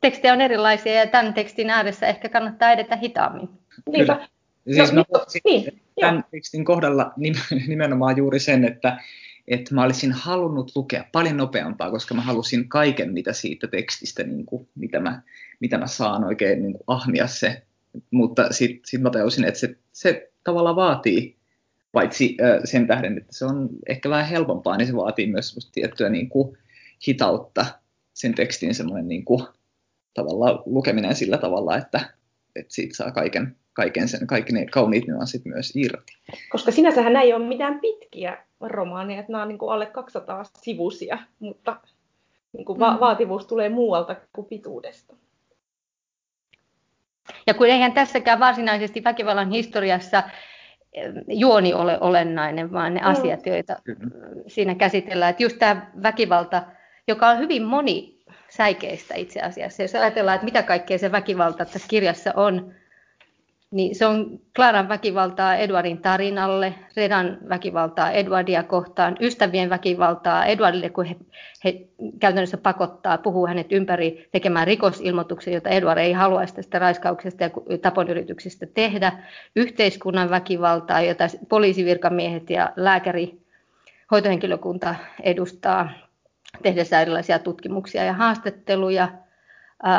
tekstejä 0.00 0.32
on 0.32 0.40
erilaisia 0.40 0.92
ja 0.92 1.06
tämän 1.06 1.34
tekstin 1.34 1.70
ääressä 1.70 2.06
ehkä 2.06 2.28
kannattaa 2.28 2.72
edetä 2.72 2.96
hitaammin. 2.96 3.48
Kyllä. 3.92 4.14
No, 4.14 4.74
siis 4.74 4.92
no, 4.92 5.04
no, 5.12 5.26
niin, 5.44 5.80
tämän 6.00 6.16
jo. 6.16 6.22
tekstin 6.30 6.64
kohdalla 6.64 7.12
nimenomaan 7.68 8.16
juuri 8.16 8.40
sen, 8.40 8.64
että, 8.64 9.00
että 9.48 9.74
mä 9.74 9.82
olisin 9.82 10.12
halunnut 10.12 10.72
lukea 10.76 11.04
paljon 11.12 11.36
nopeampaa, 11.36 11.90
koska 11.90 12.14
mä 12.14 12.22
halusin 12.22 12.68
kaiken, 12.68 13.12
mitä 13.12 13.32
siitä 13.32 13.66
tekstistä, 13.66 14.22
niin 14.22 14.46
kuin, 14.46 14.68
mitä, 14.74 15.00
mä, 15.00 15.22
mitä 15.60 15.78
mä 15.78 15.86
saan 15.86 16.24
oikein 16.24 16.62
niin 16.62 16.72
kuin 16.72 16.84
ahmia 16.86 17.26
se. 17.26 17.62
Mutta 18.10 18.52
sitten 18.52 18.80
sit 18.84 19.00
mä 19.00 19.10
tajusin, 19.10 19.44
että 19.44 19.60
se, 19.60 19.76
se 19.92 20.30
tavallaan 20.44 20.76
vaatii, 20.76 21.36
paitsi 21.92 22.36
sen 22.64 22.86
tähden, 22.86 23.18
että 23.18 23.34
se 23.34 23.44
on 23.44 23.68
ehkä 23.88 24.10
vähän 24.10 24.26
helpompaa, 24.26 24.76
niin 24.76 24.86
se 24.86 24.96
vaatii 24.96 25.26
myös 25.26 25.70
tiettyä 25.72 26.08
niin 26.08 26.28
kuin 26.28 26.58
hitautta 27.08 27.66
sen 28.14 28.34
tekstin 28.34 28.74
semmoinen 28.74 29.08
niin 29.08 29.24
kuin, 29.24 29.42
tavallaan 30.14 30.62
lukeminen 30.66 31.14
sillä 31.16 31.38
tavalla, 31.38 31.76
että, 31.76 32.00
että 32.56 32.74
siitä 32.74 32.96
saa 32.96 33.10
kaiken, 33.10 33.56
kaiken 33.72 34.08
sen, 34.08 34.26
kaikki 34.26 34.52
ne 34.52 34.66
kauniit 34.66 35.06
nyanssit 35.06 35.44
myös 35.44 35.76
irti. 35.76 36.12
Koska 36.48 36.72
sinänsähän 36.72 37.16
ei 37.16 37.32
ole 37.32 37.46
mitään 37.46 37.80
pitkiä 37.80 38.38
romaaneja, 38.60 39.20
että 39.20 39.32
nämä 39.32 39.42
on 39.42 39.48
niin 39.48 39.58
kuin 39.58 39.72
alle 39.72 39.86
200 39.86 40.44
sivusia, 40.62 41.18
mutta 41.38 41.76
niin 42.52 42.64
kuin 42.64 42.78
va- 42.78 42.94
mm. 42.94 43.00
vaativuus 43.00 43.46
tulee 43.46 43.68
muualta 43.68 44.16
kuin 44.32 44.46
pituudesta. 44.46 45.14
Ja 47.46 47.54
kun 47.54 47.66
eihän 47.66 47.92
tässäkään 47.92 48.40
varsinaisesti 48.40 49.04
väkivallan 49.04 49.50
historiassa 49.50 50.22
juoni 51.28 51.74
ole 51.74 51.98
olennainen, 52.00 52.72
vaan 52.72 52.94
ne 52.94 53.00
asiat, 53.02 53.46
joita 53.46 53.76
siinä 54.46 54.74
käsitellään. 54.74 55.30
Että 55.30 55.42
just 55.42 55.58
tämä 55.58 55.90
väkivalta, 56.02 56.62
joka 57.08 57.28
on 57.28 57.38
hyvin 57.38 57.62
monisäikeistä 57.62 59.14
itse 59.14 59.40
asiassa. 59.40 59.82
Jos 59.82 59.94
ajatellaan, 59.94 60.34
että 60.34 60.44
mitä 60.44 60.62
kaikkea 60.62 60.98
se 60.98 61.12
väkivalta 61.12 61.64
tässä 61.64 61.88
kirjassa 61.88 62.32
on, 62.36 62.74
niin 63.70 63.94
se 63.94 64.06
on 64.06 64.40
Klaran 64.56 64.88
väkivaltaa 64.88 65.56
Edwardin 65.56 65.98
tarinalle, 65.98 66.74
Redan 66.96 67.38
väkivaltaa 67.48 68.10
Edwardia 68.10 68.62
kohtaan, 68.62 69.16
ystävien 69.20 69.70
väkivaltaa 69.70 70.44
Edwardille, 70.44 70.90
kun 70.90 71.04
he, 71.04 71.16
he 71.64 71.88
käytännössä 72.20 72.56
pakottaa, 72.56 73.18
puhuu 73.18 73.46
hänet 73.46 73.72
ympäri 73.72 74.28
tekemään 74.32 74.66
rikosilmoituksia, 74.66 75.54
jota 75.54 75.68
Edward 75.68 75.98
ei 75.98 76.12
haluaisi 76.12 76.54
tästä 76.54 76.78
raiskauksesta 76.78 77.44
ja 77.44 77.50
taponyrityksistä 77.82 78.66
tehdä, 78.66 79.12
yhteiskunnan 79.56 80.30
väkivaltaa, 80.30 81.00
jota 81.00 81.24
poliisivirkamiehet 81.48 82.50
ja 82.50 82.72
lääkäri, 82.76 83.40
hoitohenkilökunta 84.10 84.94
edustaa 85.22 85.90
tehdessä 86.62 87.00
erilaisia 87.00 87.38
tutkimuksia 87.38 88.04
ja 88.04 88.12
haastatteluja. 88.12 89.08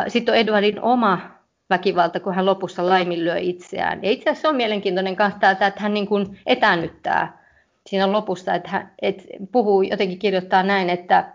Sitten 0.08 0.34
on 0.34 0.40
Edwardin 0.40 0.82
oma 0.82 1.41
väkivalta, 1.72 2.20
kun 2.20 2.36
hän 2.36 2.46
lopussa 2.46 2.90
laiminlyö 2.90 3.38
itseään. 3.38 4.04
Ja 4.04 4.12
itse 4.12 4.30
asiassa 4.30 4.42
se 4.42 4.48
on 4.48 4.56
mielenkiintoinen 4.56 5.16
kanssa 5.16 5.40
tämä, 5.40 5.68
että 5.68 5.82
hän 5.82 5.94
niin 5.94 6.08
kuin 6.08 6.40
etäännyttää 6.46 7.42
siinä 7.90 8.12
lopussa, 8.12 8.54
että 8.56 8.70
hän 8.70 8.92
että 9.02 9.24
puhuu, 9.52 9.82
jotenkin 9.82 10.20
kirjoittaa 10.20 10.64
näin, 10.64 10.90
että 10.90 11.34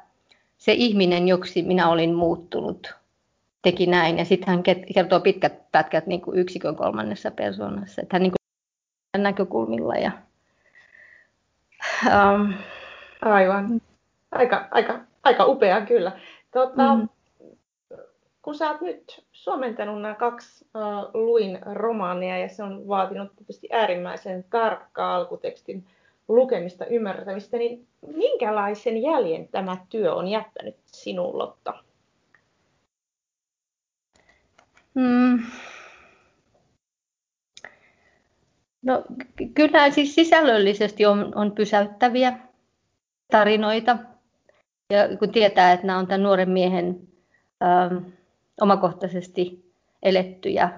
se 0.59 0.73
ihminen, 0.73 1.29
joksi 1.29 1.63
minä 1.63 1.89
olin 1.89 2.15
muuttunut, 2.15 2.95
teki 3.63 3.87
näin. 3.87 4.19
Ja 4.19 4.25
sitten 4.25 4.49
hän 4.49 4.63
kertoo 4.95 5.21
pitkät 5.21 5.73
pätkät 5.73 6.07
niin 6.07 6.21
kuin 6.21 6.39
yksikön 6.39 6.77
kolmannessa 6.77 7.31
persoonassa, 7.31 8.03
että 8.03 8.15
hän 8.15 8.23
niin 8.23 8.33
kuin 8.33 9.23
näkökulmilla. 9.23 9.95
Ja, 9.95 10.13
um, 12.07 12.55
Aivan. 13.23 13.81
Aika, 14.33 14.69
aika, 14.71 15.01
aika 15.23 15.45
upea 15.45 15.81
kyllä. 15.81 16.13
Tota, 16.53 16.95
mm. 16.95 17.09
Kun 18.47 18.55
sä 18.55 18.71
oot 18.71 18.81
nyt 18.81 19.25
suomentanut 19.33 20.03
nämä 20.03 20.15
kaksi 20.15 20.67
uh, 20.75 21.11
luin 21.15 21.59
romaania 21.73 22.39
ja 22.39 22.49
se 22.49 22.63
on 22.63 22.89
vaatinut 22.89 23.37
tietysti 23.37 23.69
äärimmäisen 23.73 24.45
tarkkaa 24.51 25.17
alkutekstin 25.17 25.87
lukemista, 26.29 26.87
ymmärtämistä, 26.87 27.57
niin 27.57 27.87
minkälaisen 28.07 29.03
jäljen 29.03 29.49
tämä 29.49 29.77
työ 29.91 30.15
on 30.15 30.29
jättänyt 30.29 30.77
sinun, 30.87 31.39
Lotta? 31.39 31.75
Mm. 34.95 35.43
No, 38.83 39.05
kyllä 39.55 39.91
siis 39.91 40.15
sisällöllisesti 40.15 41.07
on, 41.07 41.33
on 41.35 41.53
pysäyttäviä 41.53 42.39
tarinoita. 43.31 43.97
Ja 44.93 45.17
kun 45.19 45.33
tietää, 45.33 45.73
että 45.73 45.87
nämä 45.87 45.99
on 45.99 46.07
tämän 46.07 46.23
nuoren 46.23 46.51
miehen 46.51 47.09
ähm, 47.63 47.97
omakohtaisesti 48.61 49.73
elettyjä 50.03 50.71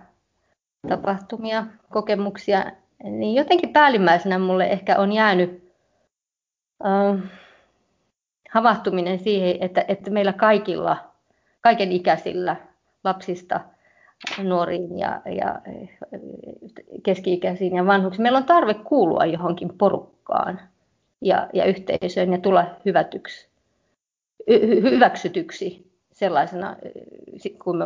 tapahtumia, 0.88 1.66
kokemuksia, 1.90 2.64
niin 3.04 3.34
jotenkin 3.34 3.72
päällimmäisenä 3.72 4.38
mulle 4.38 4.66
ehkä 4.66 4.98
on 4.98 5.12
jäänyt 5.12 5.72
ähm, 6.86 7.20
havahtuminen 8.50 9.18
siihen, 9.18 9.56
että, 9.60 9.84
että 9.88 10.10
meillä 10.10 10.32
kaikilla, 10.32 10.96
kaiken 11.60 11.92
ikäisillä 11.92 12.56
lapsista 13.04 13.60
nuoriin 14.42 14.98
ja, 14.98 15.20
ja 15.24 15.60
keski-ikäisiin 17.02 17.76
ja 17.76 17.86
vanhuksiin. 17.86 18.22
Meillä 18.22 18.38
on 18.38 18.44
tarve 18.44 18.74
kuulua 18.74 19.24
johonkin 19.24 19.78
porukkaan 19.78 20.60
ja, 21.20 21.48
ja 21.52 21.64
yhteisöön 21.64 22.32
ja 22.32 22.38
tulla 22.38 22.64
hyvätyksi, 22.84 23.48
hy, 24.50 24.82
hyväksytyksi 24.82 25.87
sellaisena 26.18 26.76
kuin 27.64 27.76
me 27.76 27.84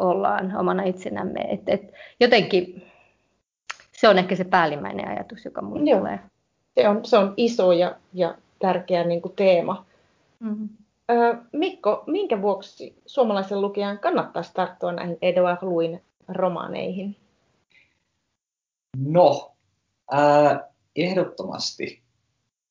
ollaan 0.00 0.56
omana 0.56 0.82
itsenämme. 0.82 1.40
Et, 1.40 1.60
et 1.66 1.92
jotenkin 2.20 2.82
se 3.92 4.08
on 4.08 4.18
ehkä 4.18 4.36
se 4.36 4.44
päällimmäinen 4.44 5.08
ajatus, 5.08 5.44
joka 5.44 5.62
minulle 5.62 5.96
tulee. 5.96 6.20
Se 6.74 6.88
on, 6.88 7.04
se 7.04 7.18
on 7.18 7.34
iso 7.36 7.72
ja, 7.72 7.96
ja 8.12 8.34
tärkeä 8.58 9.04
niin 9.04 9.22
kuin 9.22 9.36
teema. 9.36 9.84
Mm-hmm. 10.40 10.68
Mikko, 11.52 12.04
minkä 12.06 12.42
vuoksi 12.42 13.02
suomalaisen 13.06 13.60
lukijan 13.60 13.98
kannattaisi 13.98 14.54
tarttua 14.54 14.92
näihin 14.92 15.18
Edouard 15.22 15.58
Louin 15.62 16.02
romaaneihin? 16.28 17.16
No, 19.06 19.52
äh, 20.14 20.60
ehdottomasti. 20.96 22.02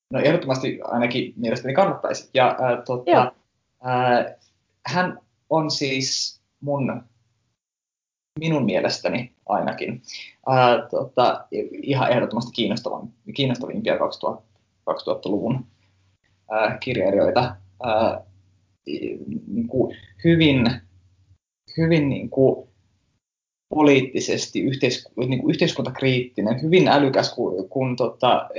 No 0.09 0.19
ehdottomasti 0.19 0.79
ainakin 0.83 1.33
mielestäni 1.35 1.73
kannattaisi. 1.73 2.29
Ja 2.33 2.47
äh, 2.47 2.83
tota, 2.85 3.31
äh, 3.85 4.35
hän 4.86 5.19
on 5.49 5.71
siis 5.71 6.41
mun, 6.59 7.03
minun 8.39 8.65
mielestäni 8.65 9.33
ainakin 9.45 10.01
äh, 10.49 10.89
tota, 10.91 11.47
ihan 11.71 12.11
ehdottomasti 12.11 12.51
kiinnostavimpia 13.33 13.97
2000, 13.97 14.43
2000-luvun 14.89 15.65
äh, 16.53 16.79
kirjailijoita. 16.79 17.55
Ää, 17.83 18.21
niin 19.47 19.67
kuin 19.67 19.97
hyvin, 20.23 20.71
hyvin 21.77 22.09
niin 22.09 22.29
kuin 22.29 22.69
poliittisesti 23.69 24.61
yhteis, 24.61 25.07
niin 25.27 25.41
kuin 25.41 25.51
yhteiskuntakriittinen, 25.51 26.61
hyvin 26.61 26.88
älykäs, 26.88 27.33
kun, 27.33 27.69
kun 27.69 27.95
tota, 27.95 28.49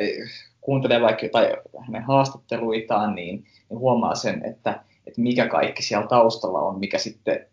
kuuntelee 0.61 1.01
vaikka 1.01 1.27
jotain 1.27 1.47
hänen 1.87 2.03
haastatteluitaan, 2.03 3.15
niin, 3.15 3.45
niin 3.71 3.79
huomaa 3.79 4.15
sen, 4.15 4.45
että, 4.45 4.85
että 5.07 5.21
mikä 5.21 5.49
kaikki 5.49 5.83
siellä 5.83 6.07
taustalla 6.07 6.61
on, 6.61 6.79
mikä 6.79 6.99
sitten, 6.99 7.47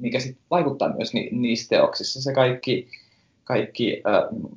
mikä 0.00 0.20
sitten 0.20 0.44
vaikuttaa 0.50 0.96
myös 0.96 1.14
ni, 1.14 1.28
niissä 1.32 1.68
teoksissa. 1.68 2.22
Se 2.22 2.32
kaikki, 2.32 2.88
kaikki, 3.44 4.02
äh, 4.06 4.52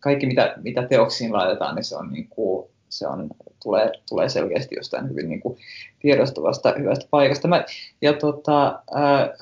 kaikki 0.00 0.26
mitä, 0.26 0.54
mitä 0.62 0.86
teoksiin 0.88 1.32
laitetaan, 1.32 1.74
niin 1.74 1.84
se 1.84 1.96
on, 1.96 2.12
niin 2.12 2.28
kuin, 2.30 2.70
se 2.88 3.06
on 3.06 3.28
tulee, 3.62 3.92
tulee 4.08 4.28
selkeästi 4.28 4.74
jostain 4.74 5.08
hyvin 5.10 5.28
niin 5.28 5.40
kuin 5.40 5.58
tiedostavasta 6.00 6.74
hyvästä 6.78 7.06
paikasta. 7.10 7.48
Mä, 7.48 7.64
ja 8.00 8.12
tota, 8.12 8.82
ää, 8.94 9.34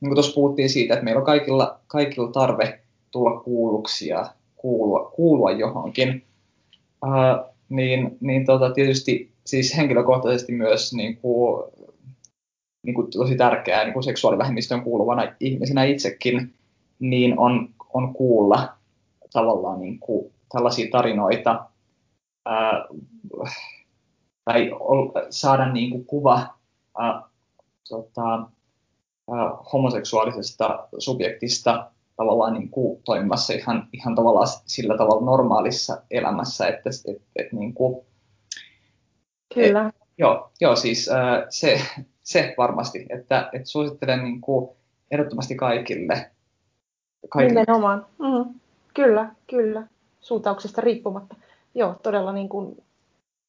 niin 0.00 0.08
kuin 0.08 0.14
tuossa 0.14 0.34
puhuttiin 0.34 0.70
siitä, 0.70 0.94
että 0.94 1.04
meillä 1.04 1.18
on 1.18 1.26
kaikilla, 1.26 1.80
kaikilla 1.86 2.32
tarve 2.32 2.80
tulla 3.10 3.40
kuulluksi 3.40 4.08
ja 4.08 4.26
kuulua, 4.56 5.12
kuulua 5.16 5.50
johonkin, 5.50 6.24
ää, 7.02 7.44
niin, 7.68 8.16
niin 8.20 8.46
tota, 8.46 8.70
tietysti 8.70 9.30
siis 9.48 9.76
henkilökohtaisesti 9.76 10.52
myös 10.52 10.94
niin 10.94 11.16
kuin, 11.16 11.64
niin 12.82 12.94
kuin 12.94 13.10
tosi 13.10 13.36
tärkeää 13.36 13.84
niin 13.84 13.92
kuin 13.92 14.02
seksuaalivähemmistöön 14.02 14.82
kuuluvana 14.82 15.34
ihmisenä 15.40 15.84
itsekin, 15.84 16.54
niin 16.98 17.38
on, 17.38 17.68
on 17.94 18.14
kuulla 18.14 18.68
tavallaan 19.32 19.80
niin 19.80 19.98
kuin 19.98 20.32
tällaisia 20.52 20.88
tarinoita, 20.92 21.64
ää, 22.46 22.84
tai 24.44 24.70
saada 25.30 25.72
niin 25.72 25.90
kuin 25.90 26.04
kuva 26.04 26.54
ää, 26.98 27.22
tota, 27.88 28.48
ää, 29.30 29.50
homoseksuaalisesta 29.72 30.88
subjektista 30.98 31.90
tavallaan 32.16 32.52
niin 32.52 32.70
kuin 32.70 33.02
toimimassa 33.04 33.52
ihan, 33.52 33.88
ihan 33.92 34.14
tavallaan 34.14 34.48
sillä 34.66 34.96
tavalla 34.96 35.24
normaalissa 35.24 36.02
elämässä, 36.10 36.68
että 36.68 36.90
et, 37.08 37.22
et, 37.36 37.52
niin 37.52 37.74
kuin, 37.74 38.07
Kyllä. 39.66 39.86
Et, 39.86 39.94
joo, 40.18 40.50
joo, 40.60 40.76
siis 40.76 41.08
ää, 41.08 41.46
se, 41.48 41.80
se 42.22 42.54
varmasti, 42.58 43.06
että 43.10 43.50
et 43.52 43.66
suosittelen 43.66 44.24
niin 44.24 44.40
kuin 44.40 44.70
ehdottomasti 45.10 45.54
kaikille. 45.54 46.30
kaikille. 47.28 47.60
Nimenomaan. 47.60 48.06
Mm, 48.18 48.54
kyllä, 48.94 49.28
kyllä. 49.46 49.86
Suuntauksesta 50.20 50.80
riippumatta. 50.80 51.36
Joo, 51.74 51.96
todella 52.02 52.32
niin 52.32 52.48
kuin 52.48 52.82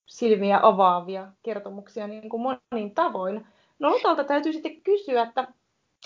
silmiä 0.05 0.59
avaavia 0.61 1.27
kertomuksia 1.43 2.07
niin 2.07 2.29
kuin 2.29 2.41
monin 2.41 2.95
tavoin. 2.95 3.47
No 3.79 3.89
Lotalta 3.91 4.23
täytyy 4.23 4.53
sitten 4.53 4.81
kysyä, 4.81 5.21
että 5.21 5.47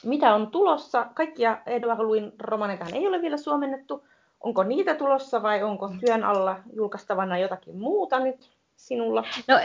mitä 0.03 0.35
on 0.35 0.51
tulossa? 0.51 1.07
Kaikkia 1.13 1.57
Edouard 1.65 1.99
Louin 1.99 2.31
romaneita 2.39 2.85
ei 2.93 3.07
ole 3.07 3.21
vielä 3.21 3.37
suomennettu. 3.37 4.05
Onko 4.41 4.63
niitä 4.63 4.95
tulossa 4.95 5.43
vai 5.43 5.63
onko 5.63 5.91
työn 6.05 6.23
alla 6.23 6.59
julkaistavana 6.73 7.37
jotakin 7.37 7.77
muuta 7.77 8.19
nyt 8.19 8.49
sinulla? 8.75 9.23
No, 9.47 9.59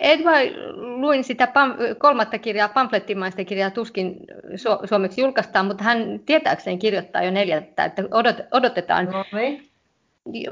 Edward 0.00 0.50
luin 0.76 1.24
sitä 1.24 1.46
pam- 1.46 1.94
kolmatta 1.98 2.38
kirjaa, 2.38 2.68
pamflettimaista 2.68 3.44
kirjaa 3.44 3.70
tuskin 3.70 4.16
su- 4.54 4.86
suomeksi 4.86 5.20
julkaistaan, 5.20 5.66
mutta 5.66 5.84
hän 5.84 6.20
tietääkseen 6.26 6.78
kirjoittaa 6.78 7.22
jo 7.22 7.30
neljättä, 7.30 7.84
että 7.84 8.02
odot- 8.02 8.46
odotetaan. 8.52 9.06
No, 9.06 9.24
niin. 9.32 9.68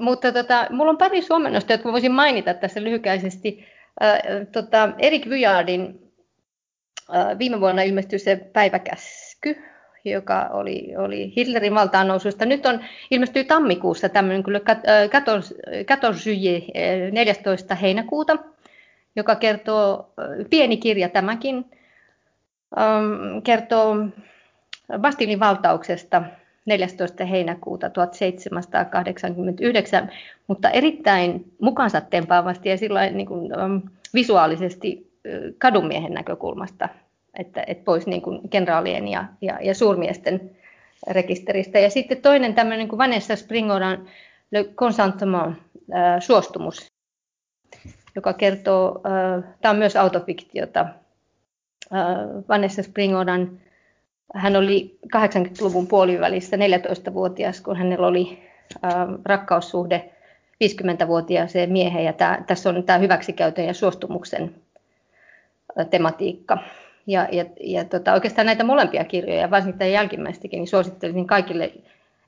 Mutta 0.00 0.32
tota, 0.32 0.66
mulla 0.70 0.90
on 0.90 0.98
pari 0.98 1.22
suomennosta, 1.22 1.72
jotka 1.72 1.92
voisin 1.92 2.12
mainita 2.12 2.54
tässä 2.54 2.82
lyhykäisesti. 2.82 3.66
Äh, 4.02 4.18
tota, 4.52 4.88
Erik 4.98 5.28
Vyjardin 5.28 6.12
äh, 7.14 7.38
viime 7.38 7.60
vuonna 7.60 7.82
ilmestyi 7.82 8.18
se 8.18 8.36
päiväkäsky, 8.36 9.62
joka 10.04 10.50
oli, 10.52 10.96
oli 10.96 11.32
Hitlerin 11.36 11.74
valtaan 11.74 12.08
noususta. 12.08 12.46
Nyt 12.46 12.66
on 12.66 12.80
ilmestyy 13.10 13.44
tammikuussa 13.44 14.08
tämmöinen 14.08 14.42
kyllä 14.42 14.60
14 15.10 15.54
14. 17.12 17.74
heinäkuuta, 17.74 18.36
joka 19.16 19.36
kertoo, 19.36 20.12
pieni 20.50 20.76
kirja 20.76 21.08
tämäkin, 21.08 21.64
ähm, 22.78 23.38
kertoo 23.44 23.96
Bastilin 24.98 25.40
valtauksesta 25.40 26.22
14. 26.66 27.24
heinäkuuta 27.24 27.90
1789, 27.90 30.10
mutta 30.46 30.70
erittäin 30.70 31.52
mukansa 31.60 32.00
tempaavasti 32.00 32.68
ja 32.68 32.76
sillä 32.76 33.10
niin 33.10 33.26
kuin, 33.26 33.60
um, 33.60 33.82
visuaalisesti 34.14 35.06
kadunmiehen 35.58 36.14
näkökulmasta, 36.14 36.88
että, 37.38 37.64
että 37.66 37.84
pois 37.84 38.06
niin 38.06 38.22
kuin 38.22 38.48
kenraalien 38.48 39.08
ja, 39.08 39.24
ja, 39.40 39.58
ja 39.62 39.74
suurmiesten 39.74 40.50
rekisteristä. 41.10 41.78
Ja 41.78 41.90
sitten 41.90 42.22
toinen 42.22 42.54
tämmöinen 42.54 42.88
kuin 42.88 42.98
Vanessa 42.98 43.36
Springoran 43.36 44.08
Le 44.50 44.64
Consentement, 44.64 45.56
äh, 45.94 46.20
suostumus, 46.20 46.95
joka 48.16 48.32
kertoo, 48.32 49.00
tämä 49.60 49.70
on 49.70 49.78
myös 49.78 49.96
autofiktiota, 49.96 50.86
Vanessa 52.48 52.82
Springoran 52.82 53.60
hän 54.34 54.56
oli 54.56 54.98
80-luvun 55.16 55.86
puolivälissä 55.86 56.56
14-vuotias, 56.56 57.60
kun 57.60 57.76
hänellä 57.76 58.06
oli 58.06 58.42
rakkaussuhde 59.24 60.12
50-vuotiaaseen 60.64 61.72
mieheen. 61.72 62.04
Ja 62.04 62.12
tää, 62.12 62.44
tässä 62.46 62.68
on 62.68 62.82
tämä 62.82 62.98
hyväksikäytön 62.98 63.64
ja 63.64 63.74
suostumuksen 63.74 64.54
tematiikka. 65.90 66.58
Ja, 67.06 67.28
ja, 67.32 67.44
ja 67.60 67.84
tota, 67.84 68.12
oikeastaan 68.12 68.46
näitä 68.46 68.64
molempia 68.64 69.04
kirjoja, 69.04 69.50
varsinkin 69.50 69.78
tämän 69.78 69.92
jälkimmäistäkin, 69.92 70.58
niin 70.58 70.68
suosittelisin 70.68 71.26
kaikille, 71.26 71.72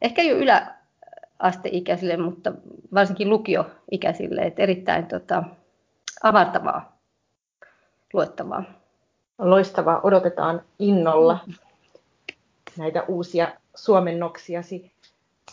ehkä 0.03 0.22
jo 0.22 0.36
yläasteikäisille, 0.36 2.16
mutta 2.16 2.53
varsinkin 2.95 3.30
lukioikäisille, 3.30 4.41
että 4.41 4.62
erittäin 4.62 5.07
tota, 5.07 5.45
avartavaa 6.22 6.98
luettavaa. 8.12 8.64
Loistavaa, 9.38 10.00
odotetaan 10.02 10.62
innolla 10.78 11.38
näitä 12.76 13.02
uusia 13.02 13.52
suomennoksiasi. 13.74 14.92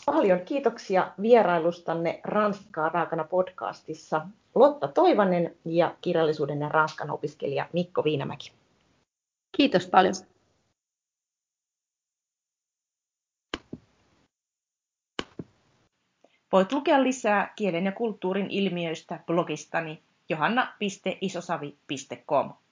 Paljon 0.06 0.40
kiitoksia 0.40 1.12
vierailustanne 1.22 2.22
Ranskaa 2.24 2.90
raakana 2.90 3.24
podcastissa 3.24 4.28
Lotta 4.56 4.88
Toivanen 4.88 5.58
ja 5.66 5.96
kirjallisuuden 6.02 6.62
ja 6.62 6.70
ranskan 6.70 7.12
opiskelija 7.12 7.70
Mikko 7.74 8.04
Viinamäki. 8.04 8.52
Kiitos 9.58 9.88
paljon. 9.88 10.14
Voit 16.52 16.72
lukea 16.72 17.04
lisää 17.04 17.54
kielen 17.56 17.86
ja 17.86 17.92
kulttuurin 17.92 18.48
ilmiöistä 18.50 19.20
blogistani 19.26 20.05
johanna.isosavi.com. 20.30 22.65